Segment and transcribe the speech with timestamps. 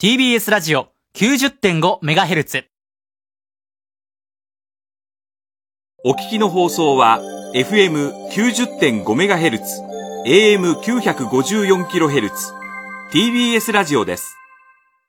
[0.00, 2.66] TBS ラジオ 90.5MHz。
[6.04, 7.20] お聞きの放送は
[7.56, 9.60] FM90.5MHz、
[10.24, 12.30] AM954kHz、
[13.12, 14.36] TBS ラジオです。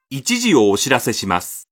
[0.10, 1.69] 一時をお知らせします。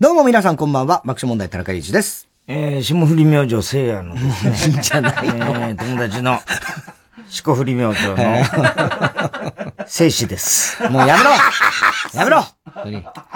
[0.00, 2.26] どうも皆さんこんばんは、爆笑問題田中裕二です。
[2.46, 4.20] えー、霜降り明星聖夜ので
[4.54, 6.38] すね、じゃないえー、友達の、
[7.28, 8.16] 霜降り明星の、
[9.86, 10.82] 聖子です。
[10.88, 11.30] もうやめろ
[12.14, 12.46] やめろ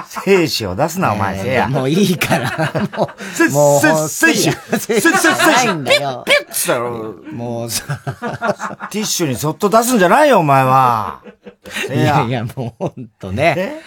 [0.08, 1.68] 聖子を出すな、お前、聖夜。
[1.68, 2.50] もういいから、
[2.96, 4.50] もせう、もう、せ聖子。
[4.78, 6.24] せ、せ、せ、ないんだよ。
[6.26, 7.16] ピッつったろ。
[7.30, 7.84] もうさ、
[8.90, 11.20] ティッシュにそっと出すんじゃないよ、お前は。
[11.94, 13.82] いやいや、もうほんとね。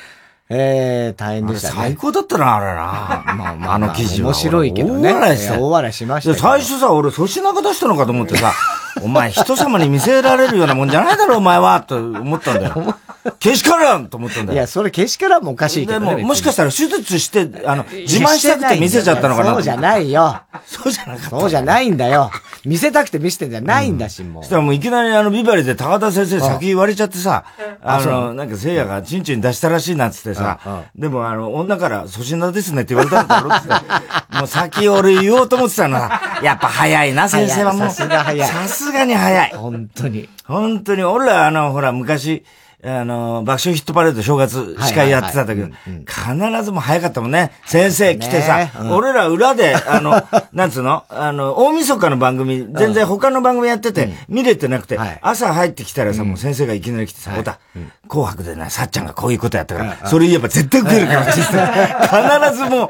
[0.50, 1.74] えー、大変でしたね。
[1.76, 3.36] 最高だったな、あれな。
[3.36, 4.30] まあまあ、あの記事は。
[4.30, 5.12] 面白いけどね。
[5.12, 8.54] 大笑いした大笑いしました最初さ、俺、粗品が出したのかと思ってさ、
[9.02, 12.96] お前、人様に見せられるようなもんじゃないだろ、お前は、と思ったんだよ。
[13.40, 14.58] けしからんと思ったんだよ。
[14.58, 16.16] いや、それ、けしからんもおかしいけどね。
[16.16, 20.42] でも、もしかしたら手術して、あの、自慢したくて見せちゃったのかなそうじゃないよ。
[20.66, 21.30] そうじゃなかった。
[21.30, 22.32] そうじゃないんだよ。
[22.66, 24.50] 見せたくて見せてんじゃないんだし、もうそし。
[24.50, 27.44] たらもういきなりあの、ビバリで高田先生先言われちゃってさ、
[27.82, 30.60] あの、なんか聖夜がチンチン出したらしいなっつってさ、
[30.96, 33.68] でもあの、女から粗品ですねって言われたんだろって。
[34.38, 37.88] もう先俺言おうと思ってたのは、やっぱ早いな、先生はもう。
[37.90, 39.52] さすが早いさすがに早い。
[39.56, 40.30] 本当に。
[40.46, 42.44] 本当に、俺らあの、ほら、昔、
[42.90, 45.68] あの、爆笑ヒットパレード正月司会やってたんだけど、
[46.06, 47.52] 必ずもう早かったもんね。
[47.66, 50.22] 先生来てさ俺ら裏で、あの、
[50.54, 51.04] なんつうの？
[51.10, 55.20] あの、大晦日の番組、全然他の番組やってて、見れてなくて、はい。
[55.22, 57.60] 朝入ってきたらさ、もう先生がいきなり来てさ、おた、
[58.08, 61.24] 紅白でな、さっちゃんがこういうことやったから、それ言えば絶対受けるから
[62.52, 62.90] 必ずもう、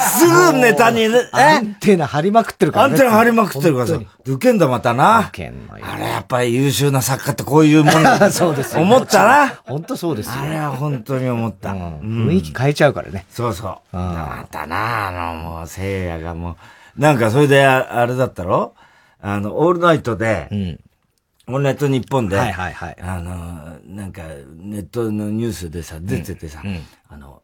[0.00, 3.94] すぐネタにね、アンテナ張りまくってるからアンテナ張りまくってるからさ。
[3.94, 5.20] 本、受けんだまたな。
[5.30, 5.84] 受けんのよ。
[5.90, 8.82] あれやっぱり優秀な作家ってこういうもんだ そうですよ。
[8.82, 9.37] 思ったな。
[9.64, 10.32] 本当そうですよ。
[10.42, 11.72] あれは本当に思った。
[11.72, 13.24] うん雰囲気変えちゃうからね。
[13.30, 13.96] そうそう。
[13.96, 16.56] またな、あの、もう、聖夜がも
[16.96, 18.74] う、なんかそれであ、あれだったろ？
[19.20, 24.22] あの、オールナイトで、んオールナイト日本で、はいはいはいあの、なんか、
[24.56, 26.62] ネットのニュースでさ、出ててさ、
[27.08, 27.42] あの、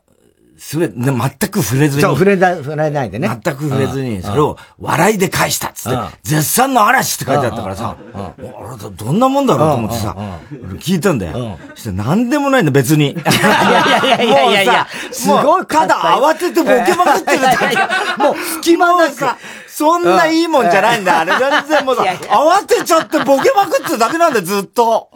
[0.57, 1.17] すべ、で全
[1.51, 3.29] く触れずに、そう、触れない、触れないでね。
[3.29, 11.59] 全く触れずに、それを笑いで返したっつって、絶賛の嵐って書いてあったからさ、あれどどんなもんだろうと思ってさ、俺聞いたんだよ。
[11.75, 13.11] そして何でもないんだ、別に。
[13.13, 13.29] いやい
[14.05, 18.23] やいやいやいやいやすごいただ慌ててボケまくってるだけ。
[18.23, 19.25] もう、隙間なく。
[19.75, 21.33] さ、そんないいもんじゃないんだ、あれ。
[21.33, 25.09] 全然もう さ、慌てちゃってボケまくってるだけなんだよ、ずっと。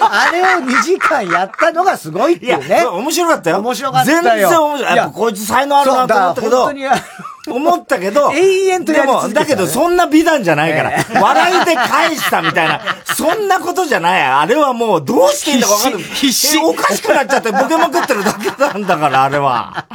[0.00, 2.84] あれを2時間やったのがすごいっていうね。
[2.84, 3.58] 面白かったよ。
[3.58, 4.80] 面白かったよ全然面白い。
[4.80, 7.04] いややっぱこいつ才能あるなと思ったけど、そうだから本
[7.46, 14.22] 思ったけど、永遠とやり続けねでも、だけどそんな美談じゃないから、笑いで返したみたいな、そんなことじゃない。
[14.22, 16.02] あれはもうどうしていいんだかわかんない。
[16.02, 19.86] 必死えおかしくなっちゃってボケまくってるだけなんだから、あれは。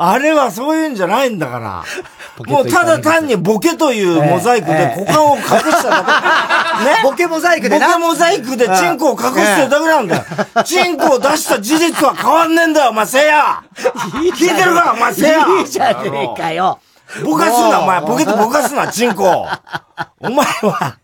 [0.00, 1.84] あれはそういうんじゃないんだから。
[2.46, 6.04] もうただ単にボケというモザイクで股間を隠しただ
[6.78, 6.84] け。
[6.84, 7.00] ね？
[7.02, 10.24] ボケモザイクでなボケモザイクでチンコを隠してるだけなんだよ。
[10.64, 16.78] チンコを出した事実は変わんねえんだよ、お前せいや聞いてるか、お前せいやいいじゃねえかよ。
[17.24, 18.00] ぼかすな、お前。
[18.00, 19.46] ボケてぼかすな、チンコ。
[20.20, 20.96] お前は、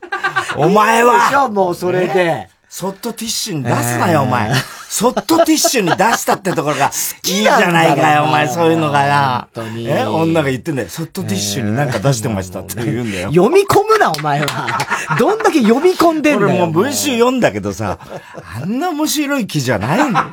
[0.56, 2.48] お前でしは、ょ、もうそれで。
[2.68, 4.52] そっとティッシュに出すなよ、お前。
[4.88, 9.48] そっとティッシュに出したってところが、いいじゃないかよ、お前、そういうのがな。
[9.54, 10.88] 本当にえ、女が言ってんだよ。
[10.88, 13.28] そっとティッシュになんか出してましたって言うんだよ。
[13.28, 14.78] 読み込むな、お前は。
[15.18, 16.48] どんだけ読み込んでんだよ。
[16.50, 17.98] 俺もう文集読んだけどさ、
[18.60, 20.26] あんな面白い記じゃないんだよ。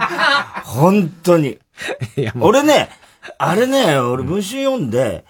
[0.64, 1.60] 本当に。
[2.40, 2.90] 俺ね、
[3.38, 5.26] あれね、俺文集読んで、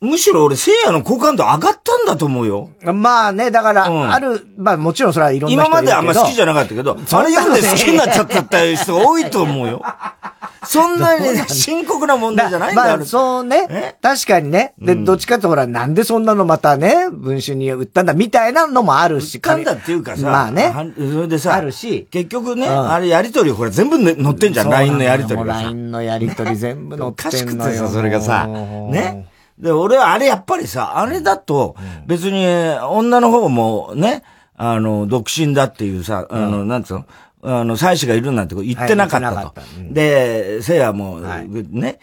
[0.00, 2.70] むしろ俺、聖夜の好感度上がったんだと思うよ。
[2.82, 9.82] まあね、だから、うんある、まあもちろんそれはいろんな人今まであんま好きじゃななかったけど、あれ読んで好きになっちゃったっていう人が多いと思うよ。
[10.66, 12.96] そんなにね深刻な問題じゃないんだよ。
[12.98, 13.94] まあ、そうねえ？
[14.02, 14.74] 確かにね。
[14.78, 19.40] で、どっちかってほら、なんでそんなのまたね、文春に売ったんだ、みたいなのもあるし。
[19.40, 20.64] かんだっていうかさ、まあね。
[20.64, 25.62] はそれでさ、あるし結局ね、んあれやりとり、ほら全部ね載ってんじゃん、LINE のやりとりがさ。
[25.62, 27.70] LINE のやりとり全部載おってかしくんのよ。
[27.70, 29.26] てさ、それがさ、ね？
[29.58, 31.76] で、俺はあれやっぱりさ、あれだと、
[32.06, 32.46] 別に
[32.88, 34.22] 女の方もね、
[34.56, 37.04] あの、独身だっていうさ、あの、なんつうの、
[37.42, 39.54] あの、妻子がいるなんて言ってなかったと。
[39.90, 41.98] で、せいやも、ね、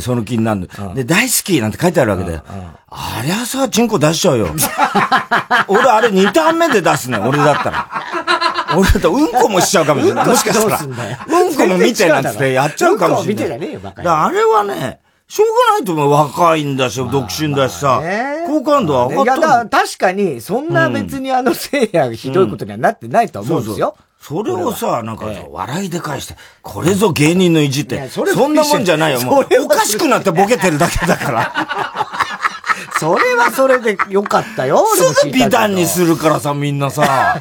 [0.00, 2.42] その気になるで、大好きなんて書いてあるわけだよ。
[2.88, 4.48] ありゃさ、チンコ出しちゃうよ。
[5.68, 7.90] 俺、あれ2ターン目で出すね、俺だったら。
[8.76, 10.26] 俺だとうんこもしちゃうかもしれない。
[10.26, 10.80] もしかしたら。
[10.80, 13.44] うんこも見てなんつってやっちゃうかもしれない。
[13.44, 14.24] うんこ見てねえよ、バカ。
[14.26, 16.10] あれはね、しょうがないと思う。
[16.10, 18.00] 若いんだし、独身だしさ。
[18.46, 19.32] 好感度は上がった。
[19.34, 23.96] いや、だ確かに、そんな別にあのせいやひどいことにはなってないと思うんですよ。
[24.20, 29.20] それをさ、なんか、笑いで返して、これぞ芸人の意地って、そんなもんじゃないよ。
[29.22, 32.25] もう、おかしくなってボケてるだけだから。
[32.98, 34.84] それはそれでよかったよ。
[34.94, 37.38] すぐ美談にするからさ、みんなさ。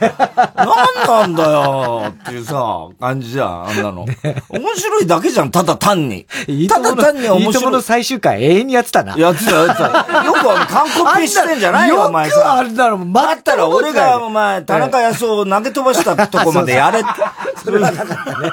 [0.56, 4.06] なんなんだよっていうさ、感じじゃん、あんなの。
[4.50, 6.26] 面白いだけじゃん、ただ単に。
[6.70, 7.72] ただ単に面白い。
[7.72, 9.18] いの最終回永遠にやってたな。
[9.18, 10.24] やってた、やってた。
[10.24, 12.56] よく完コピしてんじゃないよ、お前さ。
[12.56, 17.10] あれだろ、待ったら俺が、お前、田中康夫を投げ飛ばしたとこまでやれって。
[17.64, 18.52] それはなかったね。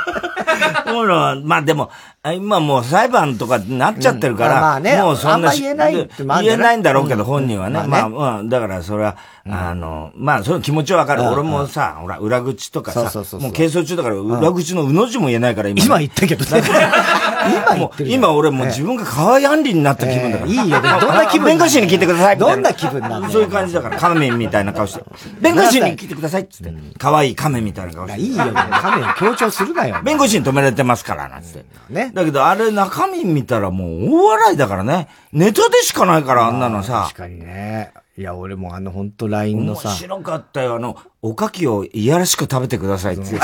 [0.86, 1.90] ほら、まあでも、
[2.34, 7.82] 今もう裁判とかになっちゃってるから、まあね、もうそんな言えない言えないんだろうけど、本人はね。
[7.86, 11.22] まあ、うん、だからそれは、あの、まあ、その気持ちはわかる。
[11.24, 13.02] 俺もさ、ほら、裏口とかさ、
[13.38, 15.84] もう係争中だから、裏口のうの字も言えないから、今。
[15.84, 16.62] 今言ったけどね。
[17.42, 20.50] 今も今俺もう自分が河合安里になった気分だから。
[20.50, 22.38] いいよ、どんな気分弁護士に聞いてください。
[22.38, 25.02] どんな気分なんだそういう感じだから、亀みたいな顔して。
[25.40, 26.72] 弁護士に聞いてくださいっつって。
[26.98, 28.20] 可愛い亀みたいな顔して。
[28.20, 28.44] いいよ、
[28.80, 29.96] 亀を強調するなよ。
[30.04, 31.64] 弁護士に止められてますから、なんつって。
[31.90, 32.12] ね。
[32.14, 35.08] だけど、あれ中身見たらもう大笑いだからね。
[35.32, 37.06] ネタでしかないから、あんなのさ。
[37.08, 37.92] 確かにね。
[38.18, 39.88] いや、俺もあの、ほんと LINE のさ。
[39.88, 40.74] 面白かったよ。
[40.74, 43.24] あの、おかきをいやらしく食べてくださいって。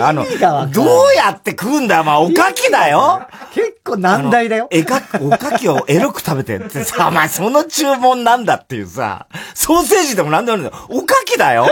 [0.00, 0.24] あの、
[0.70, 3.22] どうやって食うんだよ、まあ、おかきだよ
[3.52, 4.68] 結構難題だよ。
[4.70, 10.84] えか、おかきをエロく食べてってさ、まあ、その注文なんだっていうさ、ソーセージでもなんでもないんだよ。
[10.88, 11.66] おかきだよ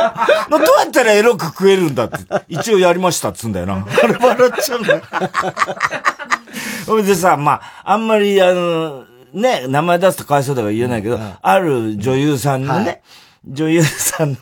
[0.50, 2.18] どうやったらエロく食えるんだって、
[2.48, 3.86] 一応やりましたっつうんだよな。
[4.02, 5.02] あれ笑っちゃうんだよ。
[6.86, 13.02] それでさ、まあ、あんまり、あの、ね、名前出すとかわいそうだから言えないけど、ある女優さんのね、
[13.46, 14.38] 女優さんの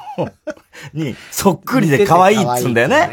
[0.92, 3.10] に、 そっくりで可愛いっつうんだよね。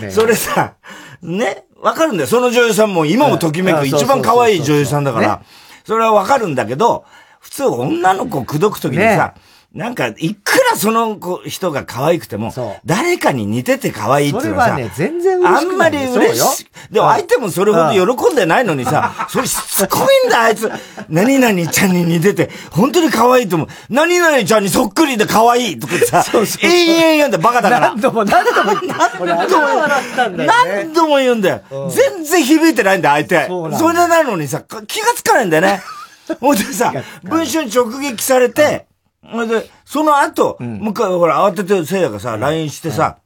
[0.00, 0.74] で、それさ、
[1.22, 2.28] ね、わかるんだよ。
[2.28, 5.42] その女優さんも今もときめく一番可愛い女優さんだから、
[5.84, 7.04] それはわかるんだけど、
[7.40, 9.34] 普通女の子口説くときにさ、
[9.74, 12.52] なんか、いくらその子、人が可愛くても、
[12.84, 15.66] 誰かに似てて可愛いっていうのはさ、ね、全然嬉しい。
[15.66, 16.66] あんまり嬉しい。
[16.92, 20.70] でも相手もそれほど喜んでないのにさ、 それしつこいんだ、あいつ。
[21.08, 23.68] 何々ちゃんに似てて、本当に可愛いと思う。
[23.88, 27.88] 何々ちゃんにそっくりで可愛いとかさ、そうそう永遠言うんだよ、バカだから。
[27.88, 29.66] 何度も何度も言何度も
[30.44, 31.62] 何度も言うんだよ。
[31.88, 33.78] 全然響いてないんだよ、相手。
[33.78, 35.82] それなのにさ、気がつかないんだよね。
[36.40, 36.92] ほんでさ、
[37.22, 38.86] 文春直撃されて、
[39.22, 43.18] で、その後、うん、もう一回、ほら、慌てて、せいやがさ、LINE してさ、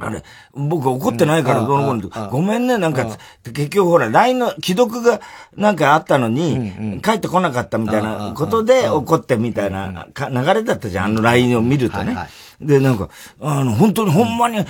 [0.00, 0.22] あれ、
[0.54, 5.20] 僕怒ってないからどうのこうのごめんね、なんか、結局ほら、LINE の既読が
[5.56, 12.16] なんかあったのに、帰ってこなかったみたいなことで怒ってみたいな流れだったじゃん、あの LINE を見るとね。
[12.60, 13.08] で、なんか、
[13.40, 14.64] あの、本当にほんまに、あ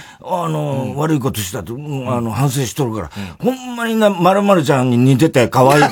[0.48, 1.76] の、悪いことしたと、あ
[2.20, 5.82] の、反省しとるから、ほんまにな、まるまるちゃんに似てて可愛い。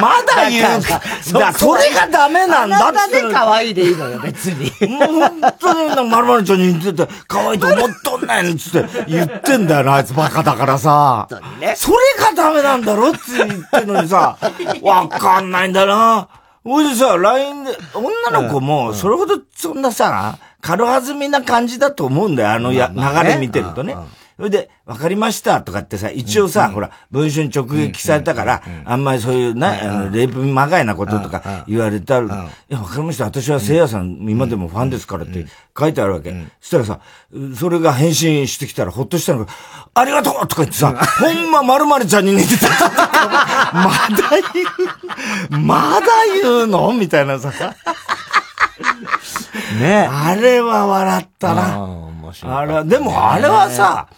[0.00, 1.00] まだ言うか。
[1.38, 3.18] だそれがダメなんだって。
[3.20, 4.70] あな可愛いでいいのよ、別に。
[4.88, 11.26] もう本当に、まるまるちゃんに似てて、可愛いと思っとんねんつって言ってんだよな、あいつバカだからさ。
[11.74, 14.36] それがダメなんだろって言ってんのにさ、
[14.80, 16.28] わかんないんだな。
[16.64, 23.94] ほいでさ、LINE で、女の子も、それほどそんなさ、軽はずみな感じだと思うんだよ、あのや、流れ見てるとね。
[24.36, 33.24] それで、わかりましたとかってさ、一応さ、ほら、文春直撃されたから、あんまりそういうな、あの、レイプまがいなこととか言われたら、いや、わかりました。
[33.26, 35.46] 私は聖夜さん、今でもファンですからって
[35.78, 36.30] 書いてあるわけ。
[36.60, 36.98] そしたらさ、
[37.56, 39.52] それが返信してきたらほっとしたのが、
[39.92, 42.66] ありがとうとか言ってさ、ほんま〇〇ちゃんに似てた。
[43.72, 44.30] まだ
[45.50, 46.06] 言う、 まだ
[46.42, 46.92] 言うの？
[46.92, 47.52] みたいなさ。
[49.80, 51.88] ねあれは笑ったな。
[52.42, 54.08] あれ、でもあれはさ、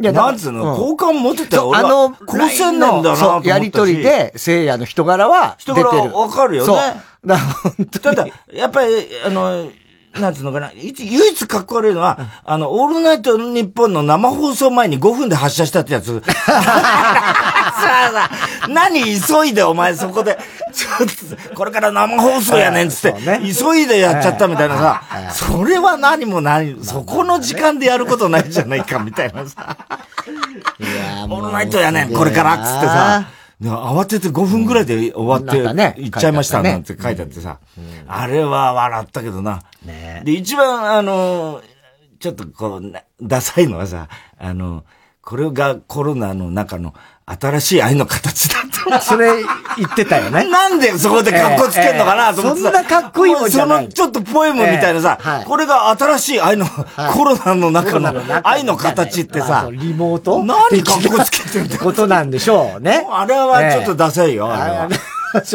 [0.00, 1.72] いや、なんつうの、好感持ってたよ。
[1.74, 5.88] あの、高青年だなやりとりで、聖夜の人柄は出てる。
[5.88, 7.02] 人柄わかるよね。
[7.24, 7.38] だ
[8.00, 9.70] ただ、やっぱり、あの、
[10.20, 16.22] なんつうのかな、唯一かっこ悪いのは、あの、オールナイト日本の生放送前に5分で発射したってやつ。
[17.82, 20.38] さあさ、何急いでお前そこで、
[20.72, 29.76] ちょっと、これから生放送やねんつって、急いでやっちゃったみたいなさ、それは何も何、そこの時間でやることないじゃないかみたいなさ。
[31.28, 33.28] オールナイトやねん、これからっつってさ。
[33.62, 35.62] 慌てて5分ぐらいで終わって、
[36.00, 37.58] 行っちゃいましたなんて書いてあってさ、
[38.08, 39.62] あれは笑ったけどな。
[40.24, 41.62] で、一番、あの、
[42.18, 44.08] ちょっとこう、ダサいのはさ、
[44.38, 44.84] あの、
[45.22, 49.00] これがコロナの中の新しい愛の形だと。
[49.00, 49.30] それ
[49.76, 50.44] 言ってたよね。
[50.50, 53.84] なんでそこで格好つけんのかなと思って、そんなかっこいいもんじゃない。
[53.84, 58.12] そのちょっとポエムみたいなさ、はい、これが新しい愛の、はい、コロナの中の
[58.42, 60.42] 愛の形ってさ、リモート？
[60.44, 63.06] 何格好つけてんってことなんでしょうね。
[63.10, 64.88] あれはちょっとダサいよ、あれは。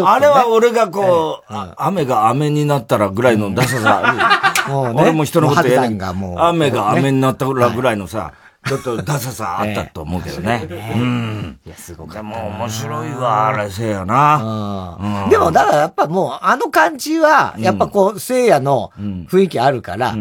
[0.05, 4.53] あれは俺がこう、雨が雨になったらぐらいのダサさ。
[4.95, 5.97] 俺も人のこと言えない。
[6.38, 8.31] 雨が雨になったらぐらいのさ、
[8.66, 10.68] ちょっとダサさあったと思うけどね。
[10.70, 11.60] うん。
[11.66, 12.14] いや、すごく。
[12.14, 15.28] でも面白いわ、あれ、せいやな。
[15.30, 20.16] でも、だからやっぱもう、あの感じは、やっぱこう、せいやの雰囲気あるから、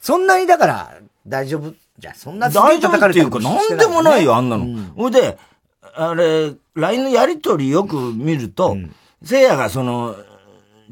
[0.00, 0.90] そんなにだから、
[1.26, 4.66] 大丈夫じゃ、そんな大丈夫っていうか、なんでもないよ、あんなの。
[4.96, 5.36] ほいで、
[5.94, 8.76] あれ、LINE のやりとりよく見ると、
[9.22, 10.14] せいやがその、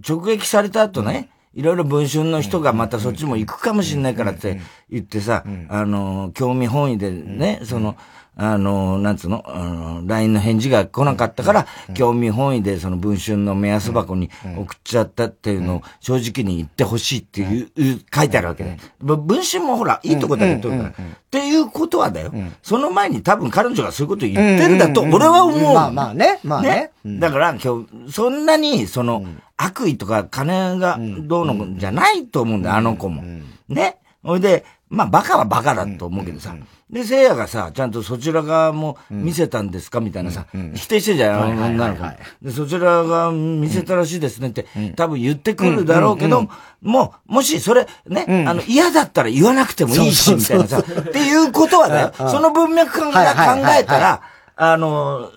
[0.07, 7.96] 直撃された後ね、いろいろ文春の人がまたそっちも行くかもしれないからって言ってさ、あの、興味本位でね、その、
[8.40, 18.78] あの、なんつうの、あの、LINE の返事が来なかったから、興味本位でその文春の目安箱に送っちゃったっていうのを正直に言ってほしいっていう、書いてあるわけね。
[19.00, 21.04] 文春もほら、いいとこだけ取るから。
[21.04, 22.33] っていうことはだよ。
[22.62, 25.75] その前に多分彼女がそういうこと言ってるんだと、俺は思う。
[25.75, 26.38] まあまあね。
[26.45, 26.92] まあね。
[27.04, 29.25] だから今日、そんなに、その、
[29.57, 33.25] 悪意とか金がどうのじゃないと思うんだよ、あの子も。
[33.68, 33.97] ね。
[34.23, 36.57] ほいで、まあ、バカはバカだと思うけどさ。
[36.90, 42.02] で、聖夜がさ、ちゃんとそちら側も見せたんですかみたいなさ、否定してんじゃん、あの女の子。
[42.40, 44.66] で、そちらが見せたらしいですねって、
[44.97, 46.49] 多分言ってくるだろうけど、
[46.80, 54.23] もう、もしそれ、ね、あの、嫌だったら言わなくてもいいし、みたいなさ、っていうことはね、 その文脈から考えたら、
[54.57, 55.30] あの、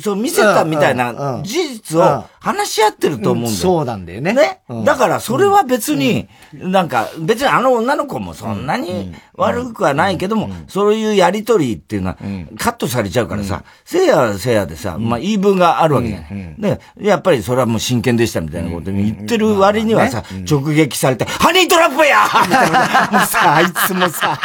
[0.00, 3.56] そう、見せたみたいな事実を話し合ってると思うんだよ。
[3.56, 4.32] そうなんだよね。
[4.32, 4.60] ね。
[4.84, 12.16] だからそれは別に、なんか、別にあの女の子もそんなに悪くはないけども、そういうやりとりっていうのは
[12.58, 16.54] カットされちゃうからさ、せいやせいやでさ、まあ言い分があるわけじゃない。
[16.58, 23.08] で、やっぱりそれはもう真剣でしたみたいなこと言ってる割にはさ、直撃されて、ハニートラップやみたいな。
[23.18, 24.38] もうさ、あいつもさ、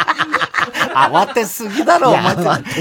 [0.94, 2.36] 慌てすぎだろ、お前。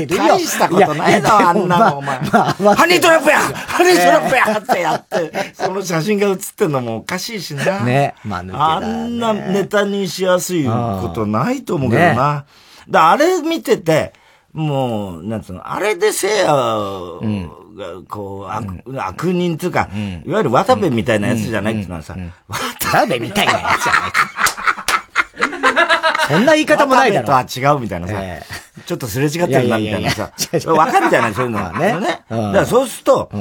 [0.06, 2.18] 大したことないだろ、あんなの、お前。
[2.20, 7.80] ハニートラップやハニートラップやってやって、その写真が写ってんのもおかしいしな。
[7.82, 8.15] ね。
[8.24, 12.46] まあ、あんなネタにしやすいことないと思うけどな。
[12.89, 14.13] だあれ見てて、
[14.53, 19.89] もう、なんつうの、あれでせいやが、こう、悪、悪人っていうか、
[20.25, 22.15] いわゆる渡部みたいなやつじゃないっていうのはさ、
[22.50, 24.12] 渡部みたいなやつじゃない
[26.32, 27.28] そんな言い方もないだろ。
[27.28, 28.16] とは違うみたいなさ、
[28.86, 30.32] ちょっとすれ違ってるなみたいなさ、
[30.68, 31.74] わかるじゃないそういうのは。
[31.74, 32.00] ね。
[32.00, 32.24] ね。
[32.30, 33.32] だからそうすると、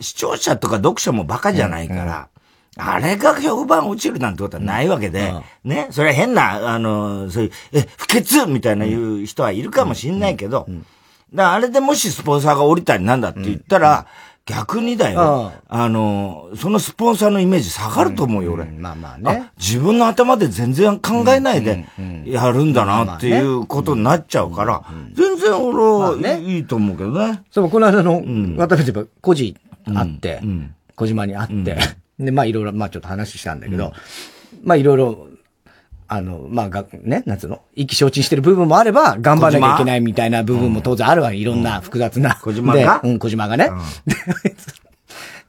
[0.00, 2.28] 視聴者とか読者もバカじゃないから、
[2.76, 5.32] あれが評判落ちるなんてことはないわけで、
[5.64, 10.66] ね、それは変な、あの、そういう、え、不潔みたいな言う人はいるかもしんないけど、
[11.32, 14.06] だからあれでもしスポンサーが降りたりなんだって言ったら、
[14.46, 15.52] 逆にだよ。
[15.68, 18.64] あの、そのスポンサーのイメージ下がると思うよ、俺。
[18.64, 19.50] まあまあね。
[19.58, 21.86] 自分の頭で全然考えないで
[22.24, 24.82] やるんだなっていうことになっちゃうから、
[25.14, 27.42] 全然俺はいいと思うけどね。
[27.50, 28.22] そう、この間の、
[28.56, 29.56] 渡辺ば、孤児
[29.94, 30.40] あって、
[30.96, 31.76] 小島に会って、
[32.18, 33.92] で、まあいろいろ、まあちょっと話したんだけど、
[34.64, 35.28] まあいろいろ
[36.12, 37.62] あの、まあ、が、ね、なんつうの？
[37.76, 41.36] 意気承知してる部分もあれば、頑張らなきゃいけないみたいな部分も当然あるわけ。
[41.36, 42.34] いろんな複雑な。
[42.42, 43.00] 小島が？
[43.04, 43.70] うん、小島がね。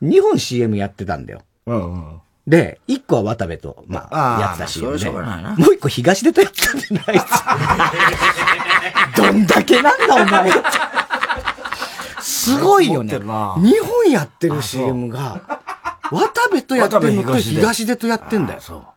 [0.01, 1.41] うん、2本 CM やってたんだよ。
[1.65, 2.21] うんうん。
[2.47, 5.09] で、1個は渡部と、まあ、やってた CM で。
[5.09, 5.21] もう
[5.73, 7.21] 1個東出とやったんじゃない？
[9.17, 10.51] どんだけなんだ、お前。
[12.21, 13.15] すごいよね。
[13.15, 13.23] 2
[13.57, 15.41] 本やってる CM が、
[16.11, 18.90] 渡部とやってるのと東出とやってんだよ。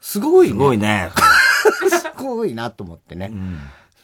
[0.00, 0.52] すごいね。
[0.52, 1.10] すごいね。
[1.90, 3.30] すごいなと思ってね。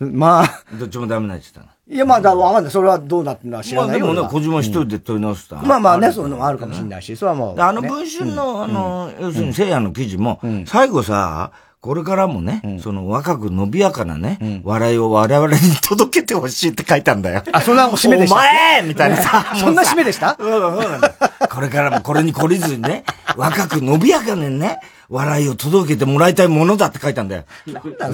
[0.00, 0.64] うん、まあ。
[0.78, 1.68] どっちもダメなやつだな。
[1.88, 2.72] いや、まあ、だ、わかんない。
[2.72, 4.06] それはどうなってんのか知らないよ。
[4.06, 5.56] まあ、でもね、小島一人で取り直した。
[5.56, 7.60] まあまあね、そういうのもあるかもしれないし、それはもう。
[7.60, 11.52] あの文春の、あの、要するに聖夜の記事も、最後さ、
[11.86, 17.44] これからもね、その若く伸びやかなね、笑いを我々に届けてほしいって書いたんだよ。
[17.52, 18.34] あ、そんな締めでした？
[18.34, 19.54] お前みたいなさ。
[19.56, 20.36] そんな締めでした？
[20.36, 20.48] そう
[20.82, 21.10] そうなんだ。
[21.48, 23.04] これからもこれに懲りずにね、
[23.36, 27.44] 若く伸びやかにね、笑いを届けてもらいたいものだって書いたんだよ。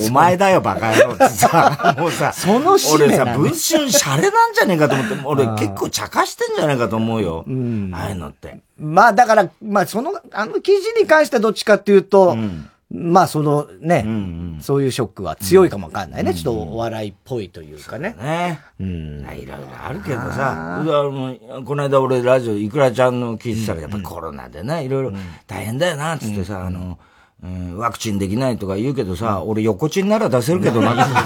[0.07, 7.45] お前だよ、バカ野郎ってさ、 もうさ、その俺さ、文春シャレなんじゃねえかと思って、俺結構茶化してんじゃねえかと思うよ。
[7.47, 8.59] うん、ああいうのって。
[8.79, 14.13] まあだから、まあその、あの記事に関してはどっちかっていうと、うんまあ、そのね、うん
[14.57, 18.15] うん、そういうショックは強いかもわかんないね、うん、ちょっとお笑いっぽいというかね。
[18.21, 18.61] ね。
[18.79, 19.21] うん。
[19.21, 25.13] いろいろあるけどさ、あのこの間俺ラジオ、いくらちゃんの聞いてたら、やっぱコロナでね、いろいろ
[25.47, 26.99] 大変だよな、つってさ、あの、
[27.43, 30.95] うん、ワクチンできないとか言うけどさ、俺横チンなら出せるけどな。
[30.95, 31.17] 何言っ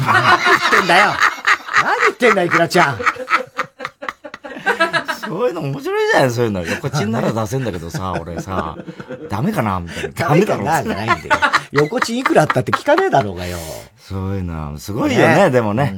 [0.70, 1.10] てんだよ
[1.82, 2.98] 何言ってんだ、いくらちゃん。
[5.26, 6.62] そういうの面白いじゃないそういうの。
[6.64, 8.76] 横チンなら出せんだけどさ、俺さ、
[9.28, 10.10] ダメかなみたいな。
[10.10, 10.62] ダメだろ。
[10.62, 11.18] じゃないんだよ。
[11.72, 13.58] 横チンいくらあったって聞かねえだろうがよ。
[13.98, 15.94] そういうの、すごいよね、でもね。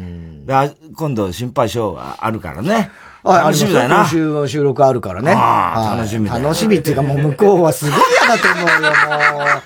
[0.96, 2.90] 今度心配性あるからね。
[3.24, 3.96] 楽しみだよな。
[3.96, 5.32] 今週の収録あるからね。
[5.32, 8.90] 楽しみだ楽しみっていうかもう向こうはすごい嫌だと思うよ、
[9.38, 9.62] もう。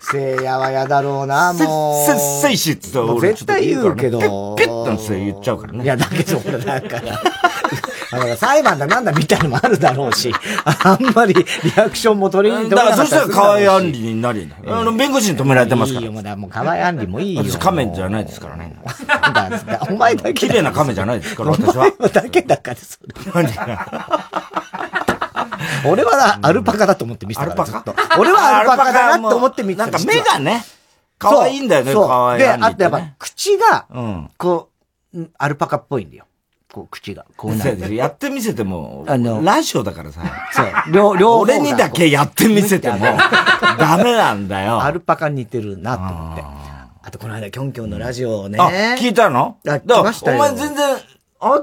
[0.00, 2.06] せいやは嫌だろうな、もう。
[2.06, 4.20] せ、せ、せいしって言ったら俺絶対言うけど。
[4.20, 5.84] ペッ、ペッと言っちゃうからね。
[5.84, 7.22] いや、だけど俺だから。
[8.12, 10.34] だから裁判だなんだみたいのもあるだろうし、
[10.84, 11.44] あんまりリ
[11.76, 16.06] アクションも取りにだからそしたら河合杏里になり、あの、弁護士に止められてますから。
[16.06, 17.42] いいよ、もう河合杏里もいいよ。
[17.42, 18.76] 私亀じゃないですからね。
[19.88, 20.34] お前だけ。
[20.34, 21.90] 綺麗な亀じゃないですから、私は。
[21.98, 23.48] お前だけだから、それ。
[25.84, 27.94] 俺はアルパカだと思って見てたから、ずっと。
[28.18, 30.64] 俺はアルパカだなと思って見てたなんか目がね、
[31.18, 32.42] 可愛いんだよね、可愛い。
[32.42, 33.86] で、あとやっぱ口が、
[34.36, 34.68] こ
[35.14, 36.26] う、アルパカっぽいんだよ。
[36.72, 37.26] こう、口が。
[37.36, 37.94] こうなる。
[37.94, 40.22] やってみせても、あの、ラジオだからさ。
[40.52, 40.66] そう。
[40.92, 42.98] 両、両俺にだけやってみせても、
[43.78, 44.82] ダメなんだよ。
[44.82, 46.44] アルパカに似てるなと思って。
[47.04, 48.58] あと、この間、キョンキョンのラジオをね。
[48.58, 49.58] あ、聞いたの？
[49.66, 50.38] あ、聞ましたよ。
[50.38, 50.96] お前全然、
[51.40, 51.60] あ、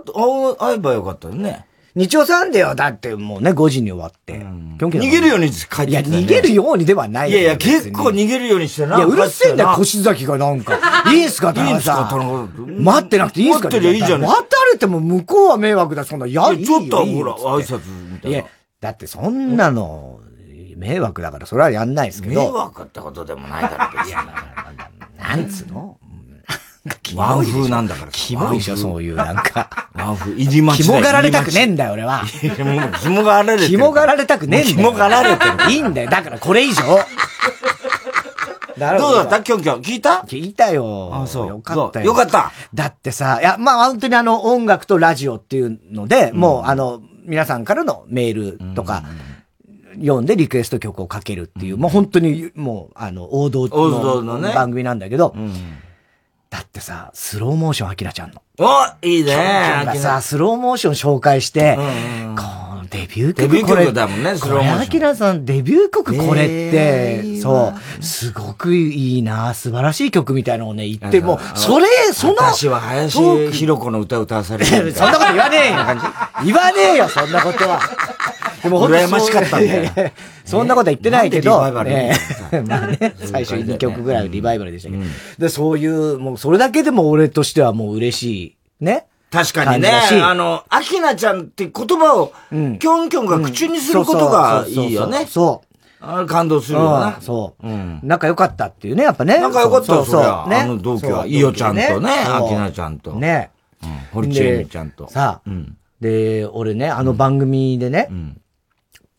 [0.60, 1.66] 会えばよかったよね。
[1.96, 4.34] 日曜サンデーはだってもうね、5時に終わって。
[4.80, 8.98] 逃げるように帰っていや、逃げるようにではないいやいや、結構逃げるようにしてな。
[8.98, 10.80] いや、うるせえんだよ、腰崎がなんか。
[11.12, 12.84] いいんすか、田中さん。
[12.84, 14.22] 待ってなくていいんすか待ってりゃいいじゃん。
[14.22, 16.28] 待たれても向こうは迷惑だ、そんな。
[16.28, 17.80] いや、ちょっとほら、挨拶
[18.12, 18.38] みたいな。
[18.38, 18.46] いや、
[18.82, 20.20] だってそんなの、
[20.78, 22.40] 迷惑だから、それはやんないですけど。
[22.42, 24.14] 迷惑ってことでもないだろ、別に。
[25.18, 25.98] なんつうの？
[27.16, 28.12] 和風なんだから。
[28.12, 29.70] キモいでしょ、そういうなんか。
[29.94, 32.24] 和風、入り待ち肝がられたくねえんだよ、俺は。
[33.02, 33.70] 肝がられてる。
[33.70, 34.90] 肝がられたくねえんだよ。
[34.90, 35.72] 肝がられてる。
[35.72, 36.10] いいんだよ。
[36.10, 36.84] だからこれ以上。
[38.80, 39.42] どうだった？
[39.42, 39.82] キョンキョン。
[39.82, 40.24] 聞いた？
[40.26, 41.12] 聞いたよ。
[41.14, 41.48] あ、そう。
[41.48, 42.06] よかったよ。
[42.06, 42.54] よかった。
[42.74, 49.04] だってさ、いや、まあ本当にあの、音楽とラジオっていうので、もうあの、皆さんからのメールとか、
[49.96, 55.36] 読んでリクエスト曲をかけるっていう、もう本当にもう、あの、王道の番組なんだけど、
[56.50, 58.42] だってさ、スローモーション、アキラちゃんの。
[58.58, 62.36] おいいねがさ、スローモーション紹介して、うんうん、
[62.90, 64.80] デビュー曲デビュー曲だもんね、スローモーション。
[64.82, 74.92] アキラさん、デビュー曲これって、そう、すごくいいな、素晴らしい曲みたいなのをね、言って、もう、それ、その、私は林弘子の歌歌わされる。
[74.94, 75.76] そんなこと言わねえよ。
[76.46, 77.80] 言わねえよ、そんなことは。
[78.64, 80.12] でも羨ましかったんだよ。
[80.44, 82.18] そんなこと言ってないけど、 まあね、
[83.24, 85.04] 最初2曲ぐらいリバイバルでしたけど、
[85.38, 88.56] で、そういう、もうそれだけでも俺としてはもう嬉しい。
[88.82, 89.06] ね。
[89.32, 89.92] 確かにね。
[90.24, 95.26] あの、アキナちゃんって言葉を、キョンキョンが口にすることがいいよね。
[95.28, 95.70] そう。
[96.02, 97.18] あ感動するよな。
[97.22, 97.68] そう。
[98.04, 99.40] 仲良かったっていうね、やっぱね。
[99.40, 100.22] 仲良かったよ、そう。
[100.50, 100.56] ね。
[100.56, 103.14] あの同期は、イオちゃんとね、アキナちゃんと。
[103.14, 103.52] ね。
[104.12, 105.10] 堀ちえみちゃんと。
[105.10, 105.52] さあ。
[106.02, 108.10] で、俺ね、あの番組でね、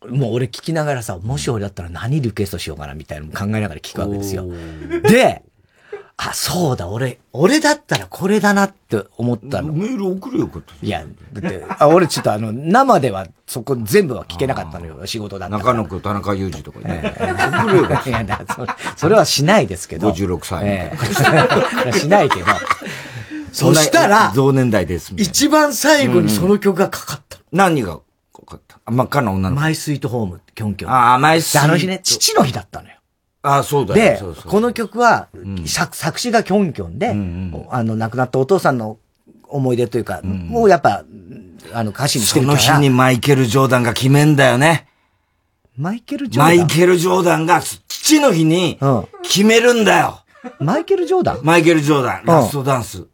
[0.08, 4.46] もう俺聞きながらさ、もし俺だったら何リクエストしようかなみたいなの考えながら聞くわけですよ。
[5.02, 5.42] で、
[6.22, 9.72] あ、そうだ、俺、俺だったらこれだなって思ったの。
[9.72, 11.02] メール送るよ、こいや、
[11.32, 17.14] だって、あ俺ちょっとあの、生ではそこ全部は聞けなかったのよ、仕事だった中野区、田中裕二とかね。
[17.18, 17.88] 送るよ。
[18.06, 20.10] いや、だそそれはしないですけど。
[20.10, 20.66] 56歳。
[20.66, 20.92] え
[21.86, 22.46] え、しないけど。
[23.52, 25.14] そしたら、同年代です。
[25.16, 27.38] 一番最後にその曲がかかった。
[27.50, 27.98] 何が
[28.46, 28.78] かった？
[28.90, 29.62] 真っ赤な女の子。
[29.62, 30.90] マイスイートホーム、キョンキョン。
[30.92, 31.64] ああ、マイスイート。
[31.66, 32.96] あの日ね、父の日だったのよ。
[33.42, 35.28] ああ、そうだで、そうそうこの曲は、
[35.66, 37.10] 作作詞がキョンキョンで、
[37.70, 38.98] あの、亡くなったお父さんの
[39.48, 41.04] 思い出というか、もうやっぱ、
[41.72, 42.58] あの歌詞にしてるから。
[42.58, 44.88] その日にマイケル・ジョーダンが決めんだよね。
[45.76, 46.56] マイケル・ジョーダン？
[46.58, 48.78] マイケル・ジョーダンが父の日に
[49.22, 50.20] 決めるんだよ。
[50.58, 51.40] マイケル・ジョーダン？
[51.42, 53.06] マイケル・ジョーダン、ラストダンス。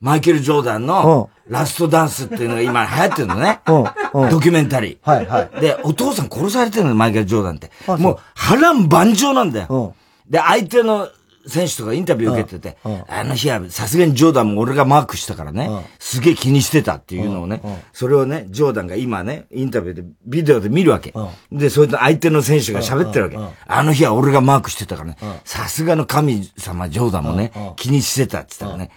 [0.00, 3.60] マイケル・ジョーダンのラストダンスっていうのが今流行ってるのね。
[3.66, 5.10] ドキュメンタリー。
[5.10, 5.60] はいはい。
[5.60, 7.70] で、お父さん殺されてるのマイケル・ジョーダンって。
[7.98, 9.94] もう波乱万丈なんだよ。
[10.28, 11.08] で、相手の
[11.46, 12.76] 選手とかインタビュー受けてて、
[13.08, 21.14] あの日はさすがにジョーダンも俺がマークしたからね、すげえ気にしてたっていうのをね、それをね、ジョーダンが今ね、インタビューで、ビデオで見るわけ。
[21.52, 23.54] で、それと相手の選手が喋ってるわけ。
[23.68, 28.90] あの日は俺がマークしてたからね、さすがの神様ジョーダンもね、気にしてたって言ったらね、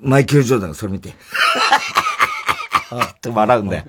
[0.00, 1.10] マイケル・ジョーダンがそれ見て、
[3.10, 3.84] って笑うんだよ。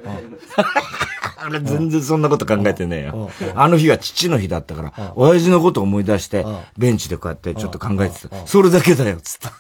[1.50, 3.30] 俺全然そんなこと考えてねえよ。
[3.56, 6.46] あの日は父の日だったから、親父のこと思い出して、
[6.78, 8.48] ベンチでこうやってちょっと考えてた。
[8.48, 9.52] それだけだよ、つった。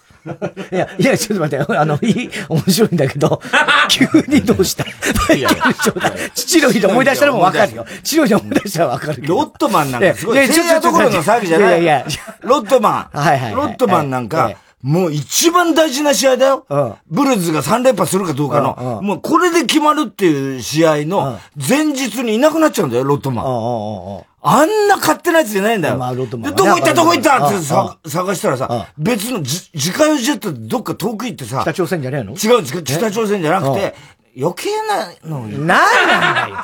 [0.75, 3.41] いや、いや、ちょっと待って、あの、いい、面白いんだけど、
[3.89, 4.83] 急にどうした？
[5.29, 6.13] マイケル・ジョーダン。
[6.35, 7.85] 父の日で思い出したらもうわかるよ。
[8.03, 10.37] 父の日で思い出したらわかるロットマンなんかすごい。
[10.37, 11.81] いや、ちょっと、の騒ぎじゃない。
[11.81, 12.05] いやいや、
[12.41, 13.17] ロットマン。
[13.17, 13.53] はいはい。
[13.53, 14.51] ロットマンなんか、
[14.83, 16.65] もう一番大事な試合だよ。
[16.69, 24.25] うん、ブルーズが3連覇するかどうかの、うんうん、もうこれで決まるっていう試合の前日にいなくなっちゃうんだよ、ロットマン。
[24.41, 25.97] あんな勝手なやつじゃないんだよ。
[25.97, 31.61] まあ、ロットマン、どこ行ったどこ行ったってさ探したらさ、別の自家用ジェットどっか遠く行ってさ。
[31.63, 32.31] 北朝鮮じゃねえの？
[32.33, 33.95] 違う、北朝鮮じゃなくて、
[34.39, 36.55] 余計なのなんなんだよ。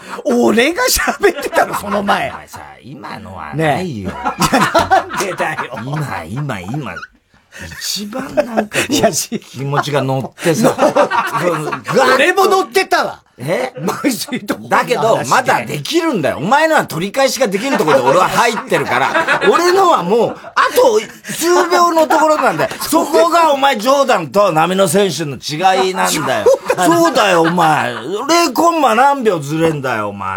[0.45, 2.31] 俺が喋ってたの、その前。
[2.47, 4.11] さ、今のはないよ。
[4.11, 4.33] ね、いや、
[4.89, 5.73] なんでだよ。
[5.83, 6.95] 今、今、今。
[7.81, 10.75] 一番なんか気持ちが乗ってさ、
[12.15, 13.23] 俺 も乗ってたわ。
[13.37, 13.73] え？
[14.69, 16.37] だけど、まだできるんだよ。
[16.37, 22.69] お前のは取り返しができるところで俺は入ってるから、俺のはもう、あと数秒のところなんだよ。
[22.81, 26.45] そこがお前、ジョーダンと波野選手の違いなんだよ。
[26.77, 27.95] そうだよ、お前。
[27.95, 30.29] 0コンマ何秒ずれんだよ、お前。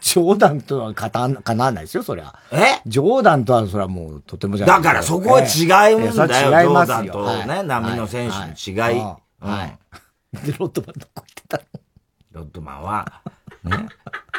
[0.00, 2.32] ジョーダンとはかたかなわないですよ、そりゃ。
[2.52, 2.80] え？
[2.86, 8.36] ジョーダンとはそれはもうとてもじゃだからそこは違うんだよ、ジョーダンとね、波野選手
[8.72, 9.00] の違い。
[9.40, 9.78] はい。
[10.46, 11.64] で、ロットマンどこ行ってたの
[12.36, 13.22] ロッドマンは、
[13.64, 13.88] ね、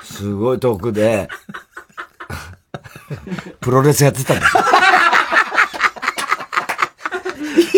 [0.03, 1.27] すごい遠くで、
[3.60, 4.47] プロレスやってたんだ。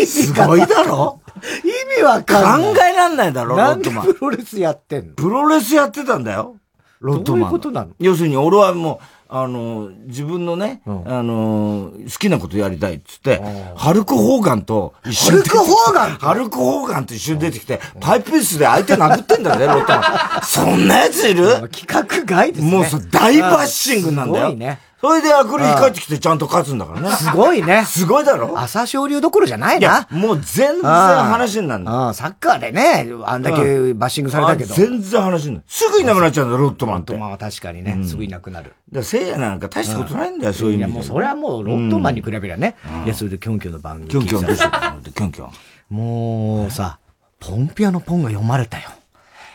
[0.06, 1.22] すごいだろ？
[1.64, 2.74] 意味わかんない。
[2.74, 4.14] 考えらんないだろ、ロッドマン。
[4.14, 5.14] プロレスやってんの？
[5.14, 6.58] プロレスやってたんだよ。
[7.00, 7.40] ロッドマン。
[7.40, 7.94] どういうことなの？
[7.98, 13.40] 要するに俺はもう、あの、自分のね、うん、あの、好きなことやりたいっつって、
[13.76, 15.38] ハルク・ホーガンと一緒に。
[15.38, 20.44] ハルク・ホーガンハルク・ホーガンと一緒に出てきて、パイプ椅子で相手殴ってんだよね、 ロットマン。
[20.44, 21.70] そんなやついる？
[21.70, 22.72] 企画外ですね。
[22.72, 24.46] もうさ、大バッシングなんだよ。
[24.48, 24.80] すごいね。
[25.02, 27.10] それでアクリル帰ってきてちゃんと勝つんだからね。
[27.12, 27.86] すごいね。
[27.86, 28.60] すごいだろ？
[28.60, 30.08] 朝青龍どころじゃないな。
[30.12, 32.14] いもう全然話になるの。
[32.14, 34.76] サッカーでね、あんだけバッシングされたけど。
[34.76, 35.64] 全然話になる。
[35.68, 37.14] すぐいなくなっちゃうんだ、ロットマンって。
[37.14, 38.74] ロットマンは確かにね、すぐいなくなる。
[38.92, 40.92] だせいやなんか大したことないんだよ、そういう意味で。
[40.92, 42.76] もうそれはもうロットマンに比べりゃね。
[43.06, 44.10] いや、それでキョンキョンの番組。
[44.10, 44.72] キョンキョンどうしよう
[45.12, 45.52] キョンキョン。
[45.96, 47.00] もうさ、
[47.40, 48.90] ポンピアのポンが読まれたよ。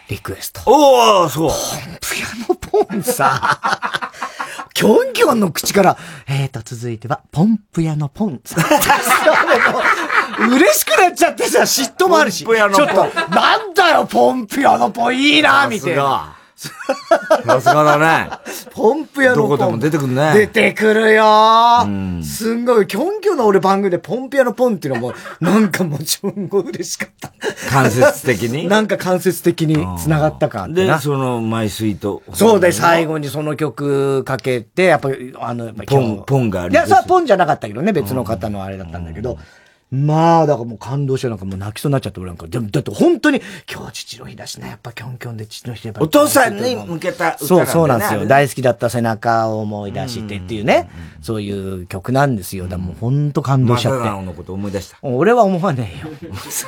[0.09, 0.63] リクエスト。
[0.67, 1.51] おおそう。
[1.51, 1.59] ポン
[2.01, 4.11] ピアのポンさ。
[4.75, 8.41] キョンキョンの口から、えーと、続いては、ポンプ屋のポン。
[10.51, 12.45] 嬉しくなっちゃってさ、嫉妬もあるし。
[12.45, 12.87] ポンプ屋のポン。
[12.89, 16.35] ちょっと、なんだよ、ポンプ屋のポンいいな、みたいな。
[17.47, 18.31] さすがだね。
[18.73, 19.51] ポンプ屋のポン。
[19.51, 20.33] どこでも出てくるね。
[20.35, 21.87] 出てくるよ
[22.23, 27.33] すんごい、キョンキョンの俺番組でポンプ屋のポンっていうのも、 なんかもうすんごい嬉しかった。
[27.73, 28.67] 間接的に？
[28.69, 32.23] なんか間接的に繋がった感で、その、マイスイート。
[32.33, 36.73] そうで、最後にその曲かけて、やっぱり、あの、ポン、ポンがある。
[36.73, 39.39] いや、さ、ポンじゃなかったけどね、別の方のあれだったんだけど、
[39.95, 42.47] まあ、だからもう感動してなんかもう泣きそうになっちゃって俺なんか。
[42.49, 43.41] でも、だって本当に、
[43.73, 46.03] 今日父の日だしな、やっぱキョンキョンで父の日やっぱ。
[46.03, 48.27] お父さんに向けた歌、ね、そう、そうなんですよ。
[48.27, 50.91] 大好きだった背中を思い出してっていうね、
[51.23, 52.67] そういう曲なんですよ。
[52.67, 54.09] だもう本当感動しちゃって。
[54.11, 54.99] マのこと思い出した。
[55.03, 56.15] 俺は思わねえよ。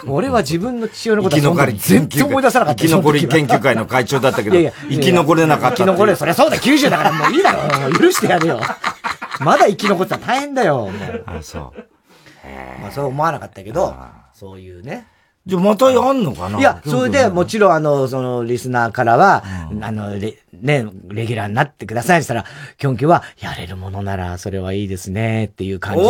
[0.06, 2.80] 俺は自分の父親のことは全然思い出さなかった。
[2.82, 5.76] 生き残り研究会の会長だったけど、いやいや生き残れなかった。
[5.76, 7.92] 生き残れ、そりゃそうだ、90だからもういいだろ。
[7.98, 8.60] 許してやるよ。
[9.40, 10.90] まだ生き残ったら大変だよ。
[11.26, 11.95] あ、そう。
[12.80, 13.94] まあそう思わなかったけど、
[14.32, 15.06] そういうね。
[15.46, 16.58] じゃまたやんのかな？
[16.58, 26.08] いや、それでもちろんあの、その、リスナーからは、うん、あの、レ、ね、レギュラーになってくださいって言ったら、キョンキョンは、やれるものなら、それはいいですね、っていう感じで、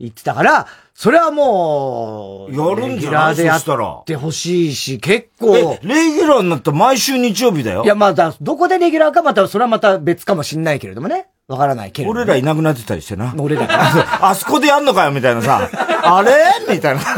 [0.00, 3.36] 言ってたから、それはもう、やるんじゃない？
[3.36, 5.54] でやってほしいし、結構。
[5.82, 7.84] レギュラーになったら毎週日曜日だよ。
[7.84, 11.26] いや、まだ、どこでレギュラーかまた、それはまた別かもしんないけれどもね。
[11.52, 13.34] わからないけれど、俺らいなくなってたりしてな。
[13.36, 13.66] 俺ら
[14.26, 15.68] あそこでやんのかよ、みたいなさ。
[16.02, 16.32] あれ？
[16.74, 17.00] みたいな。
[17.02, 17.08] こ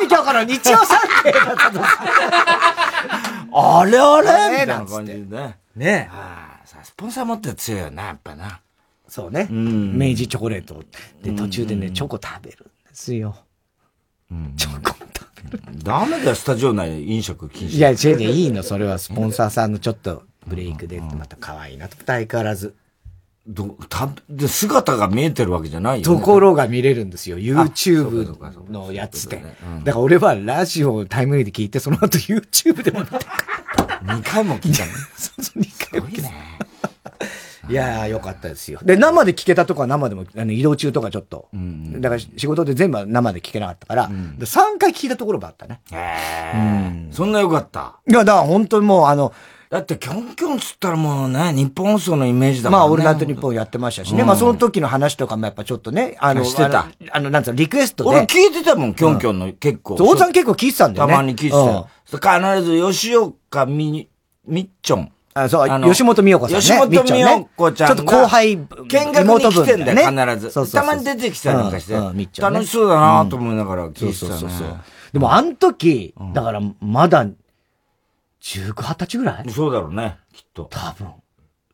[0.00, 1.80] れ今日から日曜サンデーだったと。
[3.52, 4.50] あれあれ？
[4.52, 5.58] みたいな感じでね。
[5.76, 8.60] ねああ、スポンサー持って強いよな、やっぱな。
[9.06, 9.46] そうね。
[9.50, 9.98] うん。
[9.98, 10.82] 明治チョコレート。
[11.22, 13.36] で、途中でね、チョコ食べるんですよ。
[14.30, 14.54] うん。
[14.56, 15.62] チョコ食べる。
[15.82, 17.76] ダメだよ、スタジオ内飲食禁止。
[17.76, 22.74] いや、違う違う、いいの、それはスポンサーさんのちょっとブレイクで、また可愛いなと、相変わらず。
[23.50, 26.18] ど、た、で、姿が見えてるわけじゃないよ、ね。
[26.18, 27.38] ところが見れるんですよ。
[27.38, 29.36] YouTube のやつで。
[29.36, 33.16] ねうん、だから俺はラジオをタイムリーで聞いて、その後 YouTube でも見て。
[34.04, 34.92] 2回も聞いたの？
[35.16, 36.30] そうそう、2回も聞いた。
[37.68, 38.80] いやー、よかったですよ。
[38.82, 41.48] で、生で聞けたとこは生でも、あの移動中とかちょっと。
[41.52, 45.80] うん、だから仕事で全部生で聞けなかったから、うん、3回聞いたところがあったね。
[45.92, 47.06] へー。
[47.06, 48.00] うん、そんなよかった。
[48.08, 49.32] いや、だから本当にもう、あの、
[49.70, 52.86] だって、キョンキョンつったらもうね、日本放送のイメージだからね。
[52.86, 54.24] まあ、オールナイト日本やってましたしね。
[54.24, 56.88] まあ、その時の話とかもやっぱちょっとね、あの、してた。
[57.12, 58.10] あの、なんつうの、リクエストで。
[58.10, 59.94] 俺聞いてたもん、キョンキョンの結構。
[59.94, 61.12] 大さん結構聞いてたんだよね。
[61.12, 62.50] たまに聞いてた。
[62.50, 64.08] 必ず吉岡み、
[64.44, 65.12] みっちょん。
[65.34, 66.60] あ、そう、吉本美代子さんね。
[66.62, 67.88] 吉本美代子ちゃん。
[67.88, 70.50] ちょっと後輩、見学に来てんだよ、必ず。
[70.50, 71.92] そうそうたまに出てきたりなんかして。
[72.42, 74.80] 楽しそうだなと思いながら聞いてたね。
[75.12, 77.24] でも、あの時、だから、まだ、
[78.42, 79.50] 19、20歳ぐらい？
[79.50, 80.68] そうだろうね、きっと。
[80.70, 81.08] 多分。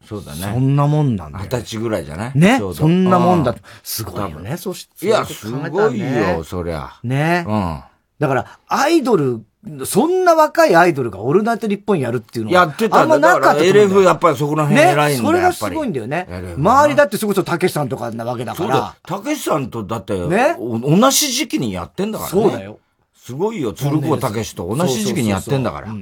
[0.05, 0.43] そうだね。
[0.53, 1.39] そんなもんなんだ。
[1.41, 2.33] 二十歳ぐらいじゃない？
[2.39, 2.61] ね？
[2.75, 3.55] そんなもんだ。
[3.83, 5.07] すごいよね、そして。
[5.07, 6.93] いや、すごいよ、そりゃ。
[7.03, 7.45] ね？
[7.47, 7.83] うん。
[8.19, 9.45] だから、アイドル、
[9.85, 12.67] そんな若いアイドルがオールナイト日本やるっていうのは。
[12.67, 15.11] やってたんだから、LF やっぱりそこら辺偉いんだよ。
[15.11, 16.27] ね、それがすごいんだよね。
[16.57, 18.95] 周りだってそこそたけしさんとかなわけだから。
[19.03, 22.43] たけしさんとだって、ね、同じ時期にやってんだからね。
[22.43, 22.79] そうだよ。
[23.17, 25.93] すごいよ、鶴子たけしと同じ時期にやってんだから。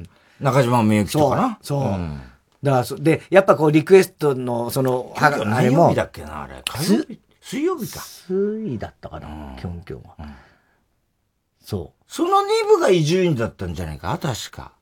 [0.44, 1.58] 中島みゆきとかな。
[1.62, 1.82] そう。
[2.62, 5.30] だから、で、やっぱこう、リクエストの、その、あ
[5.60, 5.88] れも。
[5.90, 6.62] 日だっけな、あれ。
[7.40, 8.00] 水曜日か。
[8.28, 10.16] 水だったかな、キョンキョンは。
[11.62, 12.04] そう。
[12.06, 14.16] その2部が伊集院だったんじゃないか？
[14.20, 14.72] 確か。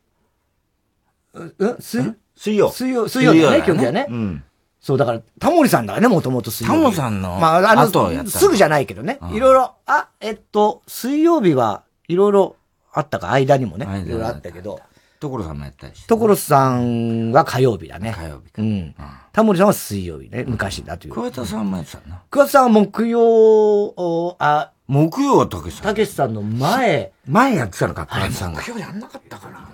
[1.35, 2.71] え水水曜。
[2.71, 4.07] 水曜、水曜だね、キョンキョンね。
[4.09, 4.45] うん。
[4.81, 6.79] そう、だから、タモリさんだからね、もともと水曜日。
[6.83, 7.39] タモさんの。
[7.41, 9.21] まあ、あの、すぐじゃないけどね。
[9.33, 12.57] いろいろ、あ、えっと、水曜日はいろいろ
[12.93, 13.87] あったか、間にもね。
[14.05, 14.81] いろいろあったけど。
[15.23, 16.09] 所さんもやったりして。
[16.09, 18.13] 所さんは火曜日だね。
[18.17, 18.61] 火曜日か。
[18.61, 18.95] うん。
[19.33, 21.15] タモリさんは水曜日ね、昔だという。
[21.15, 22.23] 桑田さんもやってたな。
[22.29, 25.85] 桑田さんは木曜、あ、木曜はたけしさん。
[25.85, 27.13] たけしさんの前。
[27.27, 28.63] 前やってたのか、桑田さんが。
[28.63, 29.69] 木曜やんなかったかな。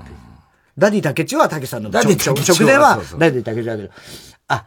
[0.76, 3.90] ダディ竹内はたけしさんのダディ直前は、ダディ竹内だけど。
[4.48, 4.66] あ、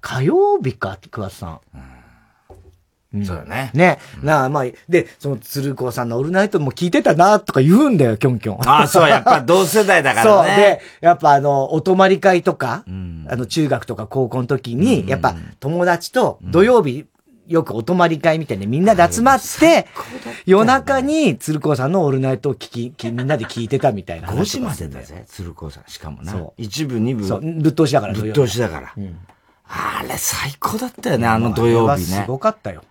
[0.00, 1.60] 火曜日か、桑田さん。
[3.24, 3.70] そうだね。
[3.72, 3.98] ね。
[4.22, 8.68] なあ、まあ、で、その鶴子さんのオールナイトも聞いてたな、とか言うんだよ、キョンキョン。
[8.68, 10.48] ああ、そう、やっぱ同世代だからね。
[10.48, 10.56] そう。
[10.56, 17.06] で、やっぱあの、お泊まり会とか、うん、あの、中学とか高校の時に、うん、やっぱ友達と土曜日、
[17.46, 19.86] よくお泊まり会みたいにみんなで集まって、
[20.44, 25.84] 夜中に鶴子さんのオールナイトを聞き、みんなで聞いてたみたいな5時までだぜ、鶴子さん。
[25.86, 26.32] しかもな。
[26.32, 26.52] そう。
[26.58, 27.26] 一部、二部。
[27.26, 28.92] そう、ぶっ通しだから、ぶっ通しだから。
[28.94, 29.16] うん、
[29.66, 32.04] あれ、最高だったよね、あの土曜日ね。
[32.04, 32.82] すごかったよ。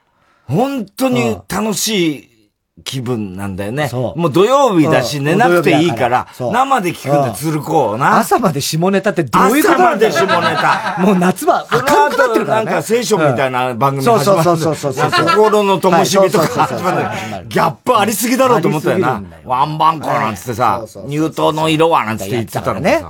[0.47, 2.38] 本当に楽しい
[2.83, 3.89] 気分なんだよね。
[3.91, 8.17] もう土曜日だし寝なくていいから、生で聞くんで鶴子な。
[8.19, 10.95] 朝まで下ネタってどういうことなんだ朝まで下ネタ。
[11.03, 12.65] もう夏は明るくなってるからね。
[12.65, 14.23] なんか聖書みたいな番組始まる。
[14.23, 15.12] そうそうそうそう。
[15.12, 17.47] 心の灯火とか始まる。
[17.47, 19.23] ギャップありすぎだろうと思ったよな。
[19.43, 23.03] ワンバンコなんつってさ、乳頭の色はなんつって言ってたのね。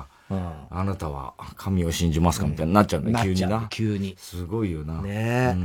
[0.69, 3.67] あなたは神を信じますかみたいになっちゃうんだよ、急にな。
[3.69, 4.15] 急に。
[4.17, 5.01] すごいよな。
[5.01, 5.55] ねえ。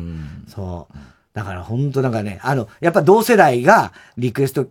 [0.49, 0.99] そう。
[1.35, 4.67] だから本当なんかね、あの、やっぱ同世代がリクエスト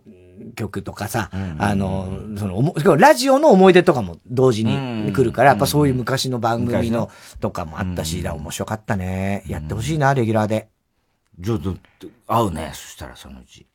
[0.54, 9.42] 曲とかさ、あの、その、ラジオの思い出とかも同時に来るから、やっぱそういう昔の番組のとかもあったし、面白かったね。
[9.46, 10.68] やってほしいな、レギュラーで。
[11.42, 11.74] ちょっと、
[12.26, 13.58] 合うね、そしたらそのうち。
[13.58, 13.66] い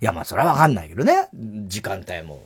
[0.00, 1.28] や、まあそれはわかんないけどね。
[1.32, 2.42] 時間帯も、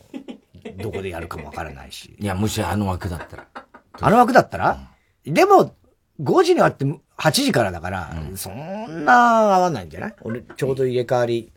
[0.77, 2.14] どこでやるかもわからないし。
[2.18, 3.47] いや、もしあの枠だったら。
[4.01, 4.90] あの枠だったら、
[5.25, 5.75] でも、
[6.21, 6.85] 5時にあって
[7.22, 10.14] 8時からだから、うん、そんな合わないんじゃない？
[10.22, 11.52] 俺、ちょうど入れ替わり。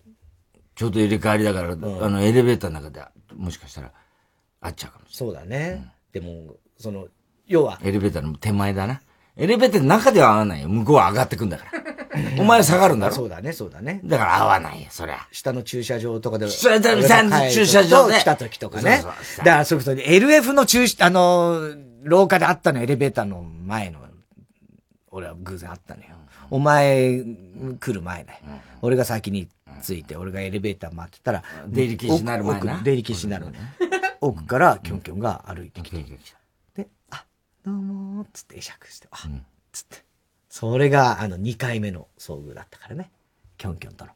[0.75, 3.01] ちょうど入れ替わりだから、うん、あの、エレベーターの中で、
[3.35, 3.91] もしかしたら、
[4.61, 5.35] 会っちゃうかもしれない。
[5.35, 5.91] そうだね。
[6.13, 7.07] うん、でも、その、
[7.47, 7.79] 要は。
[7.83, 9.01] エレベーターの手前だな。
[9.37, 10.69] エレベーターの中では合わないよ。
[10.69, 11.71] 向こうは上がってくんだから。
[12.39, 13.15] お前下がるんだろ？
[13.15, 14.01] そうだね、そうだね。
[14.05, 15.27] だから合わないよ、そりゃ。
[15.31, 16.47] 下の駐車場とかで。
[16.49, 18.19] 下の駐車場で。
[18.19, 18.99] 来た時とかね。
[19.01, 21.59] そうそうだから、そういうことで、LF の駐、あの、
[22.03, 24.04] 廊下であったの、エレベーターの前の
[25.15, 26.09] 俺は偶然会ったのよ。
[26.51, 27.23] お前
[27.79, 28.41] 来る前ね。
[28.81, 29.47] 俺が先に
[29.81, 32.81] 着いて、俺がエレベーター待ってたら、出入り禁止になる前な。
[32.83, 33.57] 出入り禁止になるね。
[34.19, 36.03] 奥からキョンキョンが歩いてきて。
[36.75, 37.25] で、あ、
[37.63, 39.17] どうもーつって会釈して、あ、
[39.71, 40.03] つって。
[40.49, 43.09] それが、あの、2回目の遭遇だったからね。
[43.57, 44.11] キョンキョンとの。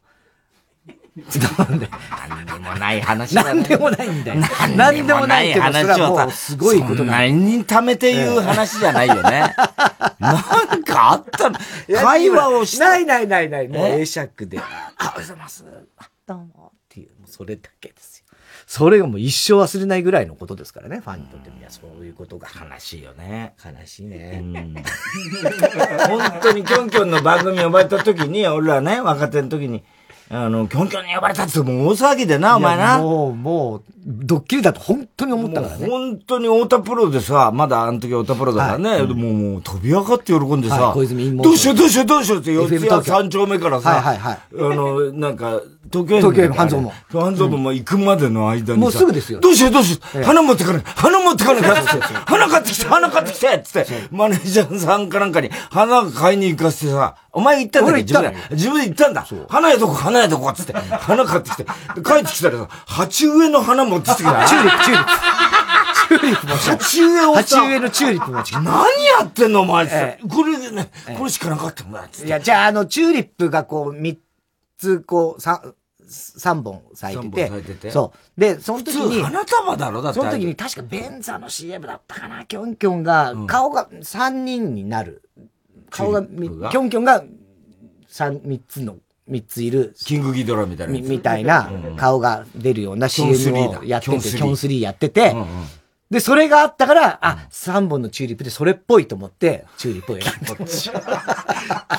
[1.58, 1.90] なんで？
[2.30, 3.54] 何でもない話だ、ね。
[3.54, 4.42] 何でもないんだよ。
[4.76, 7.12] 何でもない話をさ、すごいことだ。
[7.12, 9.56] 何に貯めて言う話じゃないよね。
[10.20, 11.60] なんかあったの？
[12.02, 12.90] 会話をした。
[12.90, 13.68] ないないないない。
[13.68, 14.60] もう会釈で。
[14.60, 15.66] あ、おはようございます。
[16.28, 16.72] どうも。
[16.76, 18.26] っていう、それだけですよ。
[18.68, 22.48] それがもう一生忘れないぐらいのことですからね、ファンにとってみやそういうことが。
[22.50, 23.56] 悲しいよね。
[23.66, 24.44] 悲しいね。
[26.08, 29.84] 本当にキョンキョンの番組呼ばれた時に、俺らね、若手の時に、
[30.32, 33.00] あの、キョンキョンに呼ばれたってもう大騒ぎでな、お前な。
[33.00, 35.88] もう、もう、ドッキリだと本当に思ったからね。
[35.88, 45.62] 本当に太田プロでさ、まだあの時太田プロだからね、はい、もうもう飛び上がって喜んでさ、はい、どうしようどうしようどうしようって四谷三丁目からさ、はいはいはい、あの、なんか、
[45.92, 46.92] 東京東京半蔵門。
[47.12, 49.40] 半蔵門も行くまでの間にさ、もうすぐですよ。
[49.40, 58.38] どうしようどうしよう、花持ってかない、花持ってかない花買ってきて、花買ってきてつって、マネージャーさんかなんかに花買いに行かせてさ、お前行ったんだ自分で。
[58.52, 59.26] 自分で行ったんだ。
[59.48, 60.52] 花屋どこ、花屋どこ？
[60.54, 64.24] つって、花買ってきて、帰ってきたらさ、鉢植えの花持ってきて。
[64.28, 65.30] チューリップ、チューリップ。
[66.10, 70.20] チューリップも鉢植えを鉢植えのチューリップも何やってんのお前って。
[70.30, 74.20] これでね、これしかなかったんだいや、じゃああの、チューリップがこう、三
[74.78, 75.74] つ、こう、三、
[76.10, 77.92] 三本咲いててて。
[77.92, 78.40] そう。
[78.42, 79.22] で、その時に。
[79.22, 80.20] 花束だろだって。
[80.20, 85.29] その時に確かベンザの CM だったかな、キョンキョンが、顔が三人になる。
[85.90, 87.24] 顔が、キョンキョンが
[88.08, 88.98] 三、三つの、
[89.28, 89.96] 三ついる。
[90.04, 90.94] キングギドラみたいな。
[90.94, 93.34] みたいな顔が出るような CM
[93.80, 95.36] をやってて、キョン3やってて、
[96.10, 100.56] で、それがあったから、あ、3本のチューリップでそれっぽいと思って、チューリップを選んだ。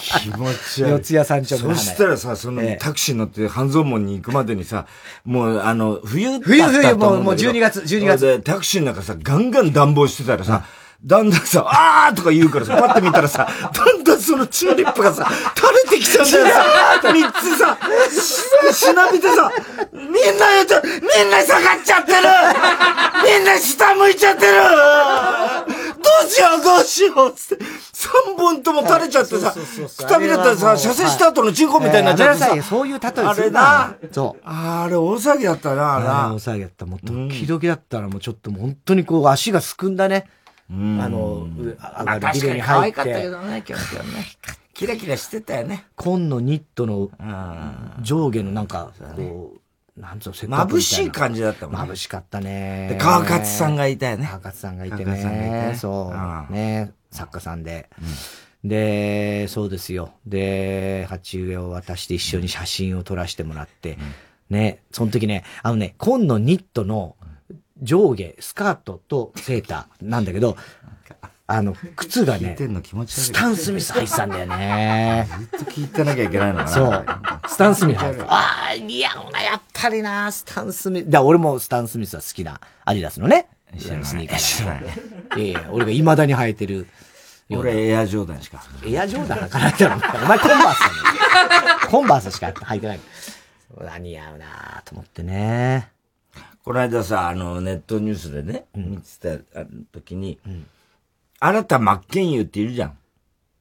[0.00, 0.90] 気持ち悪い。
[0.90, 4.86] 四谷三丁目そしたらさ、その、タクシー乗って半蔵門に行くまでにさ、
[5.24, 8.24] もう、あの、冬冬冬、もう、もう12月、12月。
[8.26, 10.64] で、タクシーの中さ、ガンガン暖房してたらさ、
[11.02, 17.78] だんだんさ、あーとか言うからさ、パッて見たらさ、だんだんそのチューリップがさ、垂れてきちゃうんだよさ、三つさ、
[18.72, 19.50] しなびてさ、
[19.92, 22.18] みんなやっちゃ、みんな下がっちゃってる
[23.24, 32.62] みんな下向いちゃってるどうしようどうしようつって、三本とも垂れちゃってさ、くたびれたらさ、射精した後のチンコみたいになっちゃってさ。
[32.62, 33.94] そういう例えあれな。
[34.12, 34.42] そう。
[34.44, 36.34] あれ大騒ぎだったな、あれ。
[36.34, 36.84] 大騒ぎだった。
[36.84, 40.26] もう時々だったらもうちょっと本当にこう足がすくんだね。
[40.70, 42.62] あの、上がるビルに入って。
[42.62, 44.26] 可愛かったけどね、今日ね。
[44.72, 45.84] キラキラしてたよね。
[45.96, 47.10] 紺のニットの
[48.02, 49.54] 上下のなんか、こ
[49.96, 51.92] う、なんつうの、せっか眩しい感じだったもんね。
[51.92, 52.88] 眩しかったね。
[52.90, 54.26] で、川勝さんがいたよね。
[54.26, 55.74] 川勝さんがいてね。
[55.76, 56.12] そ
[56.48, 56.52] う。
[56.52, 56.92] ね。
[57.10, 57.90] 作家さんで。
[58.64, 60.12] で、そうですよ。
[60.26, 63.98] で、鉢植えを渡して一緒に写真を撮らせてもらって、
[64.50, 67.16] ね、その時ね、あのね、紺のニットの
[67.82, 70.56] 上下、スカートとセーターなんだけど、
[71.46, 72.56] あの、靴がね、
[73.06, 75.28] スタンスミス入ってたんだよね。
[75.58, 76.68] ずっと聞いてなきゃいけないのかな。
[76.70, 77.06] そう。
[77.48, 78.32] スタンスミス入ってた。
[78.32, 81.10] ああ、似合うな、やっぱりな、スタンスミス。
[81.10, 83.48] だ俺もスタンスミスは好きな、アディダスのね。
[83.76, 84.96] スニーカーだ、ね。
[85.38, 86.86] ええ俺が未だに履いてる。
[87.50, 88.62] 俺エアジョーダンしか。
[88.86, 89.96] エアジョーダン履かないだろ。
[89.96, 91.88] お前コンバースだね。
[91.90, 93.00] コンバースしか履いてない。
[94.00, 95.88] 似合うなと思ってね。
[96.64, 99.02] この間さ、あの、ネットニュースでね、見て
[99.52, 100.38] た時に、
[101.38, 102.92] 新田真剣佑っているじゃ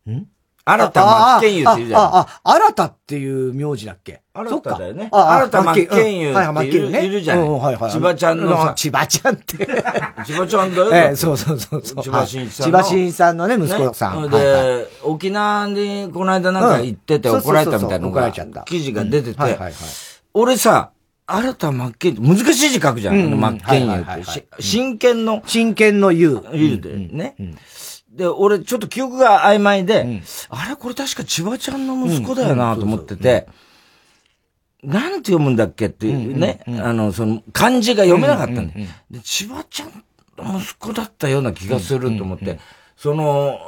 [0.08, 0.12] ん。
[0.12, 0.28] ん？
[0.66, 2.02] 新田真剣佑っているじゃん。
[2.02, 4.22] あ、あ、新田っていう名字だっけ？
[4.34, 5.10] 新田だよね。
[5.12, 6.68] 新田真剣佑って
[7.06, 7.60] いる,、じゃん。
[7.90, 8.74] 千葉ちゃんのさ。
[8.76, 9.58] 千葉ちゃんって。
[10.28, 10.94] 千葉ちゃんだよ。
[10.94, 11.82] ええ、そうそうそう。
[11.82, 12.66] 千葉真一さん。
[12.66, 14.30] 千葉真一さんのね、息子さん。
[14.30, 18.30] で、沖縄にこの間なんか行ってて怒られたみたいなのが、
[18.66, 19.58] 記事が出てて、
[20.34, 20.92] 俺さ、
[21.32, 23.15] 新田真剣、難しい字書くじゃん。
[23.15, 24.48] うん、真剣佑って。
[24.60, 25.44] 真剣の。
[25.46, 26.42] 真剣の言う。
[26.54, 27.36] 言うで、ね。
[28.12, 33.48] で、俺、ちょっと記憶が曖昧で、あれこれ確か千葉ちゃんの息子だよなと思ってて、
[34.84, 40.04] なんて読むんだっけっていうね、あの、その、漢字が読めなかったんで、で、千葉ちゃん
[40.38, 42.60] の息子だったような気がすると思って、
[42.98, 43.60] その、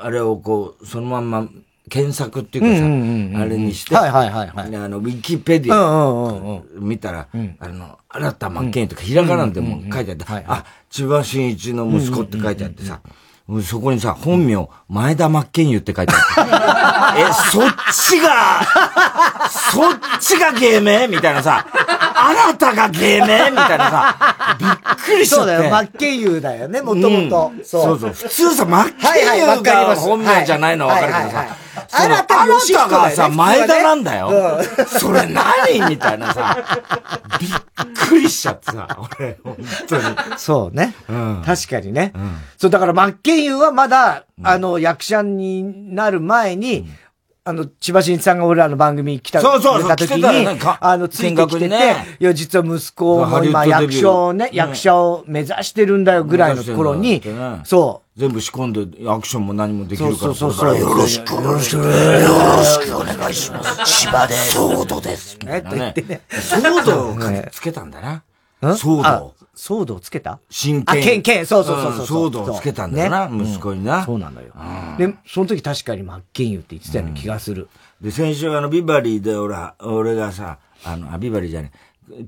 [0.00, 1.48] あれをこう、そのまんま
[1.94, 4.76] 検索っていうかさ、うんうんうん、あれにして、はいはいはい、はい。
[4.76, 7.46] あの、ウィキペディア見たら、うんうん。
[7.46, 13.00] うん、あの、新田真剣とかひらがなでも書いてあって、あ、千葉真一の息子って書いてあってさ、
[13.62, 17.20] そこにさ、本名、前田真剣佑って書いてある。
[17.28, 18.62] え、そっちが、
[19.50, 21.08] そっちが芸名？
[21.08, 23.50] みたいなさ、あなたが芸名？
[23.50, 25.44] みたいなさ、びっくりしちゃって。
[25.44, 27.52] そうだよ、真剣佑だよね、もともと。
[27.62, 28.12] そうそう。
[28.12, 31.44] 普通さ、真剣佑が本名じゃないのはわかるけどさ、
[31.92, 32.46] あなた
[32.88, 34.32] がさ、前田なんだよ。
[34.88, 35.90] それ何？
[35.90, 36.56] みたいなさ、
[37.38, 37.50] びっ
[38.08, 40.02] くりしちゃってさ、俺、本当に。
[40.38, 40.94] そうね。
[41.44, 42.14] 確かにね。
[42.56, 46.86] そう、だから、真剣佑はまだ、あの、役者になる前に、
[47.46, 50.46] あの、千葉真一さんが俺らの番組来た、そうそうた時に、
[50.80, 57.22] あの、ついてきてて、いや、実は息子も今役者をね、役者を目指してるんだよぐらいの頃に、
[57.64, 58.18] そう。
[58.18, 60.18] 全部仕込んで、アクションも何もできるから。
[60.18, 60.78] そうそうそう。
[60.78, 64.04] よろしく、よろしく、よろしくお願いします。
[64.06, 64.52] 千葉です。
[64.52, 65.36] ソードです。
[65.40, 66.20] ね、って言ってね。
[66.30, 68.22] ソードをつけたんだな。
[68.76, 69.34] ソード。
[69.54, 70.40] ソードをつけた？
[70.50, 71.00] 真剣。
[71.00, 72.06] あ、剣、剣、そうそうそうそう。
[72.06, 74.04] ソードをつけたんだよな、息子にな。
[74.04, 74.52] そうなのよ。
[74.98, 77.68] で、その時確かに真剣佑って言ってたような気がする。
[78.00, 81.72] で、先週あの、ビバリーで俺、俺がさ、あの、あ、ビバリーじゃね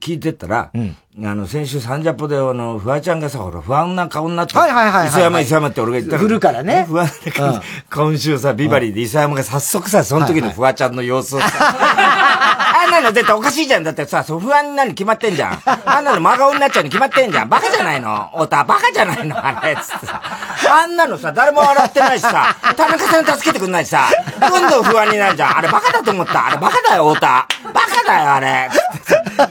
[0.00, 6.22] 聞いてったら、うん、あの、先週サンジャポで、あの、フワちゃんがさ、ほら、不安な顔になって、はいはいはい、磯山磯山って俺が言ったら。
[6.22, 6.86] 振るからね。
[6.88, 7.60] 不安な顔、うん、
[7.92, 11.46] 今週さ、ビバリーで磯山が早速さ、その時のフワちゃんの様子をさ、
[12.58, 13.84] あんなの絶対おかしいじゃん。
[13.84, 15.62] だってさ、そう不安になるに決まってんじゃん。
[15.64, 17.48] あんなの真顔になっちゃうに決まってんじゃん。
[17.48, 20.22] バカじゃないの太田、バカじゃないのあれ、つってさ。
[20.70, 24.08] あんなのさ、誰も笑ってないしさ、田中さん助けてくんないしさ、
[24.40, 25.58] どんどん不安になるじゃん。
[25.58, 26.46] あれバカだと思った。
[26.46, 27.48] あれバカだよ、太田。
[27.72, 28.70] バカだよ、あれ。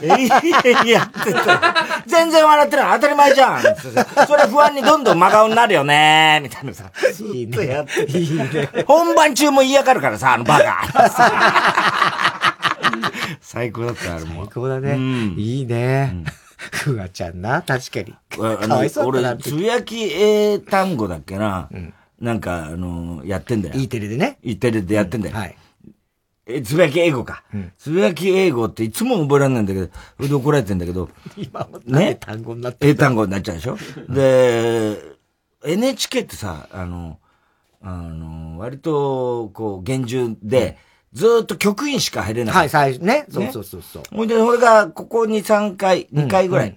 [0.02, 1.10] いやいや、
[2.06, 2.94] 全然笑ってない。
[2.94, 3.62] 当たり前じゃん。
[3.62, 6.84] それ不安にどんどん真顔になるよねみたいなさ。
[7.32, 7.86] いいね。
[8.08, 8.68] いいね。
[8.86, 12.55] 本番中も嫌がるからさ、あのバカ。
[13.40, 14.44] 最高だった、あれも。
[14.44, 14.92] 最高だね。
[14.92, 16.24] うん、いいね。
[16.56, 18.14] ふわちゃんな、確かに。
[18.30, 21.68] かわいそうだな俺、つぶやき英単語だっけな？
[21.70, 23.74] うん、なんか、あのやってんだよ。
[23.76, 24.38] E テレでね。
[24.42, 25.36] E テレでやってんだよ。
[25.36, 25.56] はい。
[26.48, 27.42] え、つぶやき英語か。
[27.76, 31.10] つぶやき英語っていつも覚えられないんだけど、それで怒られてんだけど。
[31.36, 32.14] 今もね？
[32.14, 33.76] 単語になって英単語になっちゃうでしょ？
[34.08, 34.96] で、
[35.64, 37.18] NHK ってさ、あの、
[37.82, 40.78] あの、割と、こう、厳重で、
[41.16, 42.54] ずっと局員しか入れない。
[42.54, 43.24] はい、最初ね。
[43.30, 44.02] そうそうそうそう。
[44.14, 46.76] ほいで、俺がここに3回、2回ぐらい、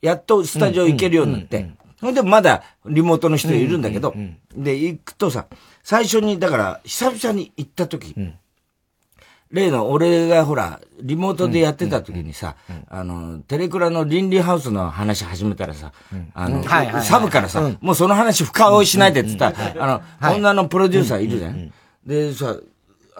[0.00, 1.70] やっとスタジオ行けるようになって、
[2.00, 4.14] ほいで、まだリモートの人いるんだけど、
[4.56, 5.46] で、行くとさ、
[5.82, 8.14] 最初に、だから、久々に行った時、
[9.50, 12.54] 例の俺がほら、リモートでやってた時にさ、
[12.88, 15.92] あの、テレクラの倫理ハウスの話始めたらさ、
[16.34, 16.62] あの、
[17.02, 21.72] サブからさ、もうその話深追いしないでって言ったら、あの、女のプロデューサーいるじゃん。
[22.06, 22.54] で、さ、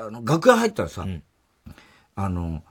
[0.00, 1.22] あの、楽屋入ったらさ、うん、
[2.16, 2.62] あの、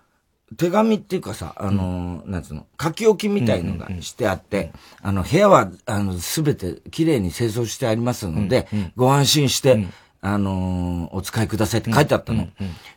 [0.58, 4.72] 手紙っていうかさ、あの、うん、なんつうの、書き置きみたいのがしてあって、
[5.02, 9.88] あの、部屋は、あの、すべて綺麗に清掃してありますので、うん、ご安心して、
[10.22, 12.50] あのお使いくださいって書いてあったの。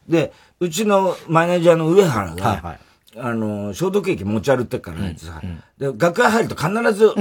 [0.09, 2.80] で、うちのマネージャーの上原が、はいはい。
[3.16, 5.41] あの、消毒液持ち歩ってからさ、
[5.78, 7.14] で、楽屋入ると必ず、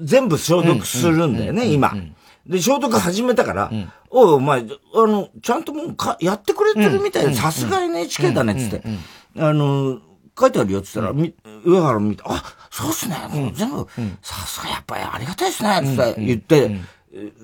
[0.00, 1.96] 全部消毒するんだよね、今。
[2.46, 4.64] で、消毒始めたから、うん、おい、お前、あ
[5.06, 8.82] の、ちゃんともうか、やってくれてるみたいで、さすが NHK だね、つって。
[9.38, 10.00] あの、
[10.38, 11.34] 書いてあるよ、つったら、み、
[11.64, 13.16] 上原見て、あ、そうっすね、
[13.54, 13.86] 全部、
[14.22, 16.76] さすがやっぱりありがたいっすね、つって言って、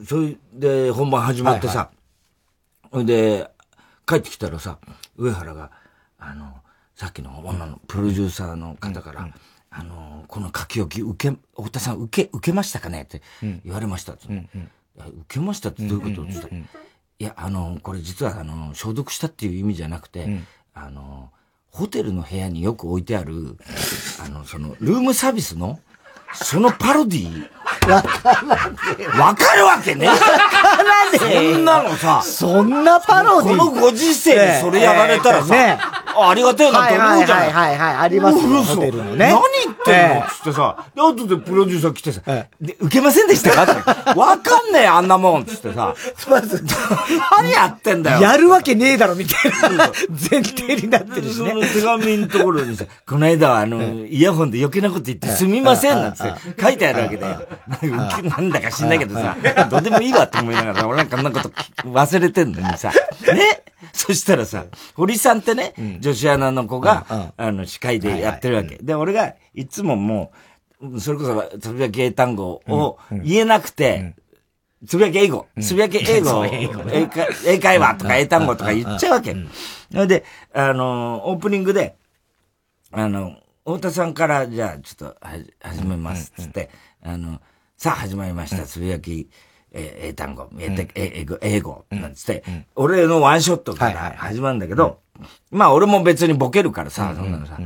[0.07, 1.91] それで本番始まってさ、
[2.91, 3.51] ほ、いで、
[4.07, 4.79] 帰ってきたらさ、
[5.17, 5.71] 上原が、
[6.19, 6.55] あの、
[6.95, 9.29] さっきの女のプロデューサーの方から、
[9.71, 13.23] あの、この書き置き、受け、太田さん受け、受けましたかねって
[13.65, 14.13] 言われました。
[14.13, 16.23] うんうん受けましたってどういうこと？
[16.23, 16.65] って言ったら、い
[17.19, 21.31] や、あの、これ実は、あの、消毒したっていう意味じゃなくて、うん、あの、
[21.71, 23.57] ホテルの部屋によく置いてある、
[24.25, 25.81] あの、その、ルームサービスの、
[26.33, 27.51] そのパロディ
[29.19, 32.23] わかるわけねわからねそんなのさ。
[32.23, 35.79] そんなパロディこのご時世でそれやられたらさ、ね、
[36.17, 37.39] ありがてえなって思うじゃん。
[37.39, 39.31] はいはいはい、ありますよ、ホテルのね。
[39.31, 42.23] 何言ってんのつってさ、で、後でプロデューサー来てさ、
[42.61, 44.19] で、受けませんでしたかって。
[44.19, 45.95] わかんねえ、あんなもんつってさ。
[46.29, 46.65] まず、
[47.39, 48.21] 何やってんだよ。
[48.21, 49.91] やるわけねえだろ、みたいな
[50.31, 51.51] 前提になってるしね。
[51.51, 57.49] その手紙のところにさ、この間はあの、イヤホンで余計なこと言ってすみませんなんつって書いてあるわけだよ。
[58.29, 59.37] なんだか知んないけどさ、
[59.71, 61.49] どうでもいいわって思いながら、 俺なんかこんなこと
[61.89, 62.91] 忘れてんのにさ、
[63.33, 63.63] ね。
[63.93, 64.65] そしたらさ、
[64.95, 68.79] 堀さんってね、女子アナの子が、あの、司会でやってるわけ。
[68.81, 70.33] で、俺が、いつもも
[70.81, 74.15] う、それこそ、つぶやき英単語を言えなくて、
[74.87, 76.45] つぶやき英語、つぶやき英語、
[77.47, 79.37] 英会話とか英単語とか言っちゃうわけ。
[80.07, 81.97] で、あの、オープニングで、
[82.91, 86.69] あの、太田さんから、じゃあ、ちょっと、は、始めます、つって、
[87.03, 87.41] あの、
[87.85, 89.29] さあ始まりました、つぶやき、
[89.71, 92.43] え英単語、英英語、英語、なんつって、
[92.77, 95.01] 俺のワンショットから始まるんだけど、
[95.51, 97.59] まあ俺も別にボケるからさ、そんなのさ、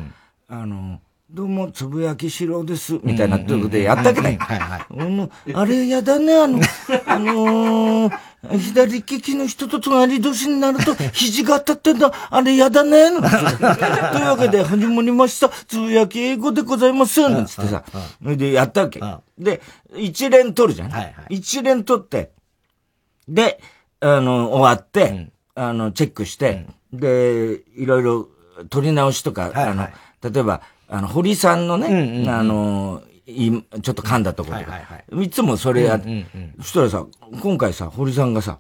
[0.49, 1.01] あの、
[1.31, 5.53] どうも、つぶやきしろです、みたいなということでやったけど、はいはい。
[5.53, 6.59] あれやだね、あの、
[7.07, 17.45] あのー、左利きの人と隣同士になると、 肘が当たってんだ、あれやだね、 というわけで、始まりました、つぶやき英語でございます、なん。
[17.45, 18.99] つってさ、それでやったわけ。
[19.39, 19.61] で、
[19.99, 20.91] 一連取るじゃん。
[20.91, 22.31] はいはい、一連取って、
[23.29, 23.61] で、
[24.01, 28.29] あの、終わって、あの、チェックして、で、いろいろ
[28.71, 29.89] 取り直しとか、あの、
[30.23, 37.07] 例えば、あの、堀さんのね、あの、ちょっと噛んだところとか、はいはいはい、いつもそれや、うんうんうん、そしたらさ、
[37.43, 38.59] 今回さ、堀さんがさ、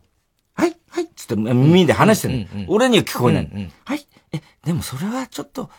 [0.54, 5.70] はい、はい、つって耳で話してる、うんうんうん、俺には聞こえない、うんうん、はい、え、でもそれはちょっと、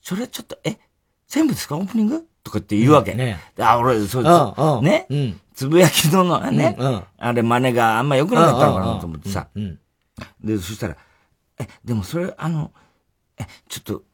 [0.00, 0.78] それはちょっと、え、
[1.28, 1.76] 全部ですか？
[1.76, 2.26] オープニング？
[2.42, 3.14] とかって言うわけ。
[3.14, 4.82] ね、あ、俺、そうです。
[4.82, 9.46] ね、うん、つぶやきののね、うんうん、あれ真似があんま良くなかったのかなと思ってさ。
[10.42, 10.96] で、そしたら、
[11.60, 12.72] え、でもそれ、あの、
[13.38, 14.11] え、ちょっと、あ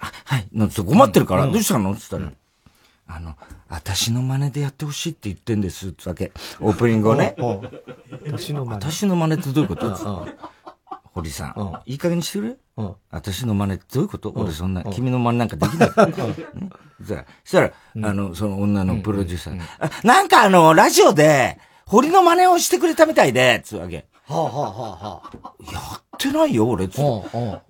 [0.00, 1.92] はい、なんつ困ってるから、どうしたの？
[1.92, 3.34] って言ったら、あの、
[3.68, 6.32] 私の真似でやってほしいって言ってんです、つわけ。
[6.60, 7.36] オープニングをね。
[8.26, 8.82] 私の真似。
[8.82, 10.28] 私の真似ってどういうこと？
[11.12, 12.56] 堀さん、いい加減にしてくれ。
[13.10, 14.32] 私の真似ってどういうこと？
[14.36, 15.90] 俺そんな、君の真似なんかできない。
[15.90, 24.06] そしたら、あの、その女のプロデューサー、なんかあの、ラジオで、堀の真似をしてくれたみたいで、つわけ。
[24.28, 27.00] はあはあはあ、やってないよ、俺、つ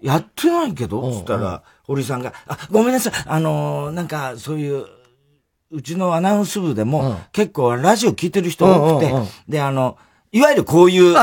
[0.02, 4.86] やってないけど、つったら、堀さんが、あ、ごめんなさい、あのなんか、そういう、
[5.72, 9.12] うちのアナウンス部でも、結構ラジオ聞いてる人多くて、
[9.48, 9.98] で、あの、
[10.30, 11.16] いわゆるこういう時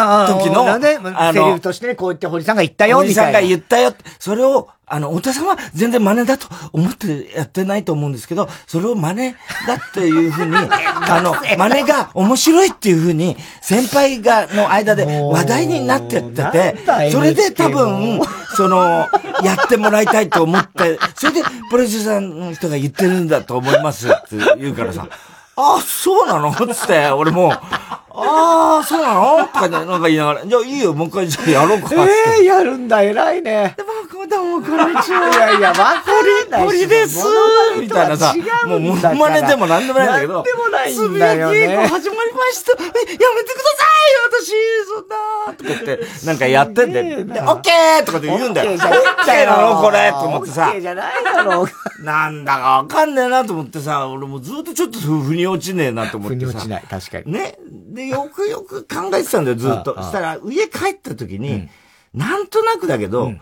[0.50, 3.22] の、あの、セリフとしてね、こう言って堀さんが言ったよ、みたいな。
[3.22, 3.94] 堀さんが言ったよ。
[4.20, 9.34] それを、あの、太田さんは全然真似だと思ってやってないと思うんですけど、それを真似
[9.68, 16.78] だっていうふうに、 あの、真似が面白いっていうふうに、先輩が、の間で話題になってってて、
[17.12, 18.22] それで多分、
[18.56, 19.10] その、
[19.44, 25.06] やってもらいたいと思って、それで、プロデューサーの人が言ってるんだと思いますって言うからさ、
[25.58, 26.54] あ、そうなの？
[26.54, 27.52] つって、俺も、
[28.20, 29.48] ああ、そうなの？
[29.48, 31.90] とかね、なんか言いながら、じゃあいいよ、もう一回じゃあやろうか。
[31.94, 33.76] ええー、やるんだ、偉いね。
[33.78, 35.30] で、も、こんにちは。
[35.30, 36.04] いやいや、わか
[36.46, 36.66] りない。
[36.68, 37.24] 鳥です。
[37.80, 38.34] みたいなさ、
[38.66, 40.44] もう、ものまねでもなんでもないんだけど。
[40.44, 41.58] でもないんだよ、ね。
[41.58, 42.72] つぶやき始まりました。
[42.74, 44.08] え、やめてください
[44.42, 44.54] 私、
[44.88, 45.16] そんな
[45.54, 48.72] とか言って、なんかやってんで、で、オッケーとかって言うんだよ。
[48.72, 48.78] オッ
[49.26, 50.66] ケーなのこれと思ってさ。
[50.68, 51.68] オッケーじゃないだろ
[52.04, 56.46] なんだかわかんねえなと思ってさ、俺もずっとちょっと腑に落ちねえなと思ってさ。
[56.46, 57.32] 腑に落ちない、確かに。
[57.32, 57.58] ね？
[57.90, 59.96] で、よくよく考えてたんだよ、ずっと。
[59.96, 61.70] そしたら、家帰った時に、
[62.14, 63.34] なんとなくだけど、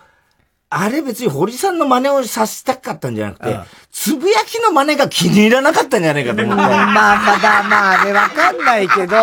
[0.69, 3.57] あれ別に堀さんの真似をさせたかったんじゃなくて、
[3.91, 6.61] つぶやきの真似が気に入らなかったんじゃないかと思って。
[6.61, 9.17] まあまだまあね、わかんないけど、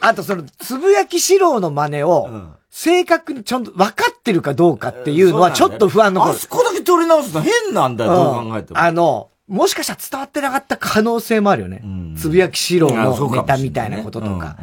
[0.00, 2.28] あとその、つぶやき四郎の真似を、
[2.70, 8.78] 正確にちゃんと分かってるかどうかっていうのはちょっと不安の、ね、あそこだけ取り直すの変なんだよ、どう考えても。
[8.78, 11.82] あの、もしかしたら伝わってなかった可能性もあるよね。
[12.16, 14.56] つぶやき四郎のネタみたいなこととか。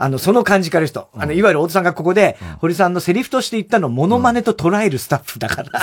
[0.00, 1.08] あの、その感じから人。
[1.16, 5.80] あの、いわゆる大津さんがここで、堀さんのセリフとして言ったのをモノマネと捉えるスタッフだから。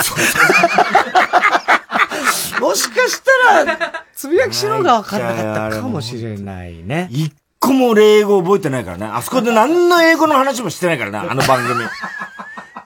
[2.60, 3.22] もしかし
[3.52, 3.78] たら、
[4.14, 7.08] つぶやきしろが分からなかったかもしれないね。
[7.10, 9.06] 一個も俺英語覚えてないからね。
[9.06, 11.84] あそこで何の英語の話もしてないからな、あの番組。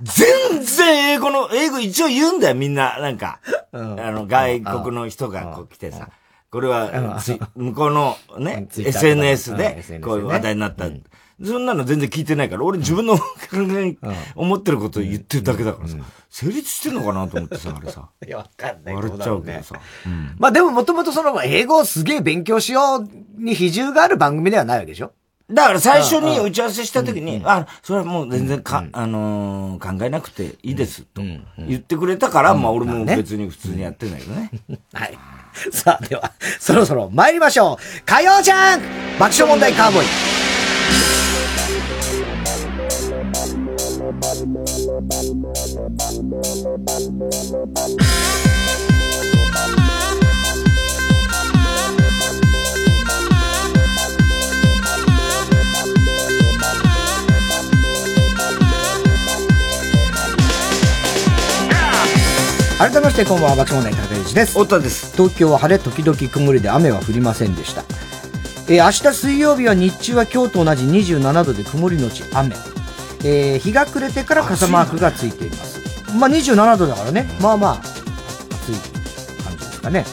[0.03, 2.99] 全然英語の、英語一応言うんだよ、みんな。
[3.01, 3.41] なんか。
[3.73, 6.09] あの、外国の人がこう来てさ。
[6.51, 7.21] これは、
[7.55, 10.87] 向こうのね、SNS で、こういう話題になった。
[11.43, 13.23] そんなの全然聞いてないから、俺自分の考
[13.53, 13.97] え、
[14.35, 15.97] 思ってることを言ってるだけだからさ、
[16.29, 18.09] 成立してんのかなと思ってさ、あれさ。
[18.27, 18.95] いや、わかんない。
[18.95, 19.77] 笑っちゃうけどさ。
[20.39, 23.09] まあでももともとその、英語をすげえ勉強しよう
[23.43, 25.13] に比重がある番組ではないわけでしょ？
[25.53, 31.23] だから最初に打ち合わせした時に、あ、それはもう全然か、あの考えなくていいです、と。
[31.59, 34.51] 言ってくれたから、まあ俺も別に普通にやってんだけどね。
[34.95, 35.19] はい。
[35.73, 38.03] さあ、では、そろそろ参りましょう。
[38.07, 38.81] 火曜じゃん
[39.19, 40.07] 爆笑問題カーボーイ。
[62.81, 64.53] 改めましてこんばんは爆笑問題高橋です。
[64.53, 65.15] 太田です。
[65.15, 67.83] 東京は晴れ時々曇りで雨は降りませんでした。
[68.73, 72.55] えー、明日水曜日は日中は今日と同じ27度で曇りのち雨、
[73.23, 75.83] えー、日が暮れてから傘マークがついています。
[76.15, 77.29] まあ27度だからね。
[77.43, 80.07] まあまあ暑い感じですかね。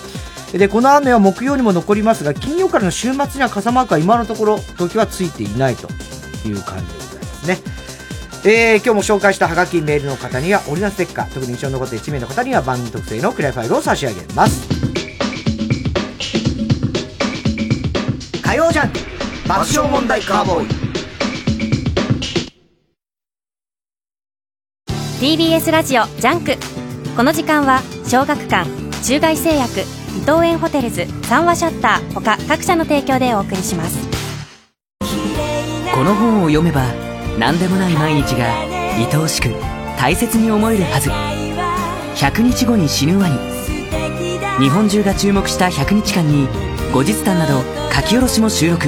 [0.51, 5.87] でこの雨は木曜にも残りますが金曜からの週末には傘マークは今のところ東京はついていないと
[6.45, 7.76] いう感じでございますね
[8.49, 14.69] えー、今日も紹介したハガキメールの方にはオリジナルステッカー特に印象に残って1名の方には番組特製のクリアファイルを差し上げます。
[18.41, 18.91] 火曜ジャン
[19.49, 20.67] 爆笑問題カーボーイ。
[25.19, 26.53] TBS ラジオジャンク。
[27.17, 28.69] この時間は小学館
[29.03, 34.07] 中外製薬伊藤園ホテルズ三和シャッター他各社の提供でお送りします。
[35.93, 37.06] この本を読めば
[37.37, 38.45] 何でもない毎日が
[38.97, 39.49] 愛おしく
[39.99, 41.11] 大切に思えるはず。
[42.19, 43.37] 100日後に死ぬワニ
[44.59, 46.47] 日本中が注目した100日間に
[46.91, 47.61] 後日談など
[47.93, 48.87] 書き下ろしも収録。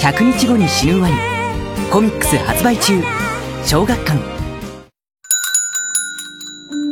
[0.00, 1.14] 100日後に死ぬワニ
[1.92, 3.02] コミックス発売中。
[3.64, 4.18] 小学館。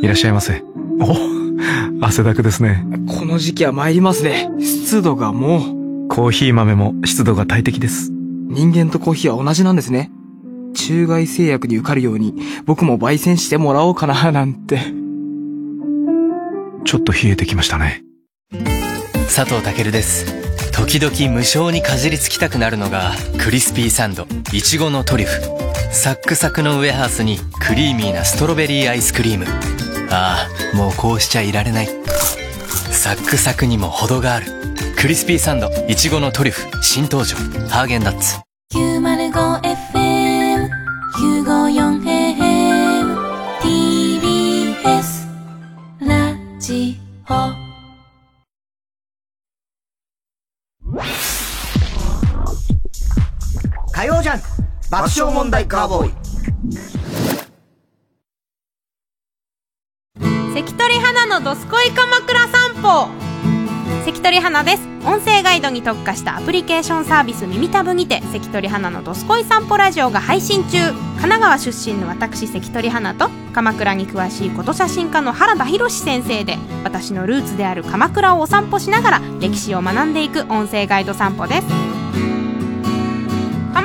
[0.03, 0.63] いらっしゃいませ。
[1.01, 2.85] お汗だくですね。
[3.07, 4.47] この時期は参りますね。
[4.59, 6.07] 湿度がもう。
[6.07, 8.11] コーヒー豆も湿度が大敵です。
[8.11, 10.11] 人間とコーヒーは同じなんですね
[10.75, 14.79] 中外製薬に受かるように、僕も焙煎してもらおうかな、 なんて。
[16.85, 18.03] ちょっと冷えてきましたね。
[19.33, 20.25] 佐藤健です。
[20.71, 25.41] 時々無性にかじりつきたくなるのが、クリスピーサンド、いちごのトリュフ。
[25.91, 29.45] サックサクのウエハースに、クリーミーなストロベリーアイスクリーム。
[30.11, 31.89] ああ、もうこうしちゃいられない。
[32.91, 34.47] サックサクにも程がある。
[34.97, 37.35] クリスピーサンド、いちごのトリュフ、新登場。
[37.69, 38.35] ハーゲンダッツ。
[38.73, 39.75] 905FM、
[54.89, 56.13] 爆笑問題カーボーイ。
[60.53, 63.09] 関取花のどすこい鎌倉散歩。
[64.05, 64.87] 関取花です。
[65.05, 70.77] 音声ガイドに特化したアプリケーションサービス耳たぶにて関取花のどすこい散歩ラジオが配信中。
[70.77, 81.67] 神奈川出身の私関取花と鎌倉に詳しいこと写真家の原田博先生で私のルーツである鎌倉をお散歩しながら歴史を学んでいく音声ガイド散歩です。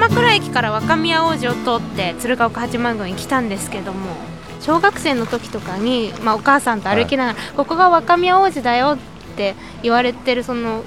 [0.00, 4.16] 鎌倉駅から若宮王子を通って鶴岡八幡宮に来たんですけども
[4.62, 8.98] 小学生の時とかに、まあ、お母さんと歩きながら、はい、ここが若宮王子だよっ
[9.36, 10.84] て言われてるその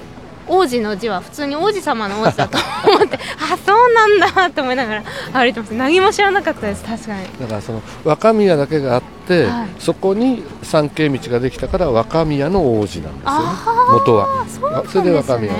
[0.48, 2.58] 王子の字は普通に王子様の王子だと
[2.88, 5.72] 思って あそうなんだと思いながら歩いてます。
[5.72, 7.28] 何も知らなかったです確かに。
[7.40, 13.46] だからその若宮だけがあって、はい、そこに参詣道ができたから若宮の王子なんですよね。
[13.92, 14.44] 元は。
[14.84, 15.52] そそれで若宮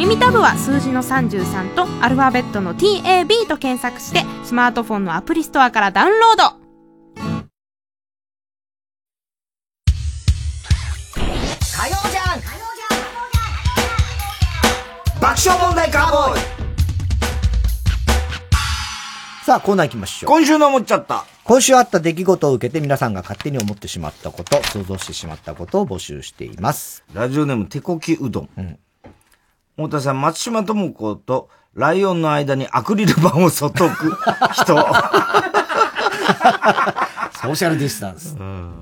[0.00, 6.42] 耳たぶは数字の33とアルファベットの TAB と検索してスマートフォンのアプリストアからダウンロード
[15.20, 16.40] 爆笑問題カーボーイ
[19.44, 20.28] さあ、コーナー行きましょう。
[20.28, 21.26] 今週の思っちゃった。
[21.44, 27.04] 今週あった出来事を受けて皆さんが勝手に思ってしまったこと、想像してしまったことを募集しています。
[27.12, 28.48] ラジオネーム、手こきうどん。
[28.56, 28.78] うん。
[29.86, 34.10] 太田さん、松島智子とライオンの間にアクリル板をそっとく
[34.52, 34.76] 人。
[37.32, 38.36] ソーシャルディスタンス。
[38.38, 38.72] うん。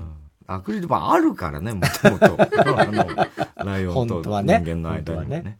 [0.47, 2.37] アクリル板あるからね、もともと。
[3.63, 5.41] ライオンと人間の間にね。
[5.41, 5.59] ね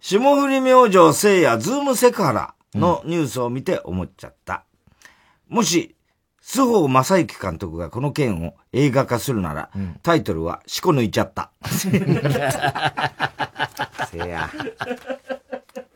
[0.00, 4.64] 霜降り明星聖夜ズームセクハラのニュースを見て思っちゃった。
[5.48, 5.94] うん、もし、
[6.52, 11.52] 須保正幸監督がこの件を映画化するなら、うん、タイトルは、しこ抜いちゃった。
[14.10, 14.50] せや。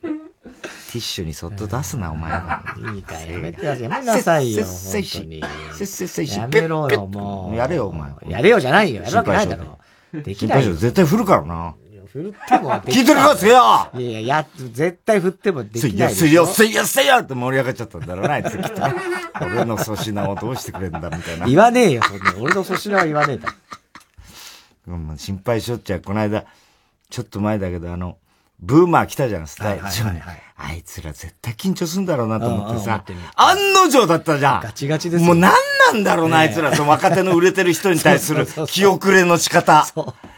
[0.00, 2.62] ティッシュにそっと出すな、お前は。
[2.94, 4.64] いいかやめてやめなさいよ。
[4.64, 5.42] せっせい
[5.72, 6.38] せっせいせいし。
[6.38, 7.56] やめろよ、もう。
[7.56, 8.12] やれよ、お前。
[8.28, 9.02] やれよじゃないよ。
[9.02, 9.80] やるわけないだろ。
[10.12, 10.62] できない。
[10.62, 11.74] 絶対振るからな。
[12.14, 16.28] 振っても聞いてるかせよいやいや、や、絶対振ってもできないでしょ。
[16.28, 18.82] せよ、せよ、せよって盛り上がっちゃったんだろうな、あいつきっと。
[19.44, 21.46] 俺の粗品をどうしてくれんだ、みたいな。
[21.46, 22.34] 言わねえよ、そんな。
[22.38, 23.52] 俺の粗品は言わねえだ。
[24.86, 26.02] うん、心配しょっちゃう。
[26.02, 26.44] この間、
[27.10, 28.16] ちょっと前だけど、あの、
[28.60, 29.84] ブーマー来たじゃん、スタイル。
[29.84, 33.04] はいはいはい、あいつら絶対緊張するんだろうなと思ってさ、
[33.36, 34.60] 案の定だったじゃん。
[34.62, 35.52] ガチガチですもう何
[35.92, 39.86] なんだろうな、あいつら、その若手の売れてる人に対する 気遅れの仕方。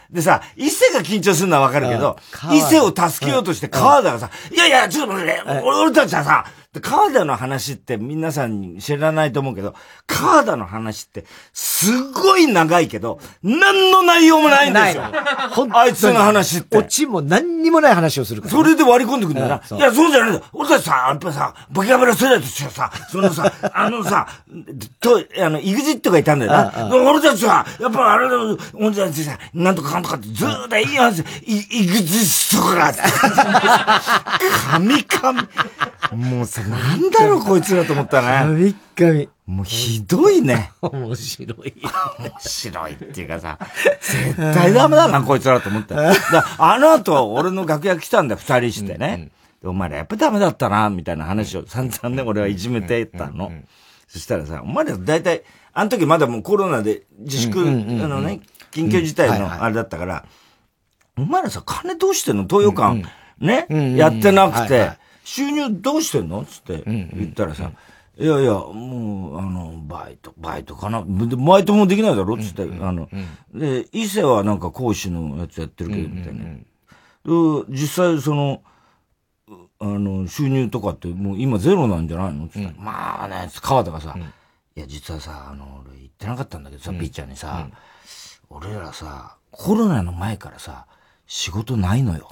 [0.09, 2.17] でさ、伊勢が緊張するのはわかるけど、
[2.51, 6.45] 伊勢を助けようとして川田がさ、いやいや、ちょっと待って、俺たちはさ、
[6.81, 9.75] 川田の話って皆さんに知らないと思うけど、
[10.05, 15.03] 川田の話ってすごい長いけど、何の内容もないんですよ。
[15.73, 16.77] あいつの話って。
[16.77, 19.77] オチも何にもない話をするから、それで割り込んでくるんだよな。
[19.77, 20.45] いや、そうじゃないんだ。
[20.53, 24.27] 俺たちさ、やっぱさ、ボキャブラ世代としてさ、そのさ、 あのさ、
[24.99, 26.89] と、あの、イグジットがいたんだよな。
[26.91, 28.35] 俺たちは、やっぱあれだ、
[28.73, 32.93] 俺たちさ、なんとかかんとかってずーっといい話、イグジットが、
[34.71, 35.47] 神神。
[36.15, 38.39] もうさ、なんだろう、こいつらと思ったね。
[38.43, 39.29] 神っ神。
[39.45, 40.71] もうひどいね。
[40.81, 41.73] 面白い。
[42.19, 43.57] 面白いっていうかさ、
[44.01, 45.95] 絶対ダメだな、こいつらと思った。
[45.95, 46.13] だ
[46.57, 49.31] あの後、俺の楽屋来たんだよ、二人してね。
[49.63, 53.51] お前らやっぱダメだったな、みたいな話を散々ね、俺はいじめてたの。
[54.07, 55.43] そしたらさ、お前ら大体、
[55.73, 58.41] あの時まだもうコロナで自粛、あのね、
[58.71, 60.25] 緊急事態のあれだったから、
[61.17, 62.43] お前らさ、金どうしてんの？
[62.43, 63.03] 東洋館、
[63.39, 64.91] ね、やってなくて、
[65.27, 66.45] 収入どうしてんの？
[66.45, 67.73] つって言ったらさ、
[68.17, 71.03] いやいや、もう、あの、バイト、バイトかな？
[71.05, 72.37] バイトもできないだろ？
[72.37, 73.09] つって、あの、
[73.53, 76.45] で、伊勢はなんか講師のやつやってるけど、みたいな。
[77.67, 78.63] 実際その、
[79.79, 82.47] あの、収入とかってもう今ゼロなんじゃないの？
[82.47, 84.15] つって、まあね、川田がさ、
[84.77, 87.67] いや、実はさ、あの、俺言ってなかったんだけどさ、ピッチャーにさ、
[88.49, 90.87] 俺らさ、コロナの前からさ、
[91.27, 92.29] 仕事ないのよ。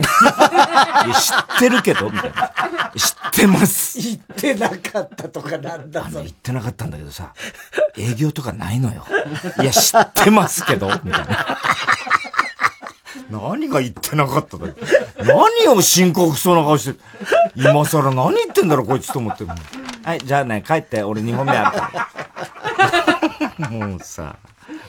[1.06, 2.92] いや知ってるけど、みたいな。
[2.96, 4.00] 知ってます。
[4.00, 6.22] 言ってなかったとかなんだぞ。
[6.22, 7.34] 言ってなかったんだけどさ、
[7.98, 9.06] 営業とかないのよ。
[9.62, 11.58] いや、知ってますけど、みたいな。
[13.30, 14.76] 何が言ってなかっただよ。
[15.18, 17.00] 何を深刻そうな顔して、
[17.56, 19.44] 今更何言ってんだろ、こいつと思って。
[19.44, 22.10] はい、じゃあね、帰って、俺2本目あるか
[23.60, 23.70] ら。
[23.70, 24.38] もうさ、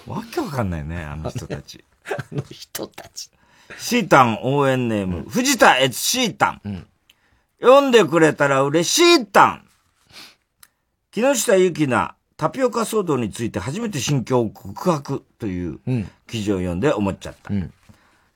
[0.06, 1.84] わけわかんないね、あの人たち。
[2.06, 3.30] あの人たち。
[3.78, 6.86] シータン応援ネーム、藤田悦シータン。
[7.60, 9.66] 読んでくれたら嬉しいタン。
[11.10, 15.80] 木下ゆきなタピオカ騒動について初めて心境を告白という
[16.26, 17.50] 記事を読んで思っちゃった。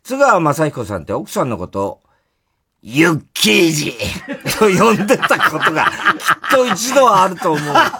[0.02, 2.00] 津川雅彦さんって奥さんのことを、
[2.82, 3.94] ユッキージ
[4.58, 7.62] と呼んでたことがきっと一度はあると思う。
[7.74, 7.90] ま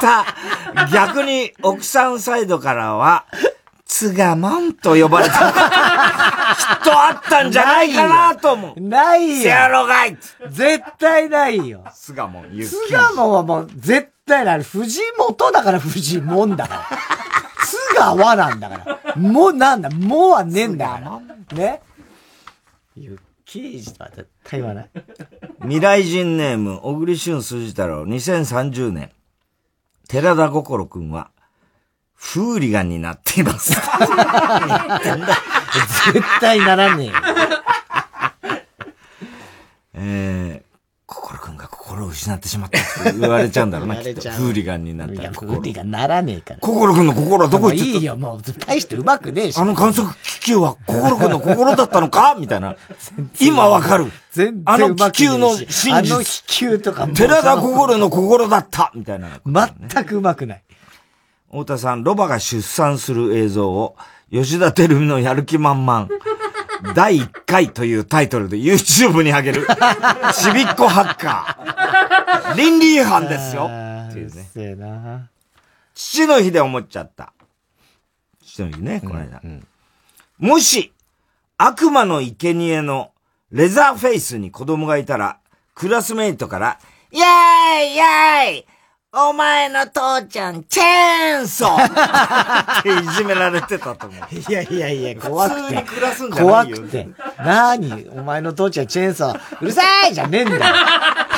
[0.00, 0.26] た、
[0.92, 3.26] 逆に奥さんサイドからは、
[3.96, 5.34] ツガモンと呼ばれた。
[5.34, 5.44] きっ
[6.84, 8.80] とあったんじゃないかなと思う。
[8.80, 9.42] ないよ。
[9.44, 10.18] せやろがい
[10.50, 11.84] 絶対ないよ。
[11.94, 14.64] 巣鴨ゆ巣鴨はもう絶対ない。
[14.64, 16.98] 藤本だから藤門だから。
[17.64, 19.14] 津川なんだから。
[19.14, 21.56] もうなんだ、もうはねえんだから。
[21.56, 21.80] ね。
[22.96, 24.90] ユッキージとは絶対言わない。
[25.60, 29.12] 未来人ネーム、小栗旬筋太郎、2030年。
[30.08, 31.30] 寺田心くんは、
[32.26, 33.72] フーリガンになっています。
[36.12, 37.12] 絶対ならねえよ。
[39.96, 40.68] えー、
[41.06, 44.28] 心くんが心を失ってしまったって言われちゃうんだろうな、 きっと。
[44.30, 45.32] フーリガンになったいや、ら。
[45.32, 46.60] フーリガンならねえから。
[46.60, 47.98] 心くんの心はどこ行っちゃった？
[47.98, 49.58] いいよ、もう、大してうまくねえし。
[49.58, 52.34] あの観測気球は心くんの心だったのか？
[52.38, 52.74] みたいな。
[53.38, 54.10] 今わかる。
[54.32, 55.92] 全あの然うまくねえし気球の真実。
[55.92, 59.28] あの気球とかもう寺田心の心だったみたいな。
[59.46, 60.63] 全くうまくない。
[61.54, 63.96] 太田さん、ロバが出産する映像を、
[64.32, 66.08] 吉田照美のやる気満々、
[66.96, 69.66] 第1回というタイトルで YouTube に上げる、
[70.34, 72.56] ちびっこハッカー。
[72.56, 73.70] 倫理違反ですよ。
[74.10, 74.50] っていうね。
[74.52, 75.28] せえな
[75.94, 77.32] 父の日で思っちゃった。
[78.44, 79.40] 父の日ね、この間。
[80.38, 80.92] もし、
[81.56, 83.12] 悪魔の生贄の
[83.52, 85.38] レザーフェイスに子供がいたら、
[85.76, 86.78] クラスメイトから、
[87.12, 88.73] イェーイイェーイ
[89.16, 94.34] お前の父ちゃん、チェーンソーっていじめられてたと思う。
[94.34, 95.82] いやいやいや、怖くて普通に。
[95.84, 96.76] 暮らすんじゃないよ。
[96.76, 97.08] 怖くて。
[97.38, 100.62] なにお前の父ちゃんチェーンソー、うるさいじゃねえんだよ。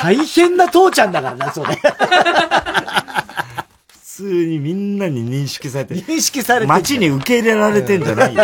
[0.01, 1.75] 大変な父ちゃんだからな、それ。
[1.75, 1.81] 普
[3.99, 6.01] 通にみんなに認識されてる。
[6.01, 8.43] 認識されてる街に受け入れられてんじゃないよ。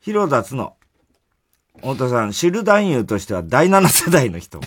[0.00, 0.74] 広田つの。
[1.78, 4.60] 太田さん、知る男優としては第7世代の人。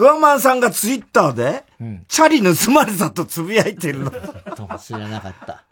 [0.00, 1.62] クワマンさんがツイッターで、
[2.08, 4.10] チャリ盗まれたとつぶやいてるの。
[4.78, 5.62] 知らなかった。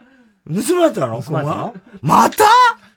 [0.47, 1.23] 盗まれたの？
[1.23, 1.75] 盗まれたの？
[2.03, 2.45] また？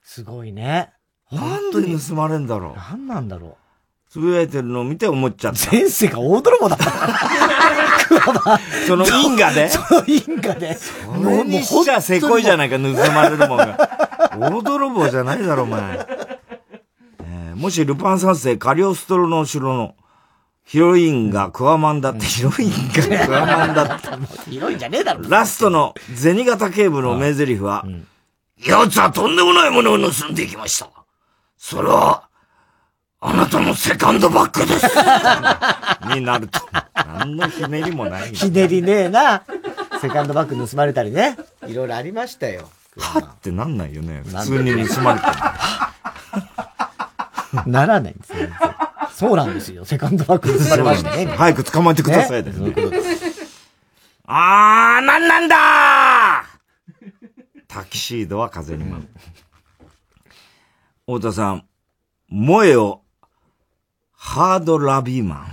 [0.03, 0.91] すごいね。
[1.32, 2.75] なんで盗まれんだろう？
[2.75, 3.55] なんなんだろ
[4.09, 5.71] つぶやいてるのを見て思っちゃった。
[5.71, 8.59] 前世が大泥棒だった。
[8.86, 9.69] その因果で？
[9.71, 10.73] その因果で。
[10.75, 12.82] それにしちゃせこいじゃないか、盗
[13.13, 13.77] まれるもんが。
[14.38, 16.05] 大泥棒じゃないだろ、お前。
[17.23, 19.95] えーもしルパン三世カリオストロの城の
[20.72, 24.07] ヒロインがクワマンだって、ヒロインが クワマンだって。
[24.51, 25.30] 広いんじゃねえだろ。
[25.30, 27.84] ラストの銭形警部の名台詞は、
[28.65, 30.88] 奴はとんでもないものを盗んでいきました。
[31.57, 32.24] それは、
[33.19, 34.88] あなたのセカンドバッグです。
[36.15, 36.61] になると。
[36.95, 38.34] 何のひねりもない。
[38.34, 39.43] ひねりねえな。
[39.99, 41.36] セカンドバッグ盗まれたりね。
[41.67, 42.69] いろいろありましたよ。
[42.97, 44.24] はってなんないよね。
[44.26, 45.34] 普通に盗まれてる。
[47.69, 48.47] ならないんですよ。
[49.14, 49.86] そうなんですよ。
[49.86, 51.26] セカンドバッグ盗まれましたね。
[51.26, 52.51] 早く捕まえてくださいね。
[54.26, 56.43] あー、なんなんだ
[57.68, 59.07] タキシードは風に舞う。
[61.05, 61.66] 太田さん、
[62.30, 63.01] 萌えを、
[64.14, 65.47] ハードラビーマ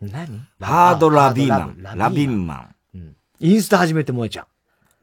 [0.00, 0.10] ン。
[0.10, 0.46] 何？
[0.60, 1.76] ハードラビーマン。
[1.80, 2.54] ララビビーマ
[2.94, 3.16] ン。
[3.40, 4.46] インスタ始めて萌えちゃん。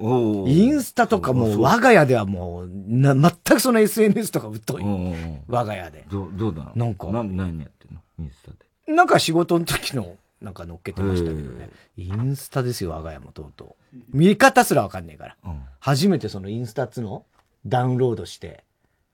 [0.03, 4.83] おインスタとかもう我が家ではもう、な、全くその SNS とか疎い。
[5.47, 6.05] 我が家で。
[6.09, 7.67] どう、どうだなんかな、何？
[8.21, 8.93] インスタで。
[8.93, 11.69] なんか仕事の時の、なんか乗っけてましたけどね。
[11.97, 13.97] インスタですよ、我が家もとうとう。
[14.13, 15.35] 見方すらわかんねえから。
[15.79, 17.25] 初めてそのインスタっつの
[17.65, 18.63] ダウンロードして。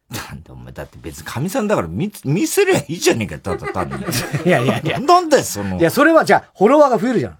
[0.09, 3.95] なんでお前、だって別に神さんだから見、見せりゃいいじゃねえか、ただ単に。
[4.45, 4.99] いやいやいや。
[4.99, 5.77] なんでその。
[5.77, 7.37] いや、それはじゃあ、フォロワーが増えるじゃん。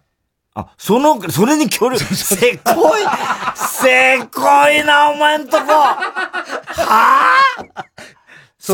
[0.53, 3.01] あ、その、それに協力、せこい、
[3.55, 5.63] せこいな、お前んとこ。
[5.65, 8.16] はぁ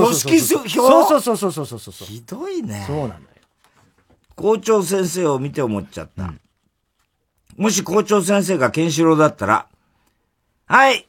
[0.02, 2.08] 組織票そうそうそうそうそうそうそう。
[2.08, 2.84] ひどいね。
[2.88, 3.20] そうなのよ。
[4.36, 6.34] 校長先生を見て思っちゃった。
[7.56, 9.68] もし校長先生がケンシロウだったら、
[10.66, 11.06] はい、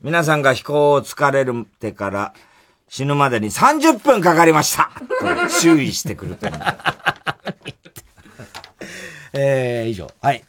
[0.00, 2.34] 皆さんが飛行を疲れるてから
[2.88, 4.90] 死ぬまでに30分かかりました
[5.60, 6.46] 注意してくると。
[9.32, 10.08] えー、以上。
[10.20, 10.44] はい。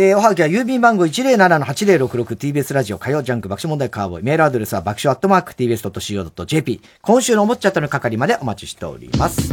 [0.00, 4.22] えー、おはがきは郵便番号 107-8066TBS ラジオ火曜ジャンク爆笑問題カーボーイ。
[4.22, 6.80] メールアドレスは爆笑アットマーク TBS.CO.JP。
[7.02, 9.52] 今週の思っちゃったの係までお待ちしております。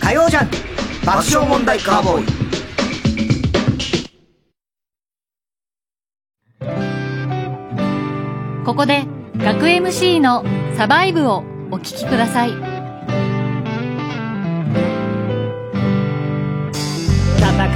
[0.00, 0.56] 火曜ジャンク
[1.04, 2.24] 爆笑問題カーボーイ。
[8.64, 9.04] ここで
[9.36, 10.42] 学 MC の
[10.74, 12.67] サバイブをお聞きください。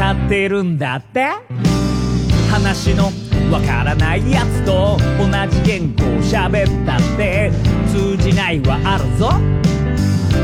[0.02, 1.28] 戦ってるんだって？
[2.50, 3.04] 話の
[3.52, 7.52] わからないやつと同じ言語を喋ったって？
[7.86, 9.30] 通じないはあるぞ。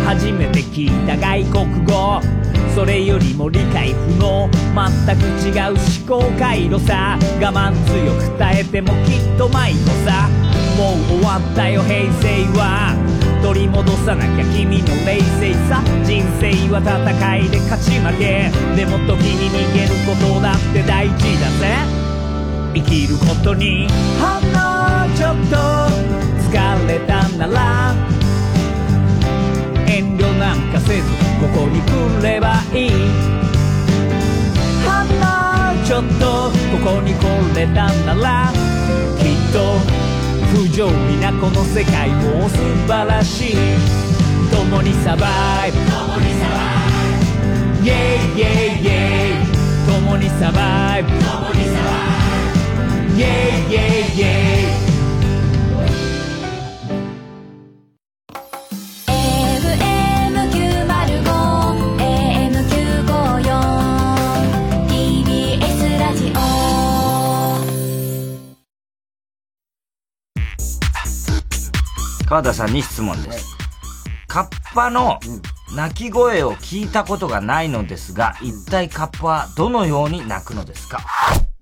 [0.06, 2.20] 初めて聞いた外国語。
[2.72, 4.48] それよりも理解不能。
[4.74, 7.18] 全く違う思考回路さ。
[7.40, 10.28] 我慢強く耐えてもきっと迷子さ。
[10.78, 12.94] もう終わったよ平成は。
[13.48, 21.80] 取り戻さなきゃ君の冷静さ人生は戦いで勝ち負けでも時に逃げることだって大事だぜ。
[22.74, 23.88] 生きることに
[24.20, 25.56] ほんのちょっと
[26.44, 26.52] 疲
[26.88, 27.94] れたなら
[29.86, 31.08] 遠慮なんかせず
[31.40, 32.90] ここに来ればいい。
[34.84, 35.24] ほんの
[35.86, 36.52] ちょっと
[36.84, 37.24] ここに来
[37.56, 38.52] れたなら
[39.16, 40.07] きっと
[40.52, 43.56] 不条理なこの世界も素晴らしい。
[44.50, 45.78] 共にサバイブ。
[45.78, 46.58] 共にサバ
[46.96, 47.86] イブ。
[47.86, 47.94] イェ
[48.34, 48.48] イイェ
[48.80, 49.46] イイェイ
[49.86, 51.08] 共にサバイブ。
[51.10, 52.04] 共にサバイ
[53.14, 53.20] ブ。
[53.20, 53.26] イェ
[53.68, 53.80] イイェ
[54.16, 54.87] イイェイ
[72.28, 73.56] 川田さんに質問です。
[74.26, 75.18] カッパの
[75.74, 81.00] 鳴き声を聞いたことがないのですが、一体カッパはどのように鳴くのですか？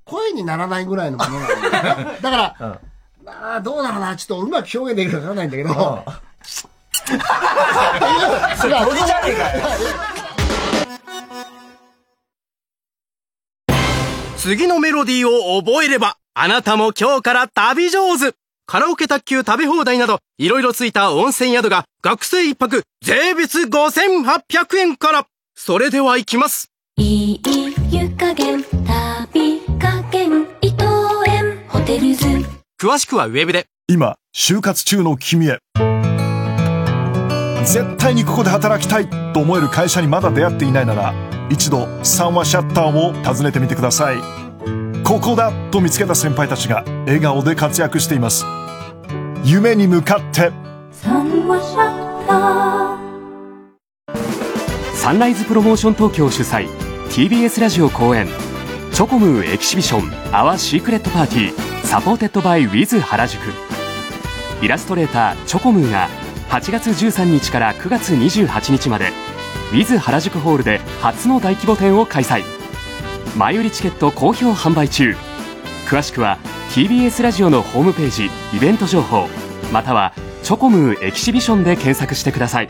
[0.05, 2.19] 声にならないぐらいのものなんだよね。
[2.21, 2.81] だから、あ
[3.57, 6.05] あ、どうだろうな、ちょっとうまく表現できるかわからないんだけど。
[8.57, 9.67] それ鳥じゃねえかよ。
[14.37, 18.35] 次のメロディーを覚えれば、あなたも今日から旅上手
[18.69, 25.25] カラオケ卓球食べ放題など、いろいろついた温泉宿が、学生一泊、税別5800円から。
[25.55, 26.69] それでは行きます。
[26.97, 27.41] いい
[27.93, 30.85] 湯加減旅加減伊藤
[31.29, 32.27] 園ホテルズ
[32.83, 33.67] 詳しくはウェブで。
[33.87, 35.61] 今、就活中の君へ。
[37.65, 41.15] 絶対にここで働きたいと思える会社にまだ出会っていないなら、
[41.51, 44.46] 一度三話シャッターを訪ねてみてください。
[45.07, 48.45] ここだと見つけた先輩たちが笑顔で活躍しています。
[49.45, 50.51] 夢に向かって。
[54.95, 56.69] サンライズプロモーション東京主催
[57.11, 58.27] TBS ラジオ公演
[58.93, 63.41] チョコムー Exhibition Our Secret Party supported by WITH 原宿
[64.61, 66.09] イラストレーターチョコムーが
[66.49, 69.11] 8月13日から9月28日まで
[69.71, 72.56] ウィズ原宿ホールで初の大規模展を開催
[73.35, 75.17] 前売りチケット好評販売中。
[75.89, 76.39] 詳しくは
[76.71, 79.29] TBS ラジオのホームページイベント情報
[79.73, 80.13] または
[80.43, 82.69] チョコムー Exhibition で検索してください。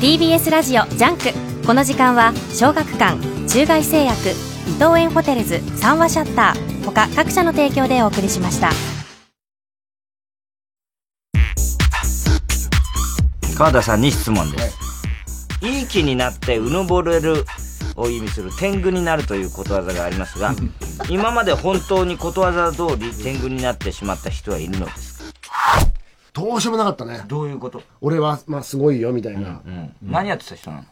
[0.00, 1.24] TBS ラジオジャンク。
[1.66, 4.30] この時間は小学館中外製薬
[4.66, 8.70] 伊藤園ホテルズ三和シャッター他各社の提供でお送りしました。
[13.56, 14.78] 川田さんに質問です。
[15.60, 17.44] いい気になってうぬぼれる
[18.00, 20.54] を意味する天狗になるということわざがありますが、
[21.10, 25.86] 今まで本当にことわざ通り天狗になってしまった人はいるのですか？
[26.32, 27.22] どうしようもなかったね。
[27.26, 27.82] どういうこと？
[28.00, 29.60] 俺は、まあ、すごいよ、みたいな。
[30.02, 30.84] 何やってた人なの？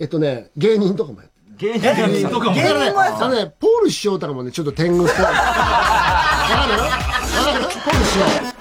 [0.00, 2.54] えっとね、芸人とかもやって芸芸人とかも？
[2.54, 5.24] 芸人もやってたあのね、ポール師匠とかもね、ちょっと天狗っぽい。
[5.24, 5.34] わか
[6.66, 6.72] る？
[6.82, 7.64] わかる？
[7.84, 8.54] ポール師匠。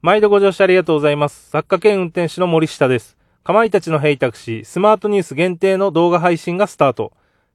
[0.00, 1.50] 毎度ご乗車ありがとうございます。
[1.50, 3.17] 作家兼運転手の森下です。
[3.48, 7.14] かまいたちのヘイタクシー、スマートニュース限定の動画配信がスタート。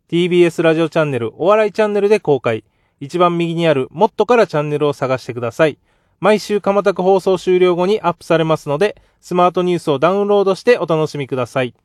[0.10, 2.64] TBS ラジオチャンネル、お笑いチャンネルで公開。
[3.00, 5.78] 一番右にある、もっとからチャンネルを探してください。
[6.20, 11.76] 毎週かまたく放送終了後にアップされますので、スマートニュースをダウンロードしてお楽しみください。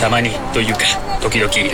[0.00, 0.80] たまにというか
[1.20, 1.70] 時々いる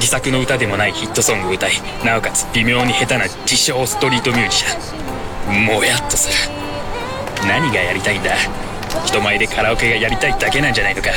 [0.00, 1.70] 自作の歌でもないヒットソングを歌い
[2.04, 6.52] なおかつ微妙に下手な自称ストリートミュージシャンもやっとする
[7.46, 8.32] 何がやりたいんだ？
[9.04, 11.10] 人前でカラオケがやりたいだけなんじゃないのか。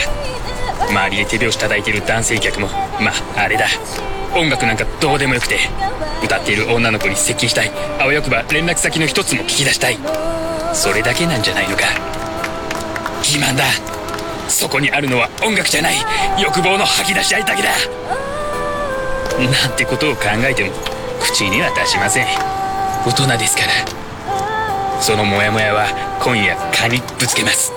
[0.90, 2.68] 周りで手拍子叩いてる男性客も。
[3.00, 3.68] まああれだ。
[4.36, 5.58] 音楽なんかどうでもよくて。
[6.24, 7.72] 歌っている女の子に接近したい。
[8.00, 9.98] あわよくば連絡先の一つも聞き出したい。
[10.74, 11.84] それだけなんじゃないのか。
[13.24, 13.64] 欺瞞だ。
[14.50, 15.96] そこにあるのは音楽じゃない。
[16.40, 17.70] 欲望の吐き出し合いだけだ。
[19.40, 20.72] なんてことを考えても
[21.22, 22.26] 口には出しません。
[23.06, 24.09] 大人ですから。
[25.02, 25.88] そのモヤモヤは
[26.22, 27.72] 今夜蚊にぶつけます。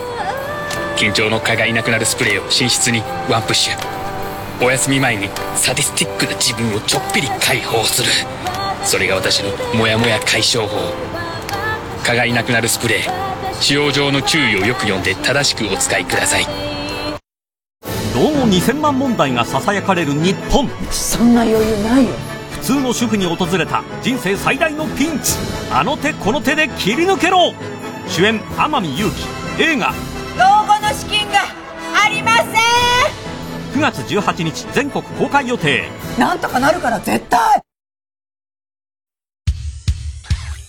[0.97, 3.01] 緊張の蚊がいなくなるスプレーを寝室に
[3.31, 4.65] ワンプッシュ。
[4.65, 8.09] お休み前にサディスティックな自分をちょっぴり解放する。
[8.85, 10.93] それが私のモヤモヤ解消法。
[12.05, 13.61] 蚊がいなくなるスプレー。
[13.61, 16.47] 使用上の注意をよく読んで正しくお使いください。
[18.13, 20.69] どうも2000万問題が囁かれる日本。
[20.91, 22.32] そんな余裕ないよ
[22.63, 25.33] 普通の主婦に訪れた人生最大のピンチ。
[25.73, 27.53] あの手この手で切り抜けろ。
[28.07, 29.63] 主演天海祐希。
[29.65, 29.93] 映画
[30.39, 31.41] 老後の資金が
[32.05, 32.47] ありません。
[33.75, 35.91] 9月18日全国公開予定。
[36.17, 37.61] なんとかなるから絶対。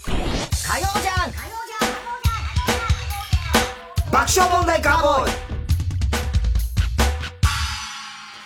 [0.07, 1.31] 火曜じゃん。
[4.11, 5.31] 爆笑問題カーボーイ。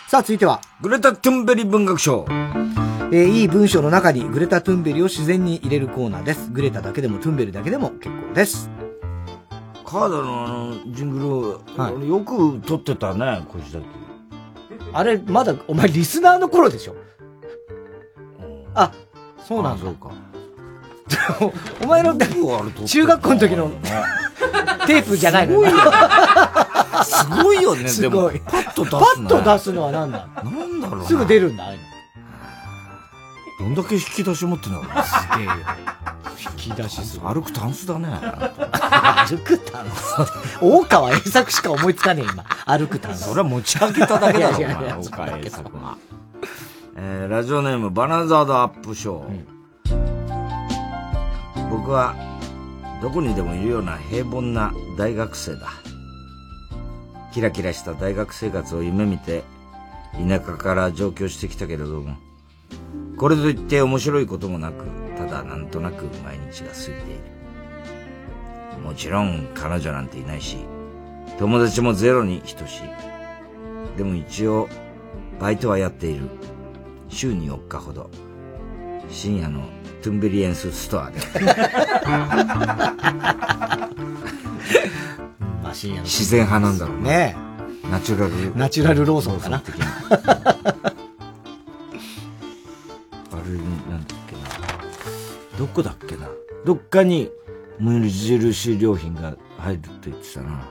[0.09, 0.59] さあ、続いては。
[0.81, 2.25] グレタ・トゥンベリ文学賞。
[3.09, 6.51] えーいい文章の中にグレタ・トゥンベリを自然に入れるコーナーです。
[6.51, 8.69] グレタだけでもトゥンベリだけでも結構です。
[9.85, 11.61] カードのあの、ジングルを、
[11.95, 13.85] 俺よく撮ってたね、こじだけ。
[14.91, 16.95] あれ、まだ、お前リスナーの頃でしょ？
[18.73, 18.91] あ、
[19.47, 19.85] そうなんだ。
[19.85, 20.11] そうか。
[21.81, 23.69] お前の、中学校の時の
[24.85, 25.63] テープじゃないの？
[27.05, 28.23] すごいよね、すでも。
[28.23, 28.41] ごい。
[28.41, 31.87] パッと出すパねッと出すのは何だなんだろうなすぐ出るんだ、ああいうの。
[33.67, 34.87] どんだけ引き出し持ってんのす
[35.37, 35.51] げえよ。
[36.55, 38.07] 引き出しす歩くタンスだね。
[38.07, 40.15] 歩くタンス
[40.61, 42.45] 大川栄作しか思いつかねえ、今。
[42.65, 43.25] 歩くタンス。
[43.25, 45.97] それは持ち上げただけだろ、いやいやいやお前岡栄作が。
[46.95, 49.45] えーラジオネーム、バナザードアップショー。
[51.69, 52.15] 僕は、
[53.01, 55.67] どこにでもいるような平凡な大学生だ。
[57.33, 59.43] キラキラした大学生活を夢見て、
[60.13, 62.15] 田舎から上京してきたけれども、
[63.17, 64.85] これといって面白いこともなく、
[65.17, 68.81] ただなんとなく毎日が過ぎている。
[68.83, 70.57] もちろん彼女なんていないし、
[71.39, 73.97] 友達もゼロに等しい。
[73.97, 74.69] でも一応、
[75.39, 76.29] バイトはやっている。
[77.09, 78.09] 週に4日ほど。
[79.09, 79.61] 深夜の
[80.03, 81.19] コンビニエンスストアで。
[85.63, 87.35] まあ、深夜の自然派なんだろうね
[87.89, 88.55] ナチュラル。
[88.55, 89.63] ナチュラルローソンかな
[95.57, 96.29] どこだっけな？
[96.65, 97.29] どっかに
[97.79, 100.69] 無印良品が入るって言ってたな。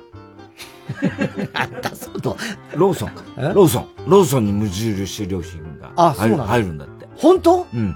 [1.53, 2.37] なんだその。
[2.75, 3.23] ローソンか。
[3.53, 3.89] ローソン。
[4.07, 6.53] ローソンに無印良品があ、そう入るなんだ。
[6.53, 7.07] 入るんだって。
[7.17, 7.67] 本当？
[7.75, 7.95] うん。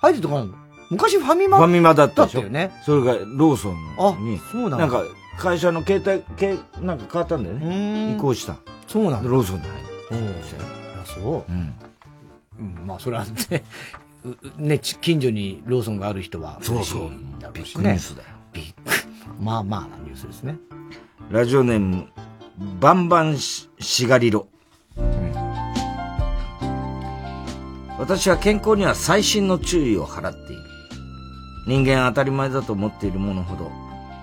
[0.00, 0.54] 入ってるとこあるの？
[0.90, 2.70] 昔ファミマファミマだったでしょね。
[2.84, 4.38] それがローソンに。
[4.52, 5.02] そうなんだなんか、
[5.36, 8.14] 会社の携帯、けなんか変わったんだよね。
[8.14, 8.56] 移行した。
[8.86, 9.28] そうなんだ。
[9.28, 10.26] ローソンに入る。
[11.02, 11.52] あ、そう。
[11.52, 11.74] うん。
[12.58, 13.62] うん、まあ、それはね、うう
[14.56, 17.82] ね、ち近所にローソンがある人はそうそう嬉しいんだろうしね。
[17.82, 18.28] ビッグニュースだよ。
[18.52, 19.44] ビッグ。
[19.44, 20.56] まあまあなニュースですね。
[21.30, 22.08] ラジオネーム、
[22.80, 24.48] バンバンししがりろ。
[27.98, 30.62] 私は健康には細心の注意を払っている。
[31.66, 33.70] 人間当たり前だと思っているものほど、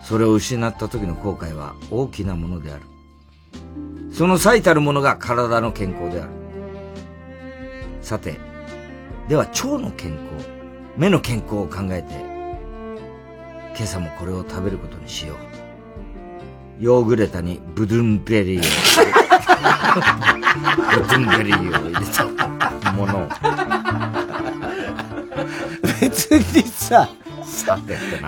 [0.01, 2.83] それを失った時の後悔は大きなものである。
[4.13, 6.31] その最たるものが体の健康である。
[8.01, 8.39] さて、
[9.27, 10.49] では腸の健康、
[10.97, 12.13] 目の健康を考えて、
[13.75, 15.37] 今朝もこれを食べることにしよう。
[16.83, 18.63] ヨーグレタにブドゥンベリーを、
[20.91, 23.29] ブドゥンベリーを入れたものを。
[26.01, 27.07] 別にさ、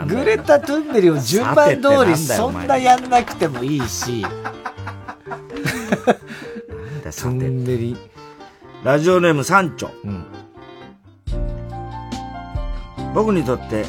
[0.08, 4.22] グレタ・トゥンベリを順番通りそんなやんなくてもいいし。
[4.24, 7.98] トゥンベリ。
[8.84, 9.92] ラジオネーム三丁。
[13.16, 13.86] 僕にとって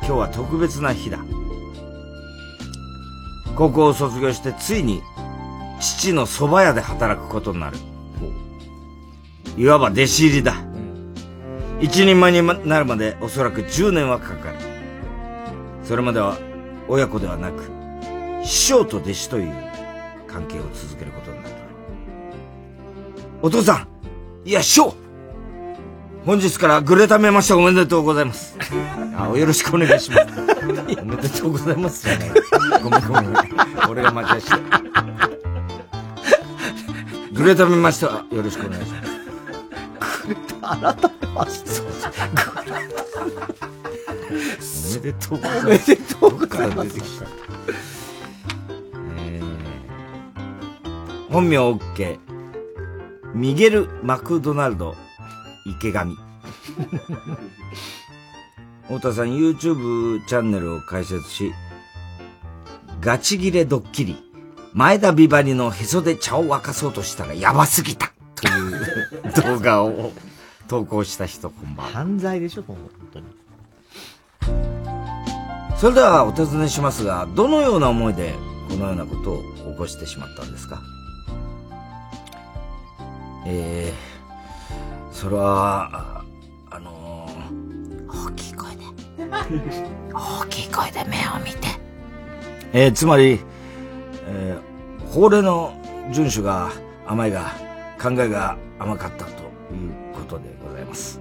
[0.00, 1.18] 今日は特別な日だ。
[3.54, 5.02] 高校を卒業してついに
[5.80, 7.76] 父の蕎麦屋で働くことになる。
[9.58, 10.54] いわば弟子入りだ。
[11.78, 14.56] 一人前になるまでおそらく10年はかかる。
[15.84, 16.38] それまでは
[16.88, 17.70] 親子ではなく
[18.44, 19.52] 師匠と弟子という
[20.26, 21.54] 関係を続けることになる。
[23.42, 23.86] お父さ
[24.44, 24.94] んいや師匠
[26.28, 28.54] 本日からグレタめましておめでとうございます。
[29.16, 30.26] あ、よろしくお願いします。
[31.00, 32.30] おめでとうございますじゃない。
[32.82, 33.34] ごめんごめん。
[33.88, 34.56] 俺が間違えして。
[37.32, 40.26] グレタめましてはよろしくお願いします。
[40.26, 41.70] グレタ改めまして。
[44.92, 45.66] おめでとうございます。
[45.66, 47.24] おめでとうございます。
[49.16, 52.18] えー、本名 OK。
[53.32, 55.07] ミゲル・マクドナルド
[55.70, 56.16] 池上。
[58.88, 61.52] 太田さん YouTube チャンネルを開設し、
[63.00, 64.16] ガチギレドッキリ、
[64.72, 68.80] 前田ビバリのへそで茶を沸かそうとしたらやばすぎたという
[69.42, 70.12] 動画を
[70.68, 71.92] 投稿した人こんばんは。
[71.92, 72.76] 犯罪でしょ、本
[73.12, 73.26] 当に。
[75.76, 78.34] それではお尋ねしますが、どのような思いで
[78.68, 79.42] このようなことを
[79.72, 80.80] 起こしてしまったんですか？
[83.46, 84.17] えー、
[85.18, 86.22] それは、
[86.70, 88.84] あのー、大きい声で、
[90.14, 91.66] 大きい声で目を見て。
[92.72, 93.40] えー、つまり、
[94.28, 95.72] えー、法令の
[96.12, 96.70] 遵守が
[97.04, 97.50] 甘いが、
[98.00, 101.20] 考えが甘かったということでございます。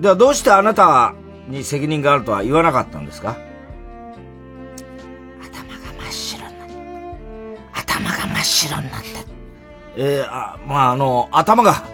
[0.00, 1.14] ではどうしてあなたは
[1.48, 3.36] に責任があるとは言わなかったんですか？
[5.42, 6.74] 頭が真っ白になって。
[7.74, 9.08] 頭が真っ白になって。
[9.98, 11.91] えー、あ、まあ、あの、頭が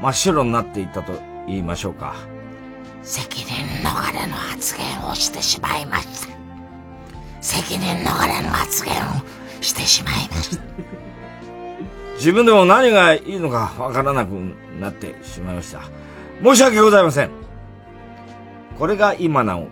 [0.00, 1.12] 真っ白になっていったと
[1.46, 2.14] 言いましょうか。
[3.02, 6.34] 責任逃れの発言をしてしまいました。
[7.40, 10.62] 責任逃れの発言をしてしまいました。
[12.16, 14.30] 自分でも何がいいのかわからなく
[14.78, 15.80] なってしまいました。
[16.42, 17.30] 申し訳ございません。
[18.78, 19.68] これが今なお、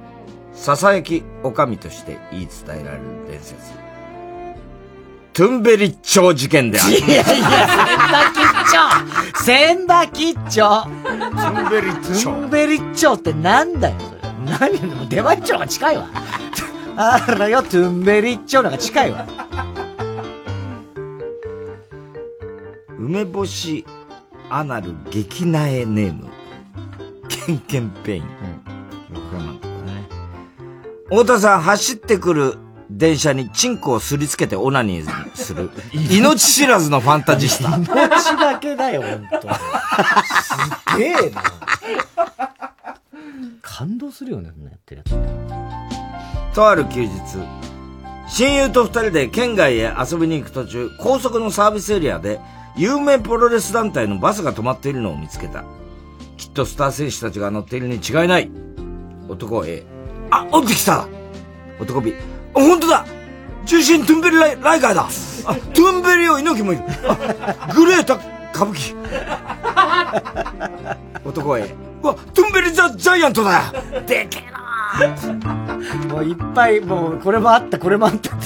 [0.53, 3.55] ささやきおかみとして言い伝えられる伝説。
[5.33, 6.91] トゥンベリッチョ事件である。
[6.91, 8.38] いやいや、千葉吉兆
[9.45, 12.31] 千葉吉兆トゥンベリッチョ。
[12.31, 14.59] トゥンベリッチョってなんだよ、それ。
[14.59, 16.07] 何でも出前町が近いわ。
[16.97, 19.27] あらよ、トゥンベリッチョのが近いわ。
[22.99, 23.87] 梅干し
[24.51, 26.29] アナル激苗ネーム。
[27.29, 28.23] ケンケンペイン。
[28.23, 28.59] うん
[31.11, 32.59] 太田さん、走ってくる
[32.91, 35.71] 電車にチンコをすりつけてオナニーする。
[35.93, 37.77] 命知らずのファンタジスタ。
[37.77, 37.89] 命
[38.37, 39.49] だけだよ、ほんと。
[40.93, 41.43] すげえな。
[43.61, 45.17] 感動するよね、やってるや
[46.51, 46.55] つ。
[46.55, 47.11] とある休日、
[48.29, 52.41] 親友と二人で県外へ遊びに行く途中、高速のサービスエリアで、
[52.77, 55.65] 有名プロレス団体のバスが止まっているのを見つけた。
[56.37, 58.51] きっとスター選手たちが乗っているに違いない。
[59.29, 59.85] 男 A。
[60.31, 61.07] あ、降りてきた
[61.81, 62.15] 男 B。
[62.59, 63.07] あ、本当だ
[63.67, 65.09] 中心トゥンベリライライガーだあ、
[65.75, 66.83] トゥンベリオ猪木もいる。
[67.07, 68.15] あ、グレータ
[68.55, 68.95] 歌舞伎。
[71.25, 71.75] 男 A。
[72.03, 73.73] うわ、トゥンベリザ・ジャイアントだ
[74.07, 74.59] でけえな
[76.09, 78.31] もういっぱい、もう、これもあった、これもあった。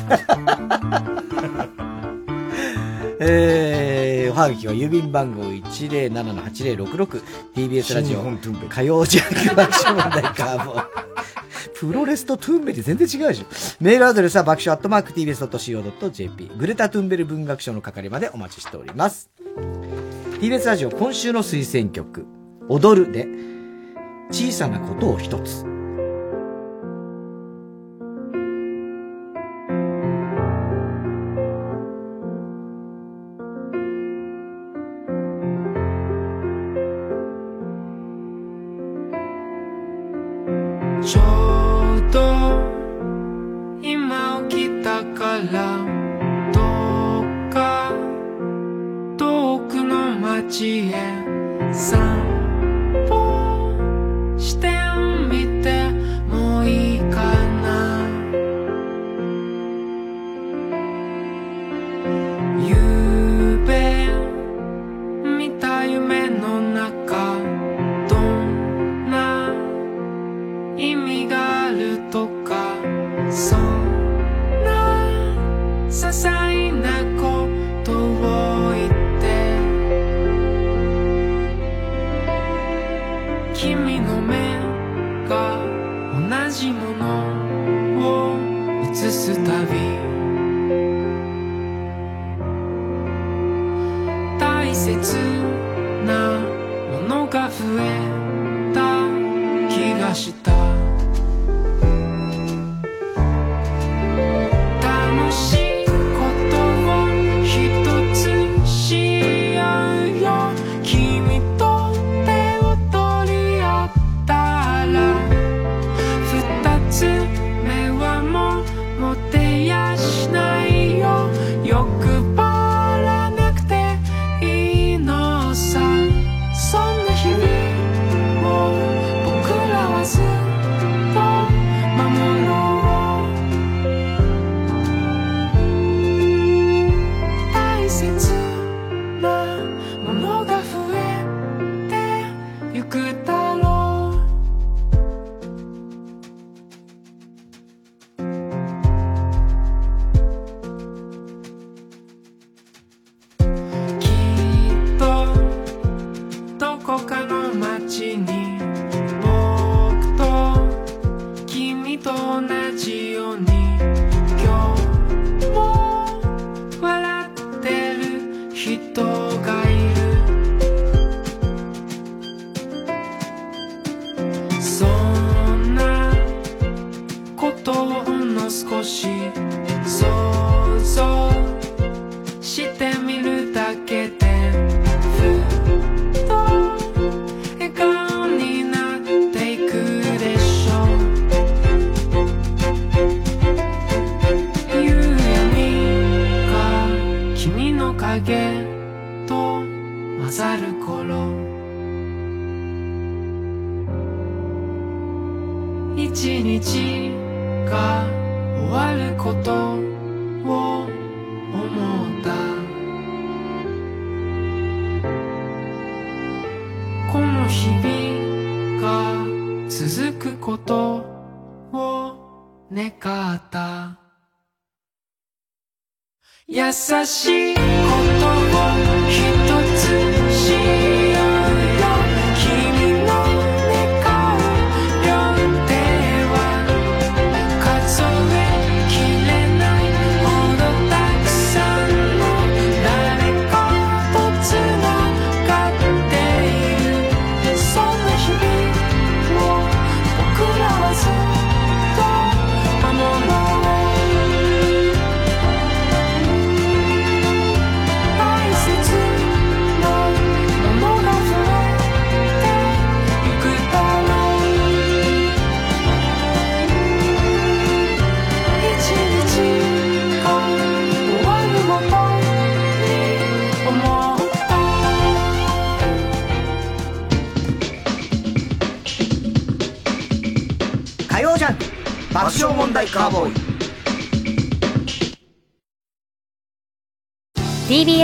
[3.24, 8.24] えー、おはがきは郵便番号 107-8066TBS ラジオ
[8.68, 10.72] 火曜ジャンク爆笑問題カーボ
[11.74, 13.46] プロレスとトゥンベリ全然違うでしょ。
[13.80, 16.50] メールアドレスは爆笑アットマーク TBS.CO.JP。
[16.56, 19.30] グレタ・トゥンベリ文学賞の係までお待ちしております。
[20.40, 22.26] TBS ラジオ今週の推薦曲、
[22.68, 23.26] 踊るで、
[24.30, 25.71] 小さなことを一つ。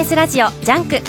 [0.09, 1.01] スラジオジャンク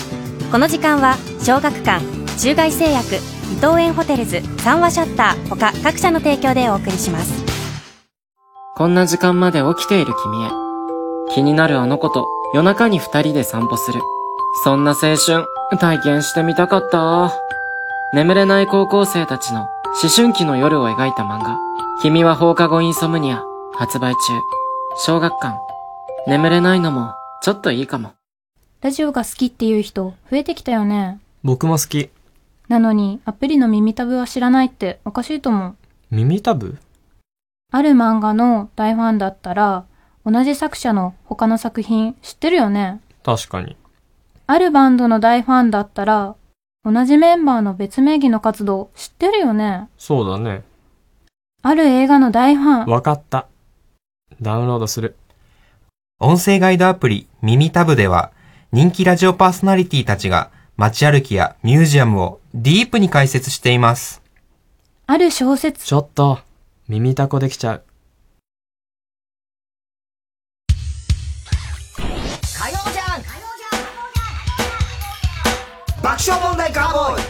[0.52, 2.06] この時間は小学館
[2.38, 3.20] 中外製薬伊
[3.56, 7.50] 藤園ホテルズ三和シャッター他各社の提供でお送りします
[8.80, 10.50] こんな時間まで起きている君へ。
[11.36, 14.00] 気になるあの子と夜中に二人で散歩する。
[14.64, 15.46] そんな青春、
[15.78, 17.34] 体験してみたかった。
[18.14, 19.68] 眠れない高校生たちの
[20.02, 21.58] 思春期の夜を描いた漫画。
[22.02, 23.44] 君は放課後インソムニア。
[23.74, 24.18] 発売中。
[24.96, 25.60] 小学館。
[26.26, 28.14] 眠れないのも、ちょっといいかも。
[28.82, 31.20] ラジオが好きっていう人増えてきたよね。
[31.44, 32.10] 僕も好き。
[32.70, 35.76] なのにアプリの耳タブは知らないっておかしいと思う。
[36.12, 36.78] 耳タブ
[37.74, 39.84] ある漫画の大ファンだったら、
[40.26, 43.02] 同じ作者の他の作品知ってるよね。
[43.22, 43.76] 確かに。
[44.48, 46.36] あるバンドの大ファンだったら、
[46.86, 49.90] 同じメンバーの別名義の活動知ってるよね。
[49.98, 50.64] そうだね。
[51.64, 52.86] ある映画の大ファン。
[52.86, 53.48] わかった。
[54.42, 55.18] ダウンロードする。
[56.22, 58.32] 音声ガイドアプリ耳タブでは
[58.72, 64.22] 人気ラジオパーソナリティたちが街歩きやミュージアムをディープに解説しています。
[65.08, 65.84] ある小説。
[65.84, 66.38] ちょっと、
[66.88, 67.84] 耳タコできちゃう。
[70.70, 70.76] 火
[72.70, 73.30] 曜ジャンク
[76.04, 77.24] 爆笑問題カーボーイ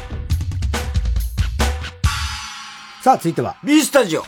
[3.02, 3.56] さあ、続いては。
[3.64, 4.24] B スタジオ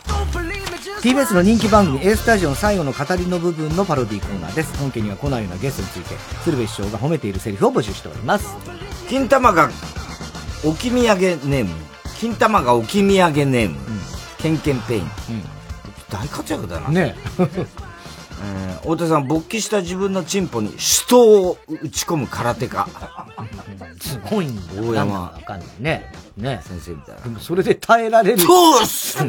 [0.82, 4.76] TBS の人気番組 A スタジオの最後の語りの部分のパロディコーナーです。
[4.78, 8.56] 本家には来ないようなゲストについて、鶴瓶師匠が褒めているセリフを募集しております。
[9.08, 9.70] 金玉が
[10.64, 11.70] 置き土産ネーム。
[12.18, 13.76] 金玉が置き土産ネーム、
[14.38, 15.10] ケンケンペイン、
[16.10, 16.88] 大活躍だな。
[16.88, 17.14] ね
[18.42, 22.86] えー太田さん勃起した自分のチンポに死闘を打ち込む空手家。
[24.00, 24.88] すごいんだよ。
[24.90, 26.12] 大山わかんないね。
[26.36, 26.60] ね。
[26.66, 27.20] 先生みたいな。
[27.22, 28.38] でもそれで耐えられる。
[28.38, 29.24] そうっす で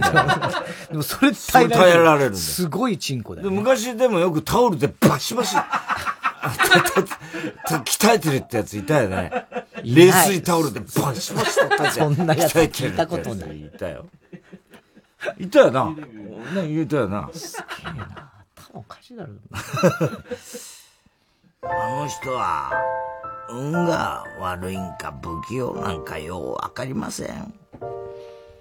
[0.93, 1.91] もそれで耐えられる。
[1.91, 5.55] 耐えられるすごいチンコだよ、で昔でもよくタオルでバシバシ。
[6.43, 9.45] 鍛えてるってやついたよね。
[9.83, 12.15] 冷水タオルでバシバシ取ったじゃん。
[12.15, 13.61] そんなやつ聞いたことない。
[13.61, 14.07] いたよ
[15.37, 15.85] いたよな。
[15.85, 17.29] ね言うたよな
[18.73, 19.33] おかしいだろ。
[21.61, 22.71] あの人は、
[23.49, 27.53] 運が悪いんか不器用なんかようわかりません。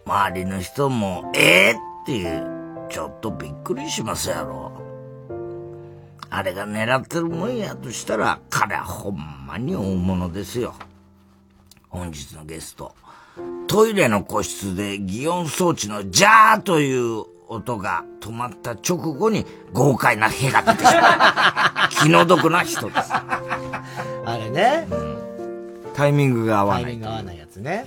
[0.05, 4.71] 周りの人も、ええっていう、ちょっとびっくりしますやろ。
[6.29, 10.75] あれが狙ってるもんやとしたら、彼はほんまに大物ですよ。
[11.89, 12.95] 本日のゲスト、
[13.67, 21.91] トイレの個室で擬音装置のジャーという音が止まった直後に豪快な屁が出てしまう。
[22.03, 23.13] 気の毒な人です。
[23.13, 24.89] あれね。
[25.95, 27.87] タイミングが合わないタイミング合わないやつね。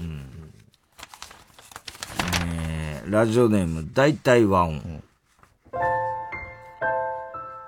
[2.45, 4.81] えーラジオネーム大体和音、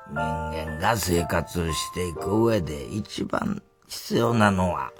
[0.10, 4.91] 人間が生活していく上で一番必要なのは、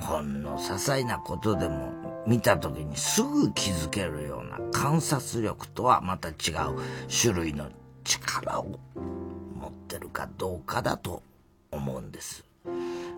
[0.00, 6.34] ほんの些細なことでも見た時にすぐ気づけるような観察力とはまた違う
[7.08, 7.68] 種類の
[8.04, 8.78] 力を
[9.60, 11.22] 持ってるかどうかだと
[11.70, 12.44] 思うんです。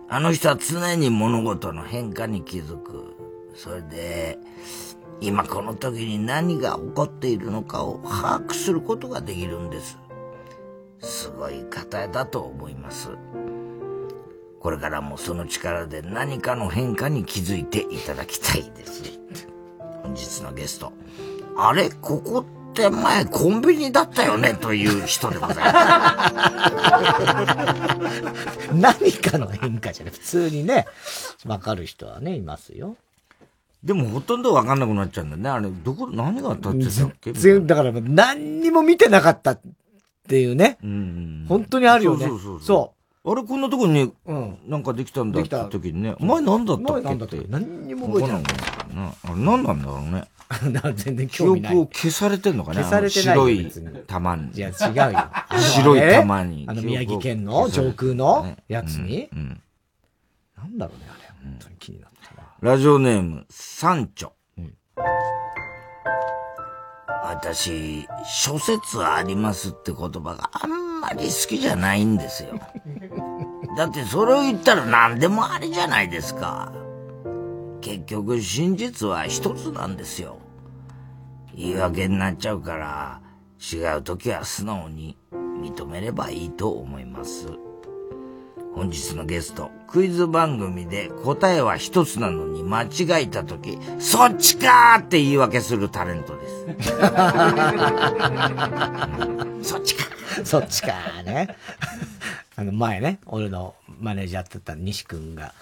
[0.07, 3.15] あの人は常に物事の変化に気づく。
[3.55, 4.37] それで、
[5.21, 9.97] 今この時に何が起こっているのかを把握することができるんです。
[10.99, 13.09] すごい方だと思います。
[14.65, 19.03] これからもその力で何かの変化に気づいていただきたいです。
[20.01, 20.91] 本日のゲスト、
[21.55, 21.91] あれ？
[21.91, 24.55] ここって前コンビニだったよね？
[24.55, 25.69] という人でございま
[28.09, 28.73] す。
[28.73, 30.13] 何かの変化じゃない。
[30.13, 30.87] 普通にね、
[31.45, 32.97] わかる人はね、いますよ。
[33.83, 35.49] でもほとんどわかんなくなっちゃうんだよね。
[35.51, 37.33] あれ、どこ、何があったってたっけ？
[37.33, 39.61] 全然、だから何にも見てなかったっ
[40.27, 40.79] ていうね。
[41.47, 42.25] 本当にあるよね。
[42.25, 42.94] そうそうそうそ
[43.27, 44.13] あれ、こんなとこに、
[44.67, 47.25] なんかできたんだって時にね、前何だったっけった？
[47.25, 48.43] っけ何にも覚えてない
[49.23, 50.25] あれ何なんだろうね。
[50.95, 51.73] 全然記興味ない。
[51.73, 52.77] 憶を消されてんのかね？
[52.83, 54.51] 消されてないよ白い玉に。
[54.53, 54.71] いや、違
[55.09, 55.19] うよ。
[55.59, 56.65] 白い玉に。
[56.69, 59.27] あの宮城県の上空のやつに？
[60.55, 61.49] なんだろうね、あれ。
[61.49, 62.47] 本当に気になったな。
[62.61, 64.29] ラジオネーム、サンチョ。
[67.23, 72.59] 私、諸説ありますって言葉があんまり好きじゃないんですよ。
[73.77, 76.71] だってそれを言ったら何でもありじゃないですか。
[77.81, 80.37] 結局真実は一つなんですよ。
[81.53, 83.21] 言い訳になっちゃうから、
[83.71, 87.47] 違う時は素直に認めればいいと思います。
[88.73, 96.65] 本日のゲスト、クイズ番組で答えは一つなのに間違えた時、そっちかーって言い訳するタレントです。
[99.69, 101.55] そっちか そっちかね。
[102.55, 105.53] あの前ね、俺のマネージャーだった西くんが、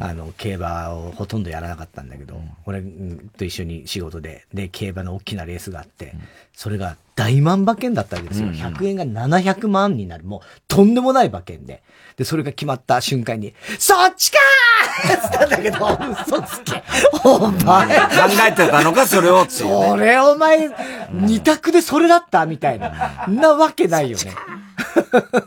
[0.00, 6.14] あの、競馬をほとんどやらなかったんだけど、俺うんと一緒に仕事で、で、競馬の大きなレースがあって、
[6.52, 8.48] それが大万馬券だったわけですよ。
[8.48, 11.82] うんうん100円が700万になる、もうとんでもない馬券で。
[12.16, 16.82] で、それが決まった瞬間に、そっちかーって言ったんだけど、嘘つけ。
[17.24, 17.98] お前。
[17.98, 18.04] 考
[18.48, 20.70] えてたのか、それをっていうねそれお前、
[21.12, 23.26] 二択でそれだったみたいな。
[23.28, 24.34] なわけないよね。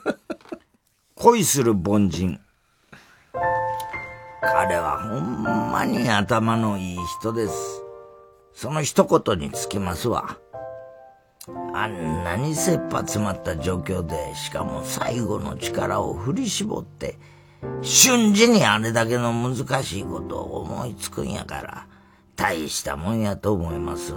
[1.16, 2.40] 恋する凡人。
[4.42, 7.54] 彼はほんまに頭のいい人です。
[8.54, 10.38] その一言につきますわ。
[11.74, 17.18] あんなに切羽詰まった状況で、しかも最後の力を振り絞って、
[17.82, 21.88] 瞬時にあれだけの難しいことを思いつくんやから、
[22.36, 24.14] 大したもんやと思います。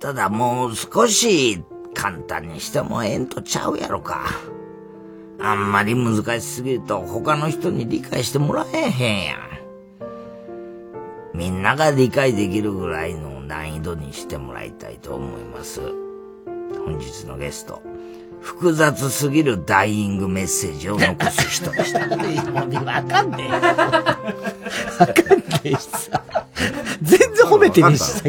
[0.00, 1.62] ただもう少し
[1.94, 4.26] 簡単にしてもええんとちゃうやろか。
[5.40, 9.38] あんまり難しすぎると他の人に理解してもらえへんやん。
[11.34, 15.80] みんなが理解できるぐらいの難易度にしてもらいたいと思います。
[16.84, 17.82] 本日のゲスト、
[18.46, 21.98] 複雑すぎるダイイングメッセージを残す人でした。
[21.98, 22.54] わかんねえよ。
[22.54, 23.50] わかんね
[25.64, 26.22] えしさ。
[27.02, 28.22] 全然褒めてねえしさ。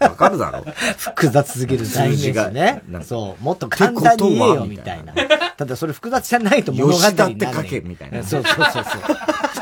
[0.00, 0.64] わかるだろ
[0.98, 2.80] 複雑すぎる大事がね。
[3.02, 3.44] そう。
[3.44, 5.12] もっと簡単に言えよ、みたいな。
[5.56, 7.10] ただそれ複雑じゃないと物語にな。
[7.10, 9.02] 吉田って書けみたいなそうそうそうそう。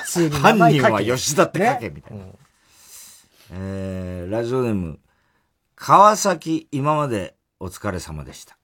[0.03, 2.25] 普通に名犯人は吉田って書けみたいな。
[3.53, 4.99] えー、ラジオネーム、
[5.77, 8.56] 川崎今までお疲れ様でした。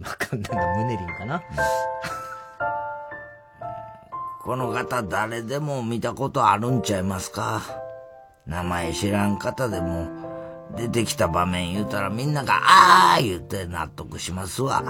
[0.00, 1.42] わかんないな、ムネリンかな。
[4.42, 7.62] この方誰でも見たことあるんちゃいますか？
[8.46, 10.08] 名前知らん方でも
[10.76, 12.58] 出てきた場面言うたらみんなが
[13.14, 14.82] あー言って納得しますわ。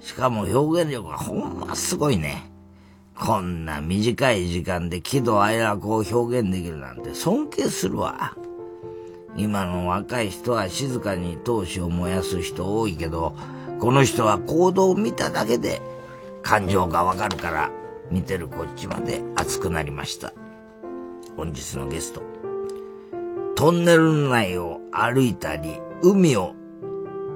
[0.00, 2.52] しかも表現力がほんますごいね。
[3.18, 8.36] こんな短い時間で喜怒哀楽を表現できるなんて尊敬するわ。
[9.36, 13.34] 今の若い人は静かに闘志を燃やす人多いけど、
[13.80, 15.80] この人は行動を見ただけで
[16.42, 17.70] 感情がわかるから
[18.10, 20.32] 見てるこっちまで熱くなりました。
[21.36, 22.22] 本日のゲスト。
[23.54, 26.54] トンネル内を歩いたり、海を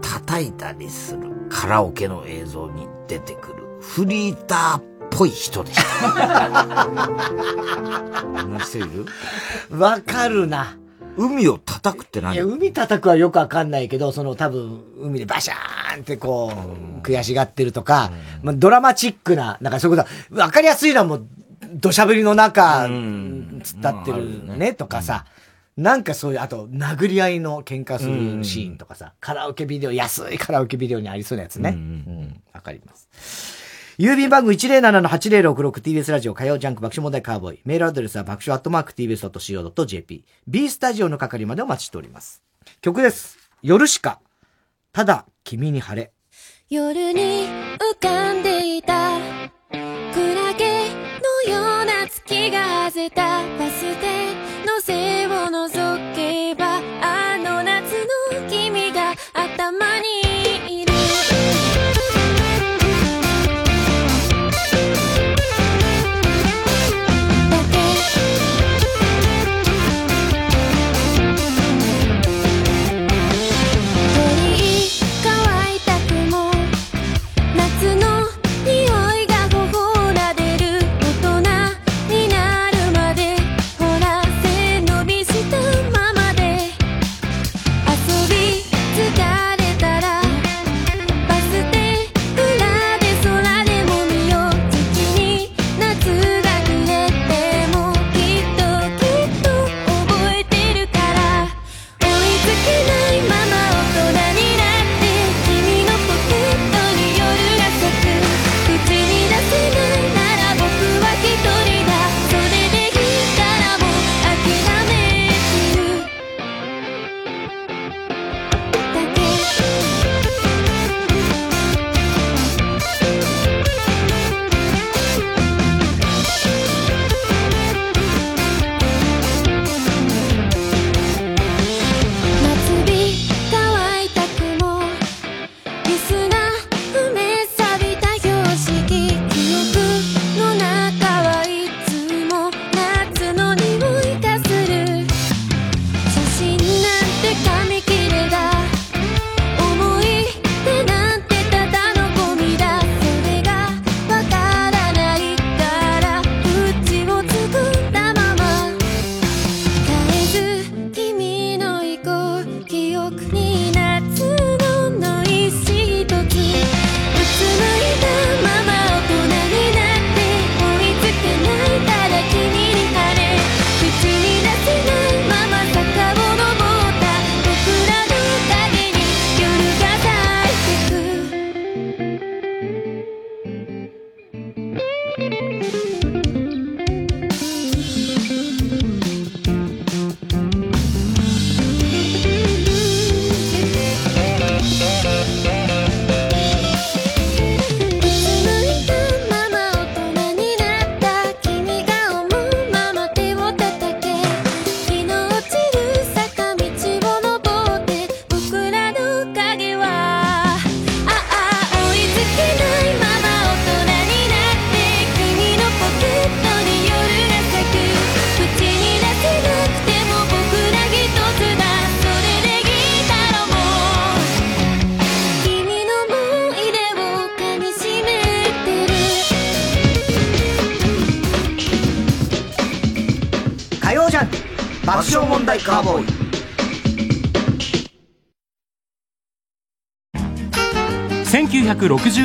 [0.00, 6.48] 叩いたりするカラオケの映像に出てくるフリーターっぽい人でした。
[8.22, 9.06] こんな人いる？
[9.78, 10.76] わかるな。
[11.16, 12.34] 海を叩くって何？
[12.34, 16.52] いや、海叩くはよくわかんないけど、その多分、海でバシャーンってこ
[17.00, 18.10] う、悔しがってるとか、
[18.42, 21.26] まあ、ドラマチックな、なんかそういうことは、わかりやすいのはもう、
[21.74, 22.88] 土砂降りの中、
[23.62, 25.26] つったってるね、とかさ、
[25.76, 31.70] なんかそういう、あと、殴り合いの喧嘩するシーンとかさ、カラオケビデオ、安いカラオケビデオにありそうなやつね。
[31.70, 32.42] うん。
[32.52, 33.61] わかります。
[34.02, 37.60] 郵便番号 107-8066TBS ラジオ火曜ジャンク爆笑問題カーボーイ。
[37.64, 40.24] メールアドレスは爆笑アットマーク TBS.CO.JP。
[40.48, 42.42] B スタジオの係までお待ちしております。
[42.80, 43.38] 曲です。
[43.62, 44.18] 夜しか。
[44.92, 46.10] ただ、君に晴れ。
[46.68, 47.46] 夜に
[47.78, 49.20] 浮かんでいた
[49.70, 49.76] ク
[50.34, 50.88] ラゲ
[51.46, 54.51] のような月が外れたバス停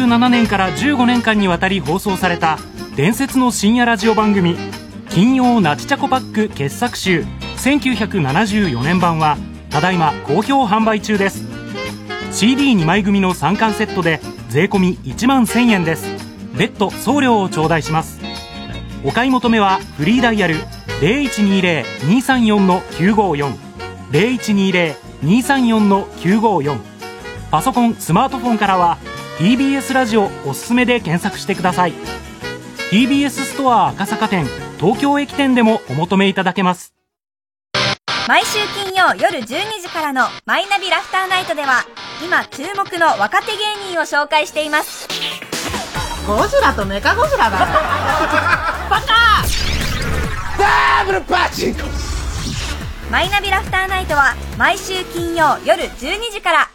[0.08, 2.58] 1967年から15年間にわたり放送された
[2.96, 4.56] 伝説の深夜ラジオ番組
[5.12, 7.26] 「金曜ナチチャコパック傑作集。
[7.58, 9.38] 1974年版」は
[9.70, 11.44] ただいま好評販売中です。
[12.32, 16.06] CD2 枚組の3巻セットで税込み1万1000円です。
[16.58, 18.22] 別途送料を頂戴します。
[19.04, 20.56] お買い求めはフリーダイヤル
[21.02, 23.52] 0120-234-954
[25.22, 26.78] 0120-234-954
[27.52, 28.98] パソコンスマートフォンからは
[29.38, 31.94] TBS ラジオおすすめで検索してください。
[32.90, 34.46] TBS ストア赤坂店
[34.80, 36.96] 東京駅店でもお求めいただけます。
[38.28, 39.46] 毎週金曜夜12
[39.82, 41.86] 時からの「マイナビラフターナイト」では
[42.26, 45.08] 今注目の若手芸人を紹介しています。
[46.26, 47.60] ゴジラとメカゴジラだ。
[48.90, 49.44] バカ！
[50.58, 51.82] ダブルパチンコ
[53.12, 56.70] マイナビラフターナイトは毎週金曜夜12時から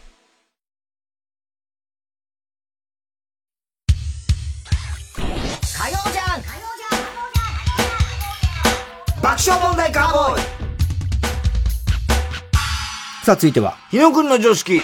[5.74, 6.42] 火曜じゃん
[9.22, 10.42] 爆笑問題カーボーイ
[13.24, 13.76] さあ、続いては。
[13.90, 14.80] 日野くんの常識。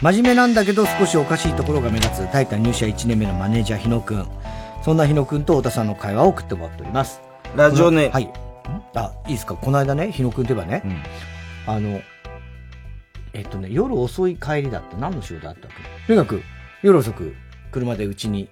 [0.00, 4.26] 真面目なんだけど少しおかしいところが目立つタイタン入社1年目のマネージャー日野くん。
[4.84, 7.20] そんな日野くんと太田さんの会話を送ってもらっております。
[7.56, 8.32] ラジオネームはい。
[8.94, 9.54] あ、いいですか？
[9.54, 10.82] この間ね、日野くんといえばね、
[11.66, 12.00] あの、
[13.32, 14.96] えっとね、夜遅い帰りだった。
[14.96, 15.70] 何の仕事だったっ
[16.06, 16.06] け？
[16.06, 16.42] とにかく、
[16.82, 17.34] 夜遅く
[17.72, 18.48] 車でうちに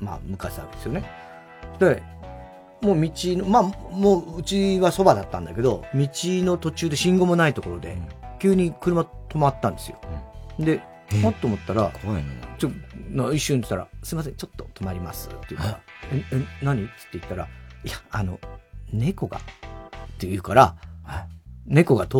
[0.00, 1.04] まあ、向かってたわけですよね。
[1.78, 2.02] で、
[2.82, 7.98] もう道の、まあ、もううちはそばだったんだけど、道の途中で信号もないところで、
[8.38, 9.98] 急に車止まったんですよ。
[10.58, 10.80] で、
[11.20, 12.28] もっと思ったら、怖いね。
[12.58, 12.70] ちょ、
[13.10, 15.80] な一瞬言ったら、すいません、ちょっと止まりますって言うから、
[16.12, 16.84] え、え、何？
[16.84, 17.48] って言ったら、
[17.84, 18.38] いや、あの、
[18.92, 19.40] 猫が、っ
[20.18, 20.76] て言うから、
[21.66, 22.16] 猫が通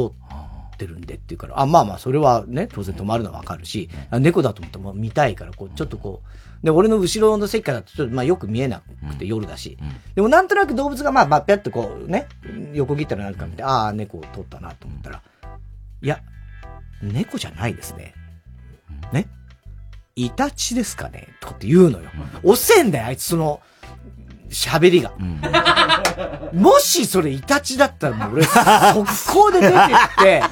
[0.75, 6.29] ってるんでって言うから、あ、まあまあ、それはね、当然止まるのはわかるし、あ猫だと思ってもう見たいから、こう、ちょっとこう、
[6.63, 9.79] で、俺の後ろの席からちょっと、まあよく見えなくて夜だし、
[10.15, 12.29] でもなんとなく動物がまあ、ばっぴゃっとこう、ね、
[12.75, 15.23] 横切ったらなんか見て、ああ、猫を通ったなと思ったら、
[16.03, 16.21] いや、
[17.03, 18.15] 猫じゃないですね。
[19.13, 19.27] ね？
[20.17, 21.29] イタチですかね？
[21.41, 22.11] とかって言うのよ。
[22.43, 23.61] 遅えんだよ、あいつその、
[24.51, 25.13] 喋りが。
[26.53, 29.79] もしそれイタチだったらもう俺、速攻で出てっ
[30.23, 30.43] て、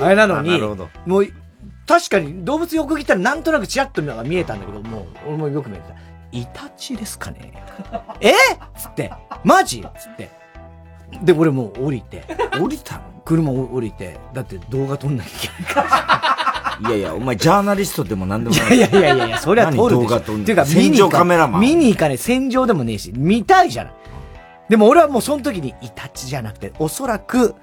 [0.00, 0.90] あれなのに、 あなるほど。
[1.06, 1.28] もう、
[1.86, 5.94] 確かに動物横切ったらなんとなくチラッと見えたんだけど、もう、俺もよく見えてた。
[6.32, 7.52] イタチですかね
[8.20, 8.32] え？
[8.78, 9.12] つって、
[9.44, 9.84] マジ？
[9.98, 10.30] つって。
[11.22, 12.24] で、俺もう降りて。
[12.58, 13.02] 降りたの？
[13.24, 14.18] 車降りて。
[14.32, 16.78] だって動画撮んなきゃいけないから。
[16.88, 18.76] いやいや、お前ジャーナリストでも何でもない。
[18.76, 20.08] いやいやいやいや、それは撮るでしょ。
[20.08, 20.42] 何動画撮んの？
[20.42, 21.60] っていうか、戦場カメラマン。
[21.60, 23.94] 見に行かねえ、戦場でもねえし、見たいじゃない。
[24.70, 27.54] でも俺はもうその時にイタチじゃなくて、おそらく、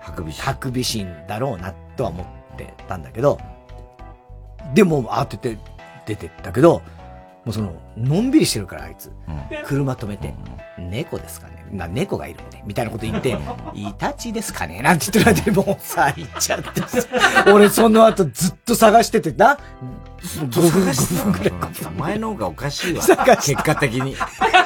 [0.00, 0.44] ハクビシン。
[0.44, 3.38] ハクビシンだろうな、とは思ってたんだけど、
[4.74, 5.58] でも、当てて
[6.06, 6.82] 出てったけど、
[7.44, 9.12] もうその、のんびりしてるから、あいつ。
[9.64, 10.34] 車止めて、
[10.78, 11.64] 猫ですかね。
[11.70, 13.38] な、猫がいるんで、みたいなこと言って、
[13.74, 14.82] イタチですかね。
[14.82, 17.06] なんて言ってる間にもうさ、行っちゃってさ。
[17.52, 19.58] 俺その後ずっと探しててな、
[20.20, 21.52] 5分、5分くらい。
[21.86, 23.02] お前の方がおかしいわ。
[23.02, 24.16] 探結果的に。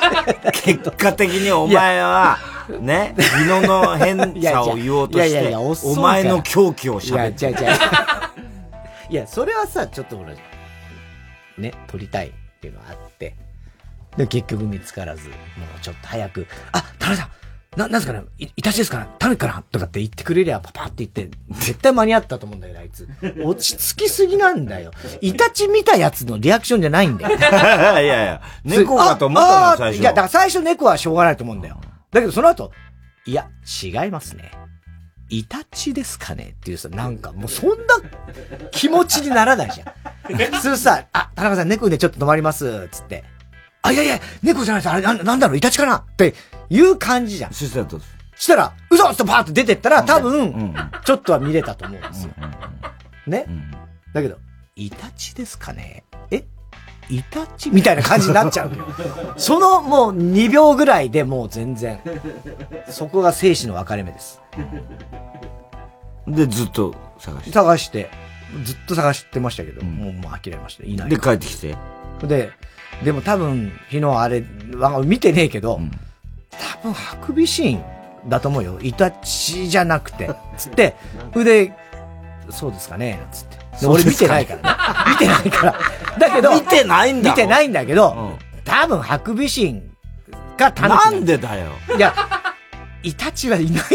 [0.53, 2.39] 結果的にお前は、
[2.81, 8.20] ね、日野の変さを言おうとしてお前の狂気を喋っていや、違う違う。
[9.11, 10.35] いや、それはさ、ちょっとほら、
[11.59, 13.35] ね、撮りたいっていうのがあって、
[14.17, 15.35] で、結局見つからず、も
[15.77, 17.31] うちょっと早く、あ、田中さん
[17.77, 23.09] な、なんすかねい、いたちですかタヌキかなとかって言ってくれりゃ、パパって言って、絶対間に合ったと思うんだよ、あいつ。
[23.45, 24.93] 落ち着きすぎなんだよ。
[25.21, 27.37] イタチ見たやつのリアクションじゃないんだよ。
[27.37, 31.81] いやいや、猫かと思ったの最初いや、だから最初猫はしょうがないと思うんだよ。
[32.11, 32.73] だけどその後、
[33.25, 33.49] いや、
[33.83, 34.51] 違いますね。
[35.31, 37.77] イタチですかねっていうさ、なんかもうそんな
[38.73, 39.95] 気持ちにならないじゃん。
[40.53, 43.25] 普通さ、あ、田中さん猫でちょっと止まります、つって。
[43.83, 44.93] あ、いやいや、猫じゃないです。
[44.93, 46.35] あれ、なんなんだろう、イタチかなって
[46.69, 47.53] いう感じじゃん。
[47.53, 47.87] した
[48.37, 50.75] したら、嘘ってパーって出てったら、多分、
[51.05, 52.31] ちょっとは見れたと思うんですよ。
[53.27, 53.47] ね、
[54.13, 54.39] だけど、
[54.77, 56.10] イタチですかねえ
[57.11, 58.71] イタチみたいな感じになっちゃう。
[59.37, 62.01] そのもう2秒ぐらいでもう全然、
[62.89, 64.41] そこが生死の分かれ目です。
[66.27, 67.53] で、ずっと探して。
[67.53, 68.11] 探して、
[68.65, 70.85] ずっと探してましたけど、もうもう諦めました。
[70.85, 71.11] いない。
[71.11, 71.77] で、帰ってきて。
[72.23, 72.53] で、
[73.05, 74.45] でも多分、昨日あれ、
[74.77, 75.81] わ見てねえけど、
[76.51, 77.83] 多分ハクビシン
[78.29, 78.79] だと思うよ。
[78.83, 80.31] イタチじゃなくて。
[80.57, 80.95] つって、
[81.35, 81.73] で、
[82.51, 83.60] そうですかねつって。
[83.81, 84.77] で俺見てないからね。
[85.13, 85.75] 見てないから。
[86.19, 89.83] だけど、 見てないんだ見てないんだけど、多分ハクビシン
[90.57, 91.67] がタヌキなんでだよ？
[91.97, 92.15] いや、
[93.03, 93.87] イタチはいないんだよ。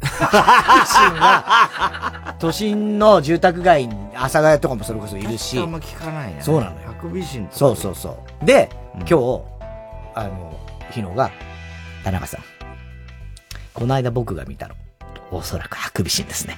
[0.18, 5.58] ハクビシンは、都心の住宅街に、阿佐ヶ谷とかもそれこそいるし。
[5.58, 6.38] あんま聞かないね。
[6.40, 6.88] そうなのよ。
[6.88, 8.44] ハクビシンそうそうそう。
[8.44, 9.42] で、今日、
[10.14, 10.56] あの、
[10.90, 11.30] 日野が、
[12.04, 12.40] 田中さん、
[13.74, 14.74] この間僕が見たの、
[15.30, 16.56] おそらくハクビシンですね。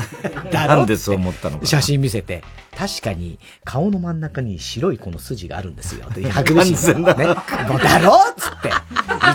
[0.52, 2.44] なんでそう思ったのかな写真見せて、
[2.76, 6.08] 確かに顔の真ん中に白いこの筋があるんですよ。
[6.14, 7.26] でハクビシンのね。
[7.26, 8.68] もうだろっつって。
[8.68, 8.72] イ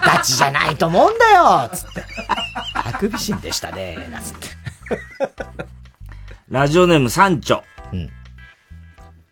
[0.01, 2.01] タチじゃないと思うんだよつって。
[2.73, 4.07] ハクビシンでしたね。
[4.11, 4.47] なんつって。
[6.49, 7.63] ラジオネームサンチョ。
[7.91, 8.09] うん。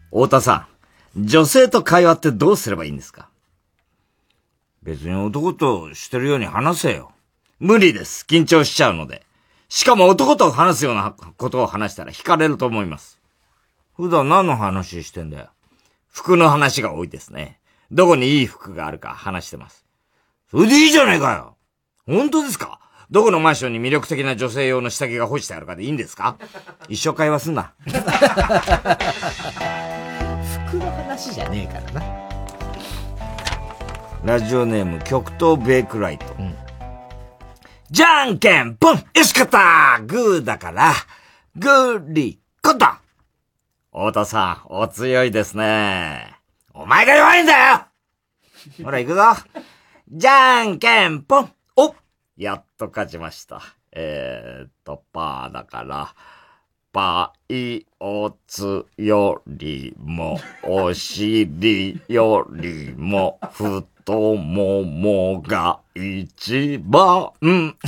[0.10, 0.68] 太田さ
[1.16, 3.30] ん、女性と会話ってどうすればいいんですか？
[4.82, 7.12] 別に男としてるように話せよ。
[7.60, 8.26] 無理です。
[8.28, 9.24] 緊張しちゃうので。
[9.76, 13.20] しかも男と話すようなことを話したら惹かれると思います。
[13.98, 15.48] 普段何の話してんだよ。
[16.12, 17.58] 服の話が多いですね。
[17.92, 19.84] どこにいい服があるか話してます。
[20.52, 21.58] それでいいじゃねえかよ
[22.06, 22.80] 本当ですか？
[23.10, 26.38] どこのマンションに魅力的な女性用の下着が干してあるかでいいんですか？
[26.88, 27.74] 一生会話すんな。
[30.68, 32.04] 服の話じゃねえからな。
[34.24, 36.26] ラジオネーム極東ベイクライト。
[37.94, 38.96] じゃんけんぽん。
[38.96, 40.94] よし勝ったグーだから、
[41.56, 42.88] グーリコット
[43.92, 46.40] 太田さん、お強いですね。
[46.74, 47.86] お前が弱いんだよ。
[48.84, 49.22] ほら行くぞ。
[50.10, 51.52] じゃんけんぽん。
[51.76, 51.94] お
[52.36, 53.62] やっと勝ちました。
[53.92, 56.16] えーっと、パーだから、
[56.92, 67.32] ぱいおつよりも、お尻よりも、太ももが一番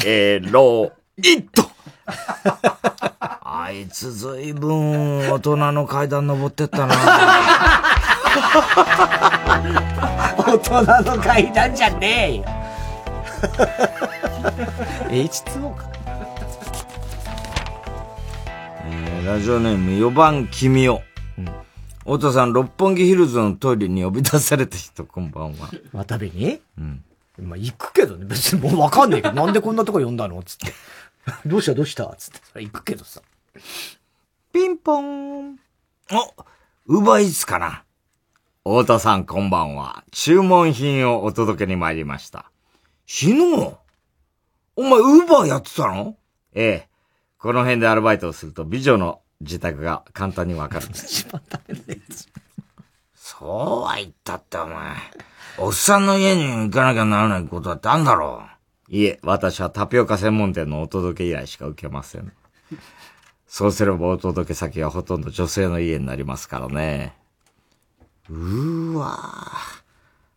[0.05, 1.63] エロいと。
[3.17, 6.95] あいつずいぶん大人の階段登ってったな。
[10.37, 12.43] 大人の階段じゃねえよ。
[15.09, 15.89] H2O か。
[18.87, 21.01] えーラジオネーム4番君を。
[22.06, 25.72] 太田さん、六本木ヒルズのトイレに呼び出された人、こんばんは。
[25.91, 26.61] 渡部に？
[26.77, 27.03] うん。
[27.40, 28.26] まあ、行くけどね。
[28.26, 30.44] 別にもうわかんねえけど、 なんでこんなとこ呼んだの？
[30.44, 30.72] つって。
[31.49, 32.06] どうしたどうした？
[32.15, 32.40] つって。
[32.52, 33.22] それ行くけどさ。
[34.53, 35.53] ピンポン。
[35.53, 35.56] お、
[36.86, 37.84] ウーバーイーツかな
[38.64, 40.03] 太田さんこんばんは。
[40.11, 42.52] 注文品をお届けに参りました。
[43.07, 43.73] 昨日
[44.76, 46.18] お前ウーバーやってたの？
[46.53, 46.90] ええ。
[47.40, 51.27] この辺でアルバイトをすると美女の自宅が簡単にわかるんです。
[53.15, 54.95] そうは言ったってお前。
[55.57, 58.43] おっさんの家に行かなきゃならないことだってあんだろ
[58.89, 58.95] う。
[58.95, 62.31] いえ、私はタピオカ専門店のお届け依頼しか受けません。
[63.47, 67.15] そうすればお届け先はほとんど女性の家になりますからね。
[68.29, 69.83] うーわー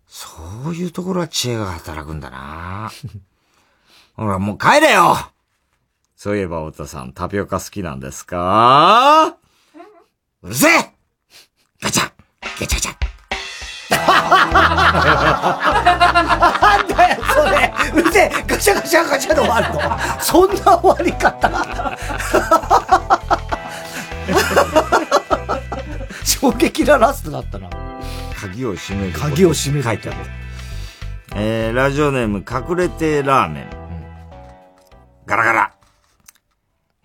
[0.06, 2.90] そういうところは知恵が働くんだな
[4.16, 5.16] ほら、もう帰れよ
[6.20, 9.36] そういえば、太田さん、タピオカ好きなんですか？
[10.43, 10.70] うるせえ
[11.81, 12.11] ガチャ
[12.61, 12.93] ガチャガチャ
[16.59, 19.81] なんだよ、それうるせえガチャガチャガチャで終わるの？
[20.20, 21.97] そんな終わり方
[26.24, 27.70] 衝撃なラストだったな。
[28.36, 29.12] 鍵を閉める。
[29.12, 30.19] 鍵を閉める書いてある。
[31.36, 33.70] えー、ラジオネーム、隠れてラーメン。
[35.24, 35.77] ガラガラ。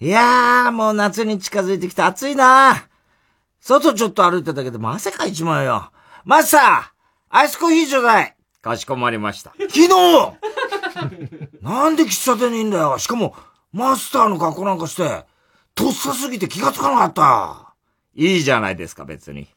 [0.03, 2.89] いやー、もう夏に近づいてきて暑いな
[3.61, 5.93] 外ちょっと歩いてたけど、もう汗かいちまうよ。
[6.25, 6.81] マスター
[7.29, 9.53] アイスコーヒーちょうだいかしこまりました。
[9.57, 9.87] 昨日
[11.63, 13.33] なんで喫茶店にいんだよしかも、
[13.71, 15.25] マスターの格好なんかして、
[15.73, 17.73] とっさすぎて気がつかなかった。
[18.13, 19.47] いいじゃないですか、別に。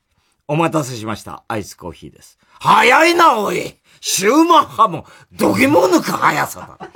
[0.47, 1.43] お待たせしました。
[1.49, 2.39] アイスコーヒーです。
[2.61, 6.89] 早いな、おいシューマッハも、どぎも抜く速さだ。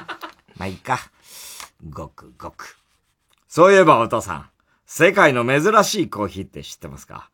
[0.56, 0.98] まあ、いいか。
[1.90, 2.78] ごくごく。
[3.48, 4.50] そういえば、お父さん。
[4.86, 7.30] 世界の珍しいコーヒーって知ってますか？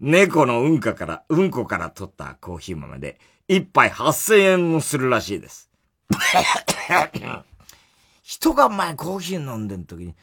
[0.00, 3.18] 猫のうんかから、うんこから取ったコーヒー豆で、
[3.48, 5.70] 一杯8000円もするらしいです。
[8.22, 10.14] 人が前コーヒー飲んでん時に、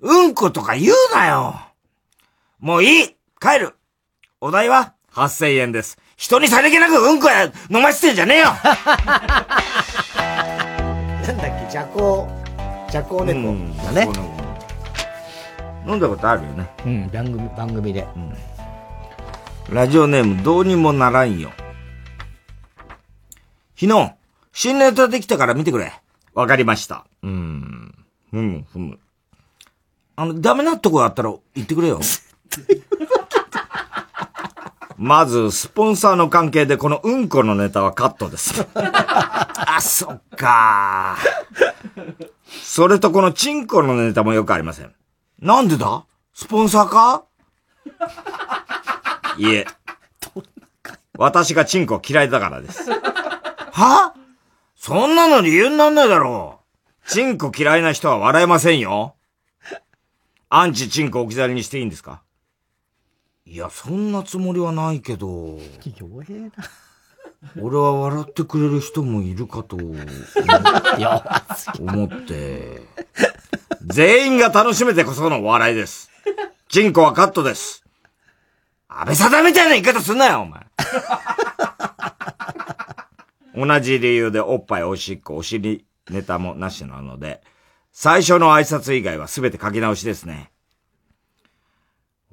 [0.00, 1.58] うんことか言うなよ
[2.58, 3.74] もういい帰る
[4.40, 5.98] お代は8000円です。
[6.16, 8.60] 人にさりげなくうんこや飲ませてんじゃねえよ な
[11.22, 12.28] んだっけ、邪行、
[12.92, 13.54] 邪行猫
[13.84, 14.08] だね。
[15.86, 16.70] 飲んだことあるよね。
[16.86, 18.06] うん、番組、番組で。
[19.70, 21.52] ラジオネームどうにもならんよ。
[23.76, 24.14] 昨日、
[24.52, 25.92] 新ネタできたから見てくれ。
[26.32, 27.06] わかりました。
[27.22, 27.94] うーん。
[28.30, 28.98] ふむふむ。
[30.16, 32.00] あの、ダメなとこあったら言ってくれよ。
[34.96, 38.64] まず、スポンサーの関係でこのうんこのネタはカットです。
[38.74, 41.16] あ、そっか
[42.62, 44.94] それとこのチンコのネタもよくありません。
[45.44, 46.06] なんでだ？
[46.32, 47.26] スポンサーか？
[49.36, 49.66] いえ。
[51.18, 52.90] 私がチンコ嫌いだからです。
[52.90, 54.14] は？
[54.74, 56.60] そんなの理由になんないだろ
[57.06, 57.10] う。
[57.10, 59.16] チンコ嫌いな人は笑えませんよ。
[60.48, 62.22] アンチチンコ置き去りにしていいんですか？
[63.44, 65.58] いや、そんなつもりはないけど。
[65.98, 66.52] 弱えな。
[67.60, 69.94] 俺は笑ってくれる人もいるかと思
[71.78, 72.82] 思って。
[73.86, 76.10] 全員が楽しめてこその笑いです。
[76.68, 77.84] チンコはカットです。
[78.88, 80.66] 安倍貞みたいな言い方すんなよ、お前。
[83.56, 87.40] 同じ理由でおっぱいおしっこお尻ネタもなしなので、
[87.92, 90.50] 最初の挨拶以外は全て書き直しですね。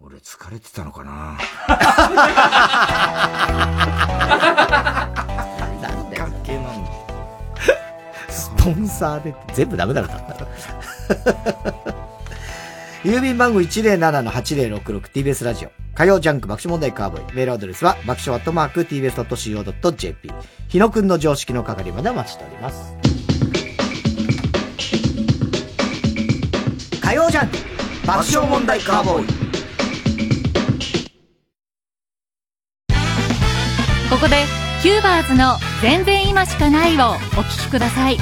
[0.03, 1.37] 俺疲れてたのかな
[8.63, 10.47] ポンサーで全部ダメだろだったら。
[13.03, 15.71] 郵便番号 107-8066TBS ラジオ。
[15.95, 17.35] 火曜ジャンク爆笑問題カーボーイ。
[17.35, 20.31] メールアドレスは爆笑アットマーク TBS.CO.JP。
[20.67, 22.93] 日野くんの常識の係までお待ちしております。
[27.01, 27.57] 火曜ジャンク
[28.05, 29.27] 爆笑問題カーボーイ。
[34.09, 34.45] ここで
[34.83, 37.13] キューバーズの全然今しかないをお
[37.43, 38.17] 聞きください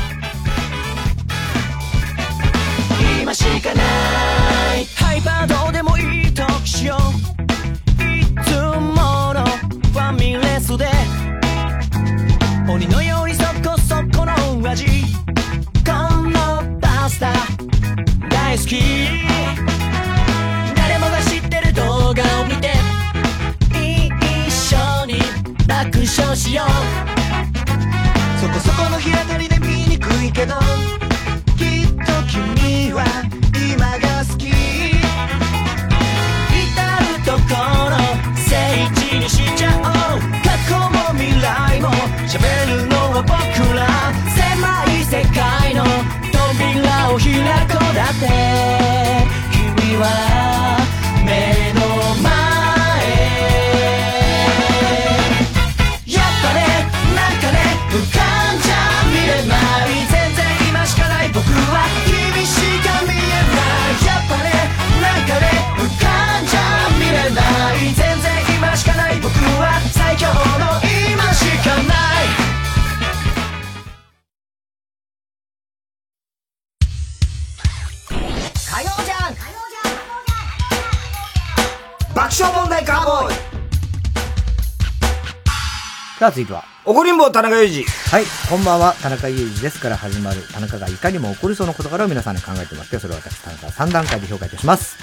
[86.29, 86.63] さあ、続いては。
[86.85, 87.85] 怒りんぼ田中裕二。
[87.85, 94.97] はい、こんばんは、田中裕二ですから始まる、田中がいかにも起こりそうな事柄を皆さんに考えてもらって、それを私、田中が3段階で評価いたします。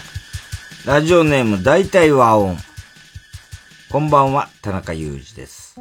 [0.86, 2.56] ラジオネーム大体和音。
[3.90, 5.80] こんばんは、田中裕二です。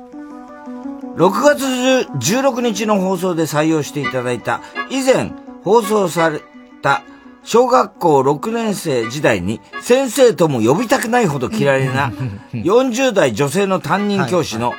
[1.15, 5.31] 6月16日の放送で採用していただいた、以前
[5.63, 6.41] 放送され
[6.81, 7.03] た
[7.45, 12.11] 小学校6年生時代に先生とも呼びたくないほど嫌いな
[12.53, 14.73] 40代女性の担任教師の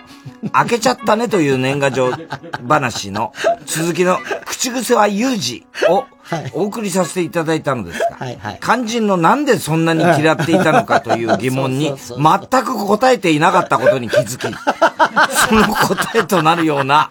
[0.52, 2.10] 開けちゃったねという年賀状
[2.68, 3.32] 話の
[3.66, 6.05] 続きの口癖は有事を
[6.55, 17.10] お送りさせていただいたのですが、肝心のなんでそんなに嫌っていたのかという疑問に全く答えていなかったことに気づき、 その答えとなるような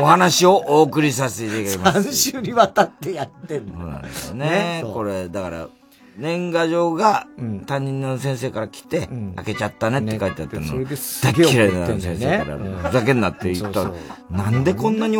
[0.00, 2.08] お話をお送りさせていただきます。
[2.08, 4.00] 3週にわたってやってんの。
[4.34, 4.80] ね。
[4.82, 4.92] そう。
[4.92, 5.68] これ、だから、
[6.16, 7.26] 年賀状が
[7.66, 10.66] 担任の先生から来て、開けちゃったねって書いてあったの。
[10.66, 12.76] それです大嫌いな先生から、うん。
[12.76, 13.96] ふざけんなって言ったらそう、
[14.30, 15.16] なんでこんなに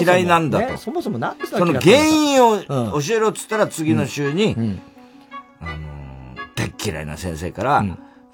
[0.00, 0.66] 嫌いなんだと。
[0.66, 2.60] ねそもそもなんでその原因を
[3.00, 4.56] 教えろっつったら次の週に、
[5.60, 5.76] あのー、
[6.56, 7.84] 大嫌いな先生から、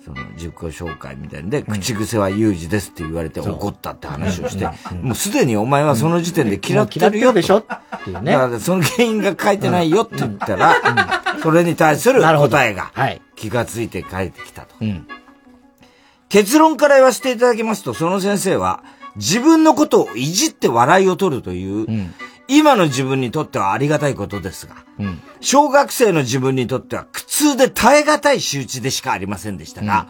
[0.05, 4.67] その自己紹介みたいんで、口癖は有事ですって言われて怒ったって話をして、
[5.01, 7.35] もうすでにお前はその時点で嫌ってるよと。
[7.35, 7.65] でしょっ
[8.05, 8.33] ていうね。
[8.33, 10.75] だからその原因が書いてないよって言ったら、
[11.43, 12.93] それに対する答えが
[13.35, 14.75] 気がついて帰ってきたと。
[16.29, 18.83] 結論から言わせていただきますと、その先生は
[19.17, 21.87] 自分のことをいじって笑いを取るという、
[22.49, 24.77] 今の自分にとってはありがたいことですが、
[25.41, 30.09] 小学生の自分にとっては苦痛で耐え難い仕打ちでしかありませんでしたが、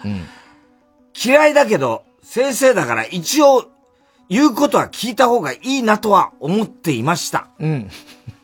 [1.24, 3.70] 嫌いだけど先生だから一応
[4.28, 7.48] 言うことは聞いた方がいいなとは思っていました。
[7.58, 7.90] うん。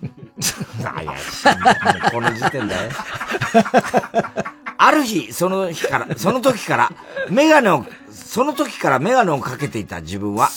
[0.83, 2.75] 怪しいなこの時点で。
[4.83, 6.93] ある日、その日から、 その時から、
[7.29, 10.49] メガネを、その時からメガネをかけていた自分は、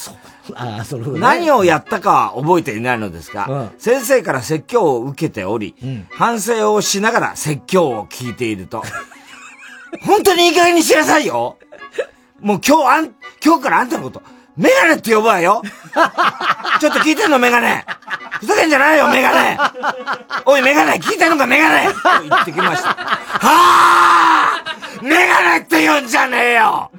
[0.49, 5.75] ね、何をやったかは覚えていないのですが、先生から説教を受けており、
[6.17, 8.81] 反省をしながら説教を聞いていると、
[10.07, 11.57] 本当にいい加減にしなさいよ。
[12.39, 13.11] もう今日あん、
[13.43, 14.21] 今日からあんたのこと、
[14.55, 15.61] メガネって呼ぶわよ。
[16.79, 17.85] ちょっと聞いてんのメガネ。
[18.39, 19.57] ふざけんじゃないよメガネ。
[20.45, 21.87] おいメガネ聞いてんのかメガネ。
[21.87, 21.93] と
[22.29, 22.89] 言ってきました。
[22.89, 26.91] はぁメガネって呼んじゃねえよ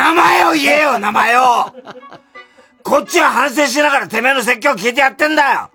[0.00, 1.42] 名前を言えよ名前を。
[2.82, 5.70] こっちは反省しながらてめえの説教聞いてやってんだよ。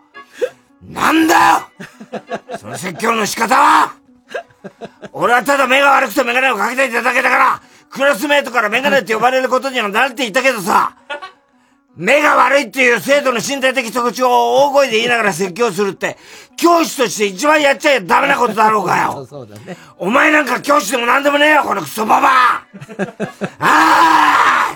[0.89, 2.57] なんだよ。
[2.57, 3.93] その説教の仕方は。
[5.13, 7.61] 俺はただ目が悪くてメガネをかけていただけだから、
[7.91, 10.97] クラスメートからメガネって呼ばれることには慣れていたけどさ、
[11.95, 16.17] 目が悪いっていう生徒の身体的特徴を大声で言いながら説教するって、
[16.57, 19.25] 教師として一番やっちゃダメなことだろうがよ。
[19.29, 19.77] そうだね。
[19.97, 22.63] お前なんか教師でもなんでもねえよ、このクソババア
[23.59, 24.75] あ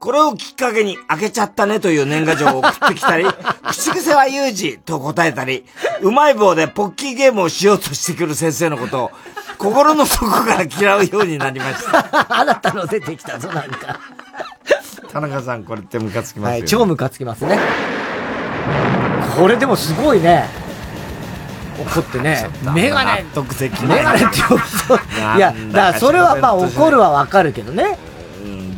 [0.00, 3.26] これをきっかけに開けちゃったねという年賀状を送ってきたり、
[3.68, 5.64] 口癖は有事と答えたり、
[6.00, 9.10] うまい棒でポッキーゲームをしようとしてくる先生のことを、
[9.58, 12.26] 心の底から嫌うようになりました。
[12.28, 14.00] あなたの出てきたぞ、なんか。
[15.12, 17.58] 田中さん、これってムカつきますよ、はい、超ムカつきますね。
[19.36, 20.44] これでもすごいね。
[21.78, 22.48] 怒ってね。
[22.74, 23.22] メガネ。
[23.22, 24.96] 納得できメガネって呼ぶと。
[25.36, 27.98] いや、だからそれはまあ怒るはわかるけどね。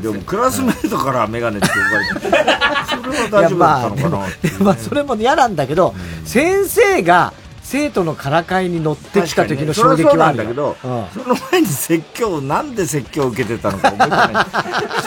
[0.03, 5.95] でもクラスメートからメガネって呼ばれて、それは大丈夫だったのかなまあそれも嫌なんだけど、
[6.25, 7.35] 先生が
[7.71, 14.47] 生徒のからかいに乗ってきた時の衝撃はあるよそそうなんだけど、その前に説教、なんで説教を受けてたのか覚えてない。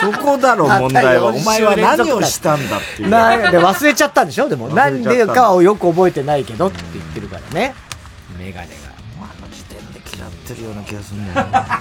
[0.16, 1.26] そこだろ、問題は。
[1.26, 3.10] お前は何をしたんだっていう。
[3.10, 4.48] なで忘れちゃったんでしょ？
[4.48, 7.74] でも、忘なんれちゃったでかはよく覚えてないけどって言ってるからね。
[8.38, 8.72] メガネが。
[9.20, 11.52] あの時点で嫌ってるような気がするんだよな。
[11.52, 11.78] なん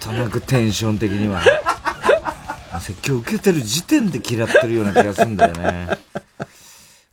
[0.00, 1.40] となくテンション的には。
[2.78, 5.88] 説教受けてる時点で嫌ってるような気がするんだよね。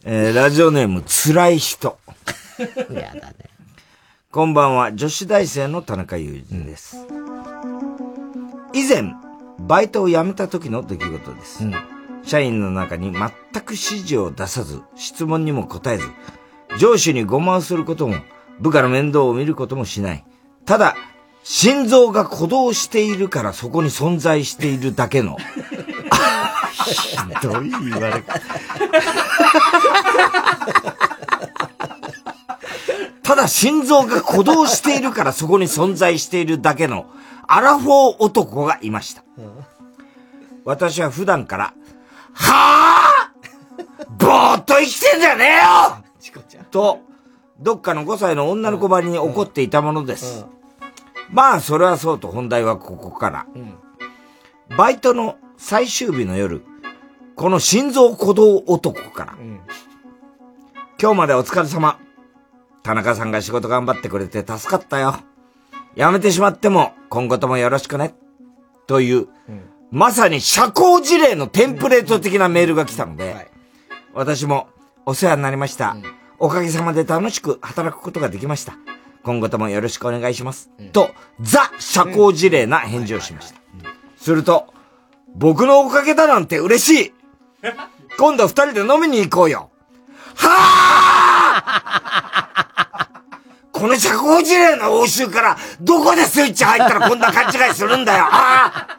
[0.05, 1.97] えー、ラジオネーム、辛い人。
[2.91, 3.35] やだね。
[4.31, 6.97] こんばんは、女子大生の田中裕二です。
[8.73, 9.15] 以前、
[9.59, 11.63] バイトを辞めた時の出来事です。
[12.23, 13.31] 社員の中に全
[13.63, 16.07] く指示を出さず、質問にも答えず、
[16.77, 18.17] 上司にごまをすることも、
[18.59, 20.23] 部下の面倒を見ることもしない。
[20.65, 20.95] ただ、
[21.43, 25.37] 心臓が鼓動しているからそこに存在しているだけの。
[26.85, 28.39] ひどい言われ方。
[33.23, 37.07] ただ心臓が鼓動しているからそこに存在しているだけの
[37.47, 39.23] アラフォー男がいました。
[40.65, 41.73] 私は普段から、
[42.33, 43.37] はぁ
[44.17, 45.63] ぼーっと生きてんじゃねえよ
[46.71, 46.99] と、
[47.59, 50.45] どっかの5歳の女の子ばりに怒っていたものです。
[51.29, 53.45] まあ、それはそうと本題はここから。
[54.77, 56.63] バイトの最終日の夜、
[57.37, 59.35] この心臓鼓動男から、
[60.99, 61.99] 今日までお疲れ様。
[62.81, 65.17] 田中さんが仕事頑張ってくれて助かったよ。
[65.95, 68.15] 辞めてしまっても今後ともよろしくね。
[68.87, 69.27] という、
[69.91, 73.51] まさに社交辞令のテンプレート的なメールが来たので、
[74.15, 74.67] 私も
[75.05, 75.95] お世話になりました。
[76.39, 78.73] おかげさまで楽しく働くことができました。
[79.21, 80.71] 今後ともよろしくお願いします。
[80.91, 83.59] と、ザ社交辞令な返事をしました。
[84.15, 84.73] すると、
[85.35, 87.13] 僕のおかげだなんて嬉しい
[88.17, 89.69] 今度二人で飲みに行こうよ。
[93.71, 98.25] この社交辞令の応酬から、どこでスイッチ入ったらこんな勘違いするんだよ。
[98.25, 98.97] ああ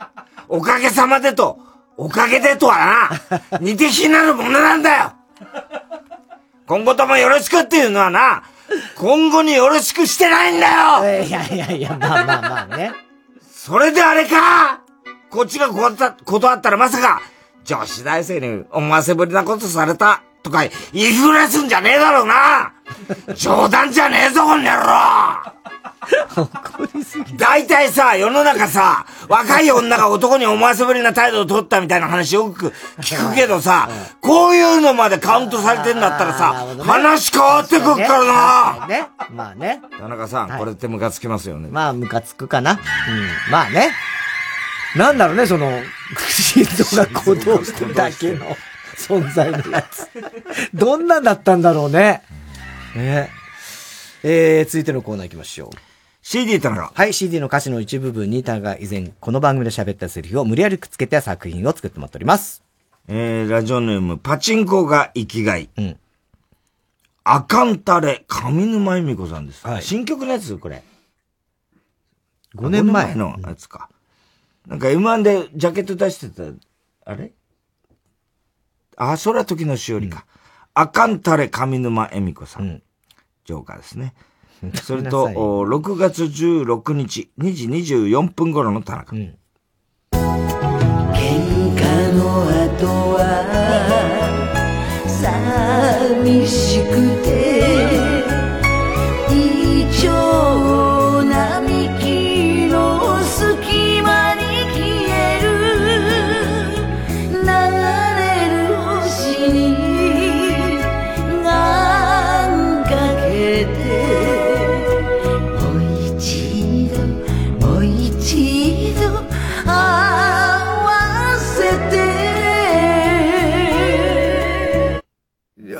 [0.48, 1.58] おかげさまでと、
[1.96, 3.10] おかげでとは
[3.50, 5.12] な、似て非なるものなんだよ。
[6.66, 8.42] 今後ともよろしくっていうのはな、
[8.96, 11.24] 今後によろしくしてないんだよ。
[11.24, 12.92] いやいやいや、まあまあまあね。
[13.52, 14.80] それであれか。
[15.30, 17.20] こっちが断った断ったらまさか、
[17.68, 20.64] 女子大生に思わせぶりなことされたとか
[20.94, 22.72] 言いふらすんじゃねえだろうな
[23.34, 25.58] 冗談じゃねえぞ、この野郎
[27.36, 32.72] 大体さ、世の中さ、若い女が男に思わせぶりな態度を取ったみたいな話よく
[33.02, 33.90] 聞くけどさ、
[34.22, 39.08] こういうのまでカウントされてんだったらさ、話変わってくっからなね。
[39.30, 39.82] まあね。
[39.98, 41.68] 田中さん、これってムカつきますよね。
[41.70, 42.72] まあ、ムカつくかな。
[42.72, 42.78] うん。
[43.52, 43.90] まあね。
[44.98, 45.70] なんだろうね、その、
[46.28, 48.56] 心臓が鼓動してるだけの
[48.96, 50.08] 存在のやつ。
[50.74, 52.22] どんなんだったんだろうね。
[52.96, 53.30] ね。
[54.24, 55.70] えー、続いてのコーナー行きましょう。
[56.20, 56.90] CD 田中。
[56.92, 62.64] はい、CD の歌詞の一部分に田中が以前この番組で喋ったセリフを無理やりくっつけた作品を作ってもらっております。
[63.06, 65.70] えー、ラジオネーム、パチンコが生きがい。
[65.76, 65.96] うん。
[67.22, 69.64] あかんたれ、上沼恵美子さんです。
[69.80, 70.82] 新曲のやつこれ。
[72.56, 73.88] 5年前5のやつか。
[74.68, 76.42] なんか M1 でジャケット出してた、
[77.10, 77.32] あれ？
[78.96, 80.26] あ、それは時のしおりか。
[80.74, 82.82] あかんたれ、上沼恵美子さん。
[83.46, 84.12] ジョーカーですね。
[84.84, 89.16] それと、お6月16日、2時24分頃の田中。
[89.16, 89.34] 喧
[90.12, 93.18] 嘩の後は
[95.06, 96.90] 寂しく
[97.24, 97.30] て
[99.30, 100.06] イチ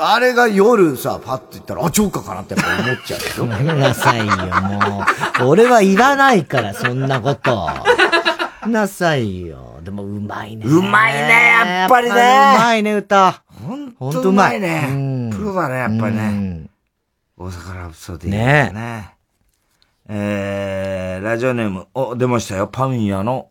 [0.00, 3.46] あれが夜さ、パッと言ったら、あ、ジョーカーかなってやっぱ思っちゃうけど。
[3.46, 5.02] ごめんなさいよ、も
[5.44, 5.48] う。
[5.48, 7.68] 俺はいらないから、そんなこと。
[8.66, 9.80] なさいよ。
[9.82, 10.64] でも、うまいね。
[10.66, 11.18] うまいね
[11.80, 13.42] やっぱりねやうまいね、歌。
[13.46, 14.60] ほんとうまいとうまい。
[14.60, 15.30] ね。
[15.32, 16.66] プロだね、やっぱりね。
[17.36, 18.70] 大阪ラブソディね。
[18.74, 19.14] ね
[20.08, 22.66] えー、ラジオネーム、お、出ましたよ。
[22.66, 23.50] パン屋の、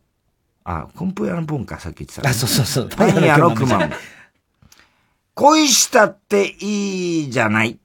[0.63, 2.29] あ、コンプ屋のポンか、さっき言ってたね。
[2.29, 3.91] あそうそうそうパン屋のクマパン。
[5.37, 7.79] 恋したっていいじゃない。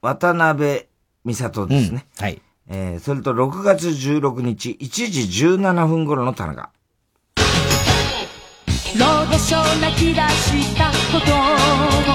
[0.00, 0.86] 渡辺
[1.24, 2.06] 美里ですね。
[2.18, 2.40] うん、はい。
[2.68, 6.70] えー、それと6月16日、1時17分頃の田中。
[9.38, 11.36] ショー泣き出したことも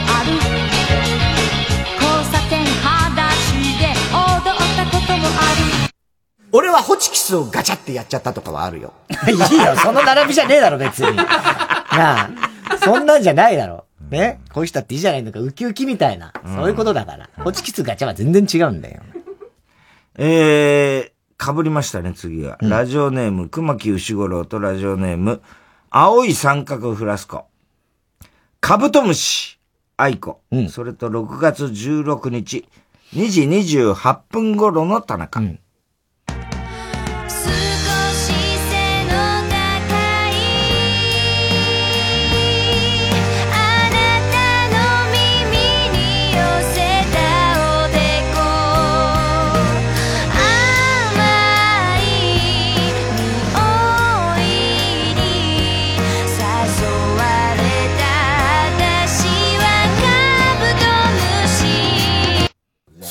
[0.06, 0.34] ある
[1.96, 5.90] 交差点裸足で踊ったこともある
[6.52, 8.94] 俺はホチキスをガチャってやっちゃったとかはあるよ。
[9.28, 11.16] いいよ、その並びじゃねえだろ、別に。
[11.16, 11.26] な
[12.26, 12.53] あ。
[12.84, 13.86] そんなんじゃないだろ。
[14.10, 14.40] ね？
[14.54, 16.34] 恋したっていいじゃないのか、ウキウキみたいな。
[16.46, 17.30] そういうことだから。
[17.38, 19.02] ホチキスガチャは全然違うんだよ。
[20.16, 22.58] えー、被りましたね、次は。
[22.62, 25.42] ラジオネーム、熊木牛五郎とラジオネーム、
[25.90, 27.46] 青い三角フラスコ。
[28.60, 29.60] カブトムシ、
[29.98, 30.42] 愛子。
[30.70, 32.68] それと6月16日、
[33.14, 35.42] 2時28分頃の田中。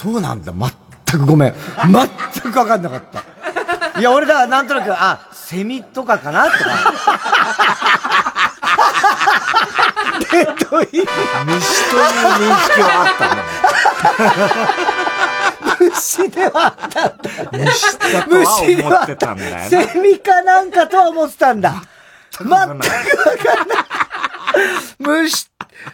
[0.03, 1.55] そうなんだ、全くごめん。
[2.43, 4.01] 全くわかんなかった。
[4.01, 6.59] いや、俺だ、なんとなく、あ、セミとかかなとか。
[10.33, 11.07] で、どういう。
[11.47, 13.43] 虫という認識はあったね。
[15.91, 17.19] 虫ではあったんだ。
[17.53, 21.83] 虫だとは思ってたんだよねセミかなんかとは思ってたんだ。
[22.39, 22.89] 全くわかんない。
[24.99, 25.49] 虫、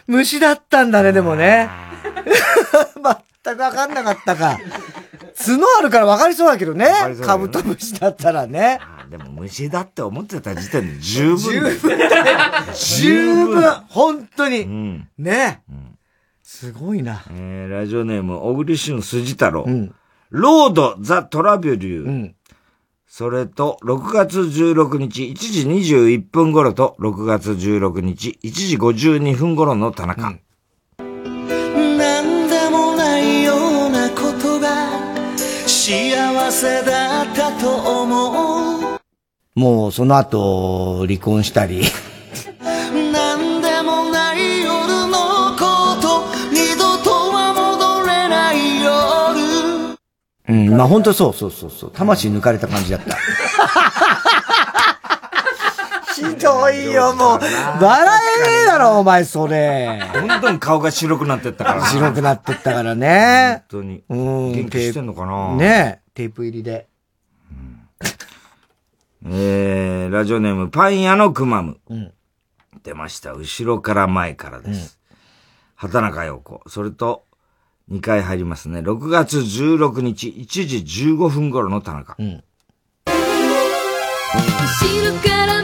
[0.07, 1.69] 虫だったんだね、でもね。
[3.43, 4.59] 全くわかんなかったか。
[5.37, 7.15] 角あるからわかりそうだけどねかり。
[7.15, 8.79] そうだカブトムシだったらね。
[9.09, 11.39] でも虫だって思ってた時点で十分。
[11.39, 11.99] 十分
[12.75, 15.07] 十分本当に。
[15.17, 15.61] ね
[16.43, 17.23] すごいな。
[17.31, 19.65] えー、ラジオネーム、小栗旬筋太郎。
[20.29, 22.33] ロード・ザ・トラビュリュー。
[23.07, 30.21] それと、6月16日1時21分頃と、6月16日1時52分頃の田中。
[30.23, 30.39] なん
[35.89, 38.99] 幸せだったと思う
[39.55, 41.81] もうその後、離婚したり。
[43.11, 49.97] なんでもない夜のこと二度とは戻れない夜
[50.47, 51.91] うん、まあ本当そうそうそうそう。
[51.91, 53.17] 魂抜かれた感じだった。
[56.19, 57.39] ひどいよ、もう。
[57.39, 60.01] 笑えねえだろ、お前、それ。
[60.13, 61.87] どんどん顔が白くなってったからな。
[61.87, 63.63] 白くなってったからね。
[63.71, 64.03] 本当に。
[64.09, 64.51] うん。
[64.51, 65.55] 元気してんのかな？
[65.55, 66.11] ねえ。
[66.13, 66.87] テープ入りで。
[69.25, 71.77] えー、ラジオネーム、パン屋のくまむ。
[71.89, 72.13] うん
[72.83, 73.33] 出ました。
[73.33, 74.99] 後ろから前からです。
[75.75, 76.61] 畑中陽子。
[76.67, 77.25] それと、
[77.91, 78.79] 2回入りますね。
[78.79, 80.77] 6月16日1時
[81.07, 82.15] 15分頃の田中。
[82.17, 82.41] 後ろ
[85.19, 85.58] から前から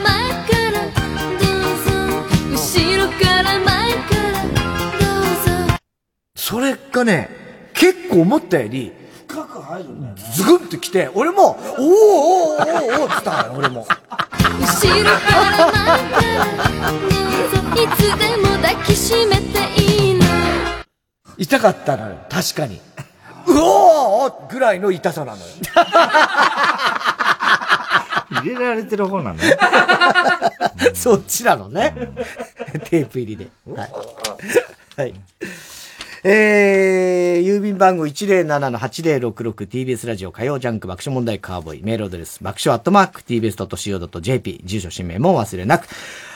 [6.48, 7.28] それがね、
[7.74, 8.92] 結構思ったより、
[9.26, 10.14] 深く入るね。
[10.32, 13.84] ズグンってきて、俺も、おーおーおーおーおーって言ったのよ、俺も。
[13.84, 20.24] 後ろから前からどうぞいつでも抱きしめていいの
[21.36, 22.80] 痛かったのよ、確かに。
[23.48, 25.46] うおーぐらいの痛さなのよ。
[28.30, 29.40] 入れられてる方なの
[30.94, 31.92] そっちなのね。
[32.84, 33.48] テープ入りで。
[33.74, 33.92] はい。
[34.96, 35.14] はい。
[36.28, 45.86] えー、郵便番号 107-8066TBS ラジオ火曜ジャンク爆笑問題カーボーイメールアドレス爆笑アットマーク TBS.CO.JP 住所氏名も忘れなく。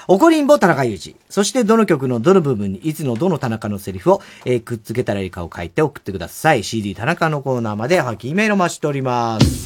[0.07, 1.17] 怒りんぼ田中裕二。
[1.29, 6.63] そしてどの曲のどの部分にいつのどの田中のセリフを、えーくっつけたらいいかを書いて送ってください。
[6.63, 9.65] CD 田中のコーナーまではがきメールを待ちしております。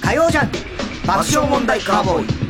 [0.00, 0.58] 火曜ジャンク
[1.04, 2.43] 爆笑問題カーボーイ。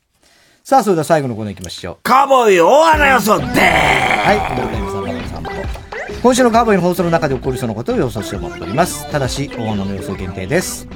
[0.63, 1.97] さあ、それでは最後のコーナー行きましょう。
[2.05, 5.51] カーボーイ大穴予想ではい、村上さん、村上さんと。
[6.23, 9.11] 今週のカーボーイの放送の中で起こりそうなことを予想してもらっております。
[9.11, 10.87] ただし、大穴の予想限定です。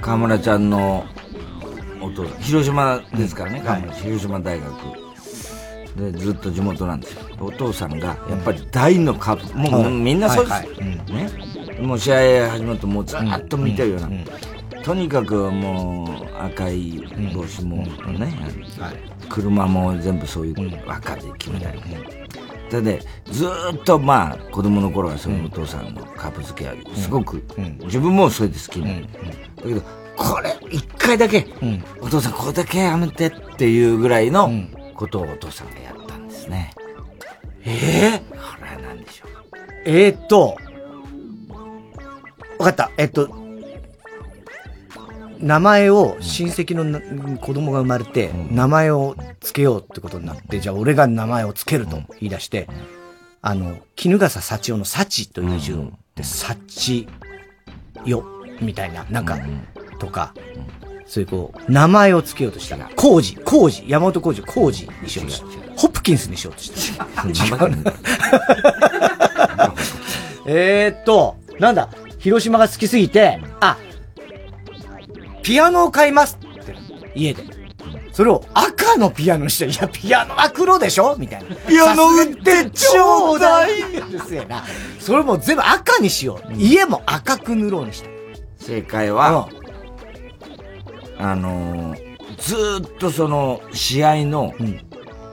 [0.00, 1.04] 河村ちゃんの
[2.00, 4.70] お父さん、広島ですからね、河村広島大学。
[5.96, 7.20] で、ずっと地元なんですよ。
[7.40, 9.92] お父さんが、やっぱり大のカープ、もう、はい。
[9.92, 11.12] みんなそうです。
[11.12, 11.30] ね。
[11.80, 14.10] もう試合始まるともうずっと見てるような。
[14.82, 17.02] とにかくもう赤い
[17.34, 17.76] 帽子も
[18.18, 18.34] ね、
[19.28, 21.98] 車も全部そういう赤で決めたりね。
[22.70, 27.42] でで、ずーっとまあ子供の頃はそのお父さんのカープ付けはすごく、
[27.84, 29.00] 自分もそれで好きなの。
[29.60, 29.82] だけど、
[30.16, 31.46] これ一回だけ、
[32.00, 34.50] お父さんこれだけやめてっていうぐらいの
[34.94, 36.72] ことをお父さんがやったんですね。
[37.64, 39.44] えこれは何でしょうか？
[39.84, 40.56] えー、っと、
[42.58, 42.90] わかった。
[42.98, 43.28] えっと、
[45.38, 47.00] 名前を親戚のな
[47.38, 52.68] 子供が生まれて、名前を付けようってことになって、じゃあ俺が名前を付けると言い出して、
[53.40, 57.08] あの、絹笠幸男の幸という字を、で、幸
[58.04, 58.24] よ、
[58.60, 59.38] みたいな、なんか、
[59.98, 60.34] とか、
[61.06, 65.46] そういうこう、名前を付けようとしたら、工事、工事、山本工事、工事にしようとした。
[65.76, 67.04] ホプキンスにしようとした。
[67.28, 67.84] 違う
[70.46, 71.88] えーっと、なんだ、
[72.18, 73.76] 広島が好きすぎて、あ、
[75.42, 76.74] ピアノを買いますって、
[77.14, 77.44] 家で。
[78.12, 81.16] それを赤のピアノにして、いや、ピアノは黒でしょ？
[81.16, 81.56] みたいな。
[81.56, 84.64] ピアノ売ってちょうだいですよな。
[84.98, 86.52] それも全部赤にしよう。
[86.54, 88.10] 家も赤く塗ろうにした。
[88.60, 89.48] 正解は、
[91.18, 94.54] あのーずーっとその試合の、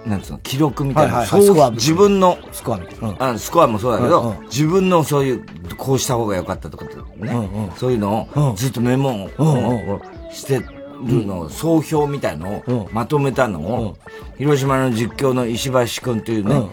[0.05, 1.71] なんつうの、記録みたいな、はいはいはい。
[1.71, 3.29] 自分の、スコアみたいな。
[3.29, 4.45] あスコアもそうだけど、うんうん。
[4.45, 5.45] 自分のそういう、
[5.77, 7.71] こうした方が良かったとかってね、うんうん。
[7.77, 10.01] そういうのを、ずっとメモを、うんを
[10.31, 13.97] してるのを、総評みたいのを、まとめたのを、
[14.37, 16.69] 広島の実況の石橋くんっていうね、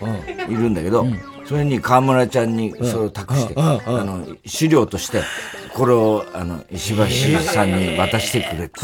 [0.48, 1.06] いるんだけど、
[1.46, 5.22] それに河村ちゃんにそれを託して、うんうんあの、資料として、
[5.74, 8.80] これを、あの、石橋さんに渡してくれって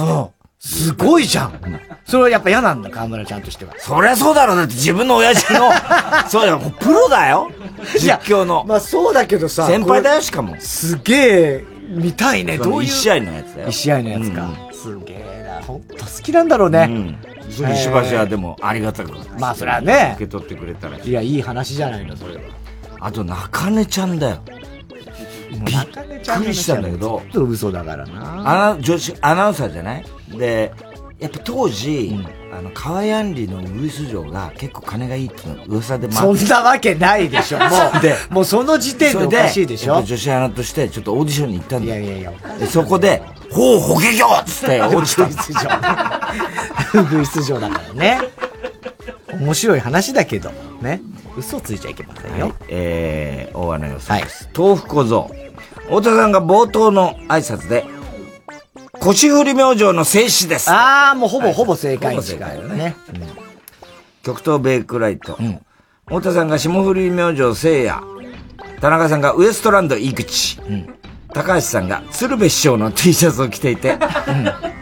[0.59, 1.81] すごいじゃん。
[2.05, 3.75] それはやっぱ嫌なんだ、河村ちゃんとしては。
[3.79, 5.71] そりゃそうだろうだって自分の親父の、
[6.29, 7.51] そうだよ、プロだよ
[7.99, 8.65] 実況の。
[8.67, 9.67] まあそうだけどさ。
[9.67, 10.55] 先輩だよ、しかも。
[10.59, 12.59] すげえ、見たいね。
[12.59, 12.89] どういう。
[12.89, 13.69] 一試合のやつだよ。
[13.69, 14.51] 一試合のやつか。
[14.73, 15.67] すげえな。
[15.67, 17.17] ほんと好きなんだろうね。
[17.23, 19.13] それ石橋はでもありがたく。
[19.39, 20.99] まあそれはね受け取ってくれたら。
[20.99, 22.43] いや、いい話じゃないの、それは。
[23.01, 24.43] あと、中根ちゃんだよ。
[25.51, 25.87] びっ
[26.39, 27.23] くりしたんだけど。
[27.33, 28.73] ちょっと嘘だからな。
[28.73, 30.05] アナ女子アナウンサーじゃない？
[30.37, 30.73] で、
[31.21, 32.19] やっぱ当時、
[32.51, 37.67] あの、川谷ンリのウグイス城が結構金がいいっていうの噂でそんなわけないでしょ、 も
[37.99, 38.01] う。
[38.01, 42.33] で、もうその時点でおかしいでしょ女子アナとしてちょっとオーディションに行ったんだいやいやいや。
[42.59, 46.31] でそこで、ほう、法華経っつって 落ちた。
[46.95, 48.21] ウグイス城 だからね。
[49.39, 51.03] 面白い話だけど、ね。
[51.37, 52.47] 嘘ついちゃいけませんよ。
[52.47, 54.49] はい、えー、大穴予想です。
[54.57, 55.31] 豆腐小僧。
[55.85, 57.85] 太田さんが冒頭の挨拶で、
[59.01, 60.71] 腰振り明星の静止です。
[60.71, 62.95] ああ、もうほぼほぼ正解ほぼ正解だね。
[64.23, 65.39] 極東ベイクライト。
[66.07, 68.03] 太田さんが霜降り明星聖夜。
[68.81, 70.59] 田中さんがウエストランド井口。
[71.33, 73.97] 高橋さんが鶴瓶師匠の T シャツを着ていて、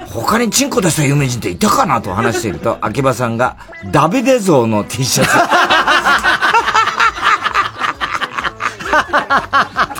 [0.07, 3.57] 他にチンコ出した有名人っていたかなと話していると、 秋葉さんが
[3.93, 5.31] ダビデ像の T シャツ。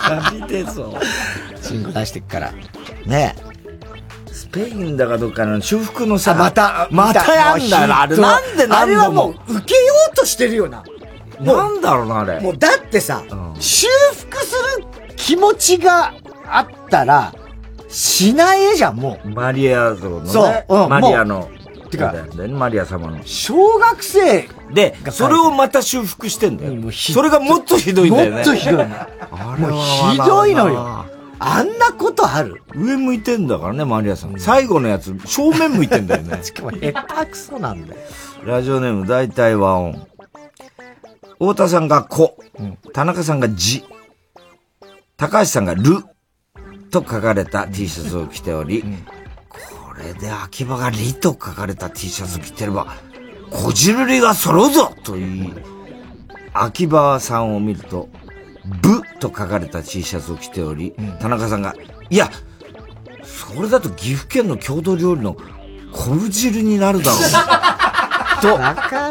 [0.09, 0.97] ダビデ像。
[1.61, 2.51] チンコ出してっから。
[3.05, 3.48] ねス
[4.51, 8.01] ペインだかどっかの修復のさ、また、またやんだよな。
[8.01, 9.35] あれなんであ何れはも。
[9.47, 10.83] う受けようとしてるよな。
[11.39, 12.39] なんだろうな、あれ。
[12.39, 13.23] もうだってさ、
[13.59, 14.85] 修復する
[15.15, 16.13] 気持ちが
[16.47, 17.33] あったら、
[17.87, 19.29] しない絵じゃん、もう。
[19.29, 20.29] マリア像のね。
[20.29, 21.49] そううんマリアの。
[21.89, 23.19] てかねマリア様の。
[23.25, 26.91] 小学生で、それをまた修復してんだよ。
[26.91, 28.35] それがもっとひどいんだよね。
[28.37, 28.87] もっとひどいの。
[29.57, 29.71] もう
[30.11, 31.05] ひどいのよ。
[31.39, 32.61] あんなことある？
[32.75, 34.39] 上向いてんだからね、マリアさん。
[34.39, 36.39] 最後のやつ、正面向いてんだよね。
[36.43, 36.91] しかも下
[37.25, 38.01] 手くそなんだよ。
[38.45, 40.07] ラジオネーム大体和音。
[41.39, 42.35] 太田さんが子、
[42.93, 43.85] 田中さんが字、
[45.17, 46.03] 高橋さんがる
[46.91, 52.87] と書かれた T シャツを着ており、これで秋葉がりと書かれた T シャツを着てれば、
[53.49, 55.53] こじるりが揃うぞと言い、
[56.53, 58.09] 秋葉さんを見ると、
[58.81, 61.75] ぶと書かれた T シャツを着ており、田中さんが、
[62.09, 62.29] いや、
[63.23, 65.35] それだと岐阜県の郷土料理の
[65.91, 67.21] 昆布汁になるだろう。
[68.41, 68.57] と、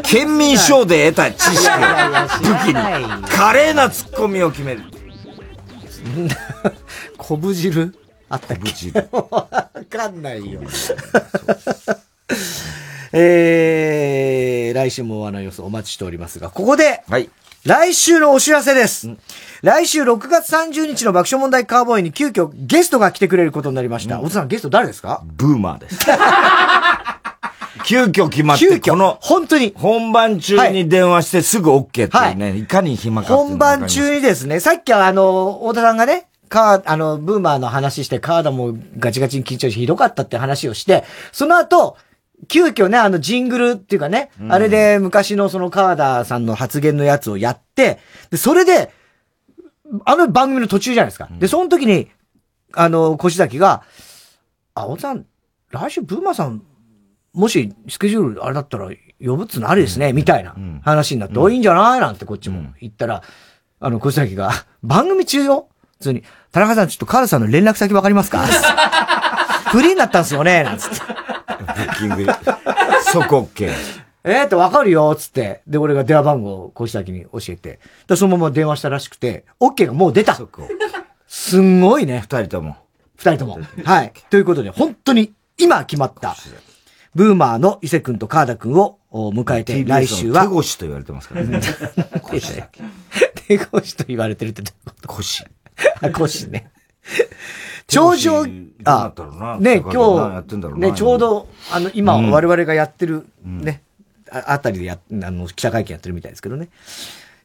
[0.05, 4.83] 県民賞で得た知識を武器に、華麗なツッコミを決める。
[7.19, 7.95] 昆布汁？
[8.31, 8.71] あったっけ？
[8.73, 9.09] 汁。
[9.13, 9.47] わ
[9.91, 10.61] かんないよ。
[13.13, 17.03] えー、来週もあの予想お待ちしておりますが、ここで、
[17.65, 19.11] 来週のお知らせです。
[19.63, 24.21] 来週6月30日の爆笑問題カーボーイに急遽ゲストが来てくれることになりました。
[24.21, 25.23] おつさんゲスト誰ですか？
[25.25, 25.99] ブーマーです。
[27.85, 29.73] 急遽決まって、この、本当に。
[29.75, 41.97] 本番中に電話してすぐ OK っていうね、い、かに暇か本番中にですね、さっきはあの、太田さんがね、カー、あの、ブーマーの話して、カーダもガチガチに緊張してひどかったって話をして、その後、
[42.49, 44.53] 急遽ね、あの、ジングルっていうかね、うん。
[44.53, 47.99] あれで昔のそのカーダさんの発言のやつをやって、
[48.31, 48.93] で、それで、
[50.05, 51.29] あの番組の途中じゃないですか。
[51.39, 52.11] で、その時に、
[52.75, 53.83] あの、越崎が、
[54.75, 55.27] あ、太田さん、
[55.71, 56.63] 来週ブーマーさん、
[57.35, 58.89] もしスケジュールあれだったら
[59.25, 62.01] 呼ぶっつうのありですね、みたいな話になって、おいいんじゃない？
[62.01, 63.23] なんてこっちも言ったら、
[63.81, 64.51] あの、小崎が、
[64.83, 65.69] 番組中よ？
[65.99, 68.45] 普通に、田中さんちょっとカールさんの連絡先わかりますか？
[69.71, 70.63] フリーになったんすよね？
[70.65, 70.97] なんつって。
[70.99, 71.05] ブ
[71.83, 72.27] ッキング、
[73.13, 73.73] 即 OK。
[74.25, 75.63] えーってわかるよつって。
[75.67, 77.79] で、俺が電話番号を小崎に教えて。
[78.07, 80.39] で、そのまま電話したらしくて、OK がもう出た。
[81.27, 82.21] すんごいね。
[82.21, 82.77] 二人とも。
[83.17, 83.59] 二人とも。
[83.85, 84.13] はい。
[84.31, 86.37] ということで、本当に今決まった、
[87.15, 90.47] ブーマーの伊勢くんとカーダくんをお迎えて、来週は。
[90.47, 91.61] 手越しと言われてますからね。
[93.47, 95.09] 手越しと言われてるってどういうこと？
[95.09, 95.45] 腰。
[96.03, 96.71] あ、腰ね。
[97.87, 98.45] 頂上、
[98.85, 99.13] あ、
[99.61, 103.83] ね、や今日、ね、ちょうど、あの、今、うん我々がやってる、ね、
[104.33, 106.69] ああたりでや、あの、記者会見やってるみたいですけどね。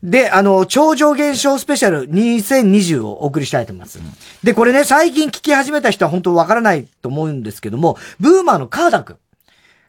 [0.03, 3.99] で、あの、超常現象スペシャル2020をお送りしたいと思います。
[4.43, 9.17] で、これね、最近聞き始めた人は本当わからないと思うんですけども、ブーマーのカーダ君。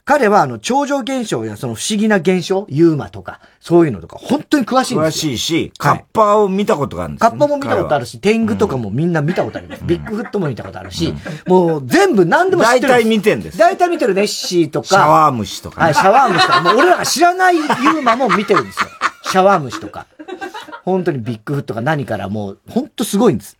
[0.06, 5.32] 彼は、あの、超常現象やその不思議な現象、ユーマとか、そういうのとか、本当に詳しいん詳ですよ。
[5.32, 9.84] しいし、カッパを見たことがあるんですよ、カッパも見たことあるし、天狗とかもみんな見たことあります。
[9.84, 11.14] ビッグフットも見たことあるし、
[11.46, 12.88] もう全部何でも知ってる。
[12.88, 13.56] 大体見てんです。
[13.56, 14.88] 大体見てるネッシーとか。
[14.88, 16.60] シャワー虫とかねはい、シャワー虫とか。
[16.60, 18.90] もう俺らが知らないユーマも見てるんですよ。
[19.24, 20.06] シャワー虫とか。
[20.84, 23.56] 本当にビッグフットが何からもう、本当すごいんです。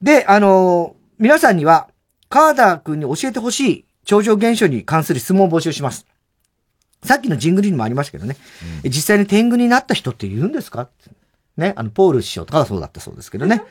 [0.00, 1.88] で、あのー皆さんには、
[2.30, 6.04] カーダー君に教えてほしい超常現象に関する質問を募集します。
[7.02, 8.36] さっきのジングルにもありましたけどね、
[8.84, 10.90] 実際に天狗になった人っているんですか？
[11.56, 13.62] ね、あの、ポール師匠とかはそうだったそうですけどね。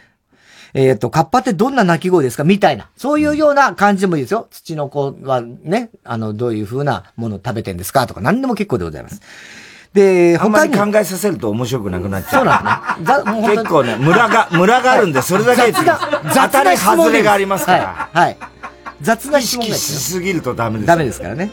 [0.74, 2.44] えっ、と、カッパってどんな鳴き声ですか？
[2.44, 2.90] みたいな。
[2.98, 4.48] そういうような感じでもいいですよ。
[4.50, 8.08] 土の子がね、あの、どういう風なものを食べてんですか？
[8.08, 9.22] とか、何でも結構でございます。
[9.94, 10.74] で、あんま他に。
[10.74, 12.42] り考えさせると面白くなくなっちゃう。
[12.42, 13.58] そうなんですね。
[13.58, 16.00] 結構ね、ムラが、ムラがあるんで、それだけで雑な
[16.48, 18.10] 当たり外れがありますから。
[18.12, 18.26] はい。
[18.26, 18.38] はい
[19.02, 20.88] 雑な意識質問がしすぎるとダメです。
[20.88, 21.52] ダメですからね。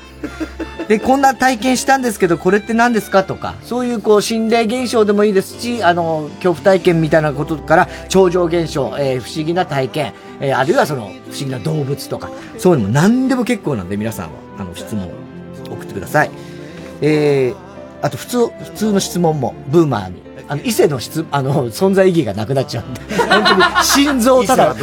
[0.89, 15.11] で、こんな体験したんですけど、これって何ですかとか、そういうこう、心霊現象でもいいですし、あの、恐怖体験みたいなことから、超常現象、えー不思議な体験、えーあるいはその、不思議な動物とか、そういうのも何でも結構なんで、皆さんは、あの、質問を
[15.71, 16.31] 送ってください。
[17.03, 17.57] えー、
[18.01, 20.28] あと、普通、普通の質問も、ブーマーに。
[20.49, 23.01] あの、伊勢の質、あの、存在意義がなくなっちゃうんで。
[23.17, 24.75] 本当に、心臓ただ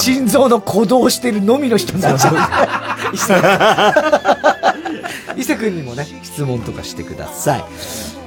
[0.00, 2.36] 心臓の鼓動してるのみの人になっちゃうん
[3.12, 3.16] で。
[3.16, 3.34] 伊勢
[5.36, 7.64] 伊勢くんにもね、質問とかしてください。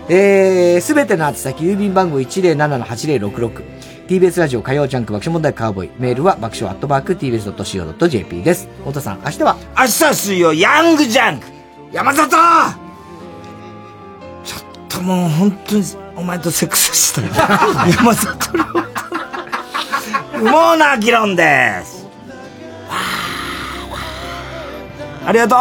[0.09, 3.63] えー、すべての宛先、郵便番号107-8066。
[4.07, 5.91] TBS ラジオ火曜ジャンク爆笑問題カーボーイ。
[5.97, 8.67] メールは爆笑アットマーク TBS.CO.JP です。
[8.79, 9.55] 太田さん、明日は？
[9.77, 11.47] 明日水曜、ヤングジャンク
[11.91, 12.82] 山里
[14.93, 15.83] ともう本当に、
[16.15, 17.25] お前とセックスしたい。
[17.91, 18.81] 山里亮太。
[20.37, 22.07] 不毛な議論です。
[25.25, 25.59] ありがとう、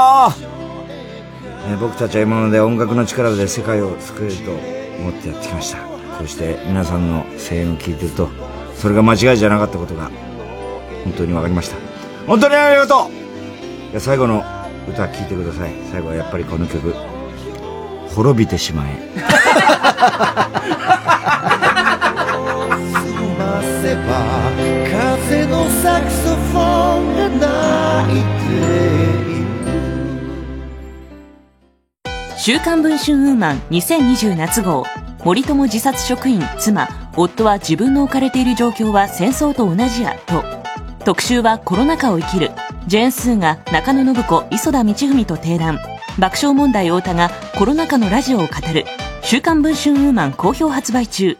[1.69, 5.79] えー僕たちは今まで音楽の力で世界を救えると思ってやってきました。
[6.19, 8.29] こうして皆さんの声援を聞いてると、
[8.77, 10.11] それが間違いじゃなかったことが、
[11.05, 11.77] 本当に分かりました。
[12.27, 14.45] 本当にありがとういや最後の
[14.89, 16.95] 歌聴いてください最後はやっぱりこの曲
[18.15, 19.03] 「滅びてしまえ」
[23.83, 24.03] せば
[25.27, 28.53] 風のサクソフォンが鳴いて
[29.33, 29.51] いる
[32.37, 34.85] 週刊文春ウーマン2020夏号
[35.25, 36.89] 森友自殺職員妻。
[37.15, 40.43] 夫は自分の置かれている状況は戦争と同じやと。
[41.05, 42.51] 特集はコロナ禍を生きる。
[42.89, 45.79] ジェーン・スーが中野信子磯田道文と提談。
[46.19, 48.85] 爆笑問題太田がコロナ禍のラジオを語る
[49.23, 51.39] 週刊文春ウーマン好評発売中。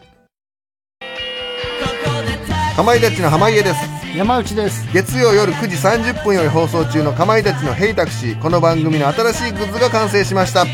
[2.75, 4.17] かまいたちの濱家です。
[4.17, 4.91] 山内です。
[4.91, 8.41] 月曜夜9時30分より放送中のかまいたちのヘイタクシー。
[8.41, 10.65] この番組の新しいグッズが完成しました。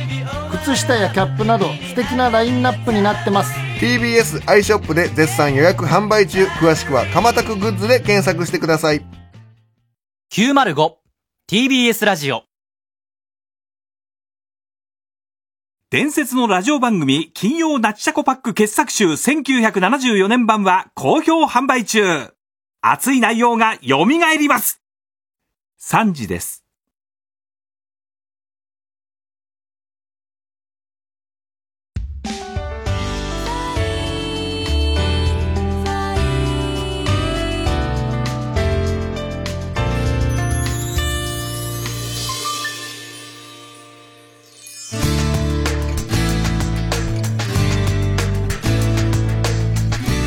[0.63, 3.53] 靴下やキャップなど素敵なラインナップになってます。
[3.81, 6.45] TBS アイショップで絶賛予約販売中。
[6.45, 9.01] 詳しくはかまたくグッズで検索してください。
[10.31, 12.48] 905TBS ラジオ
[15.91, 22.31] 伝説のラジオ番組金曜ナッチシャコパック傑作集1974年版は好評販売中。
[22.79, 24.83] 熱い内容が蘇ります。
[25.81, 26.58] 3時です。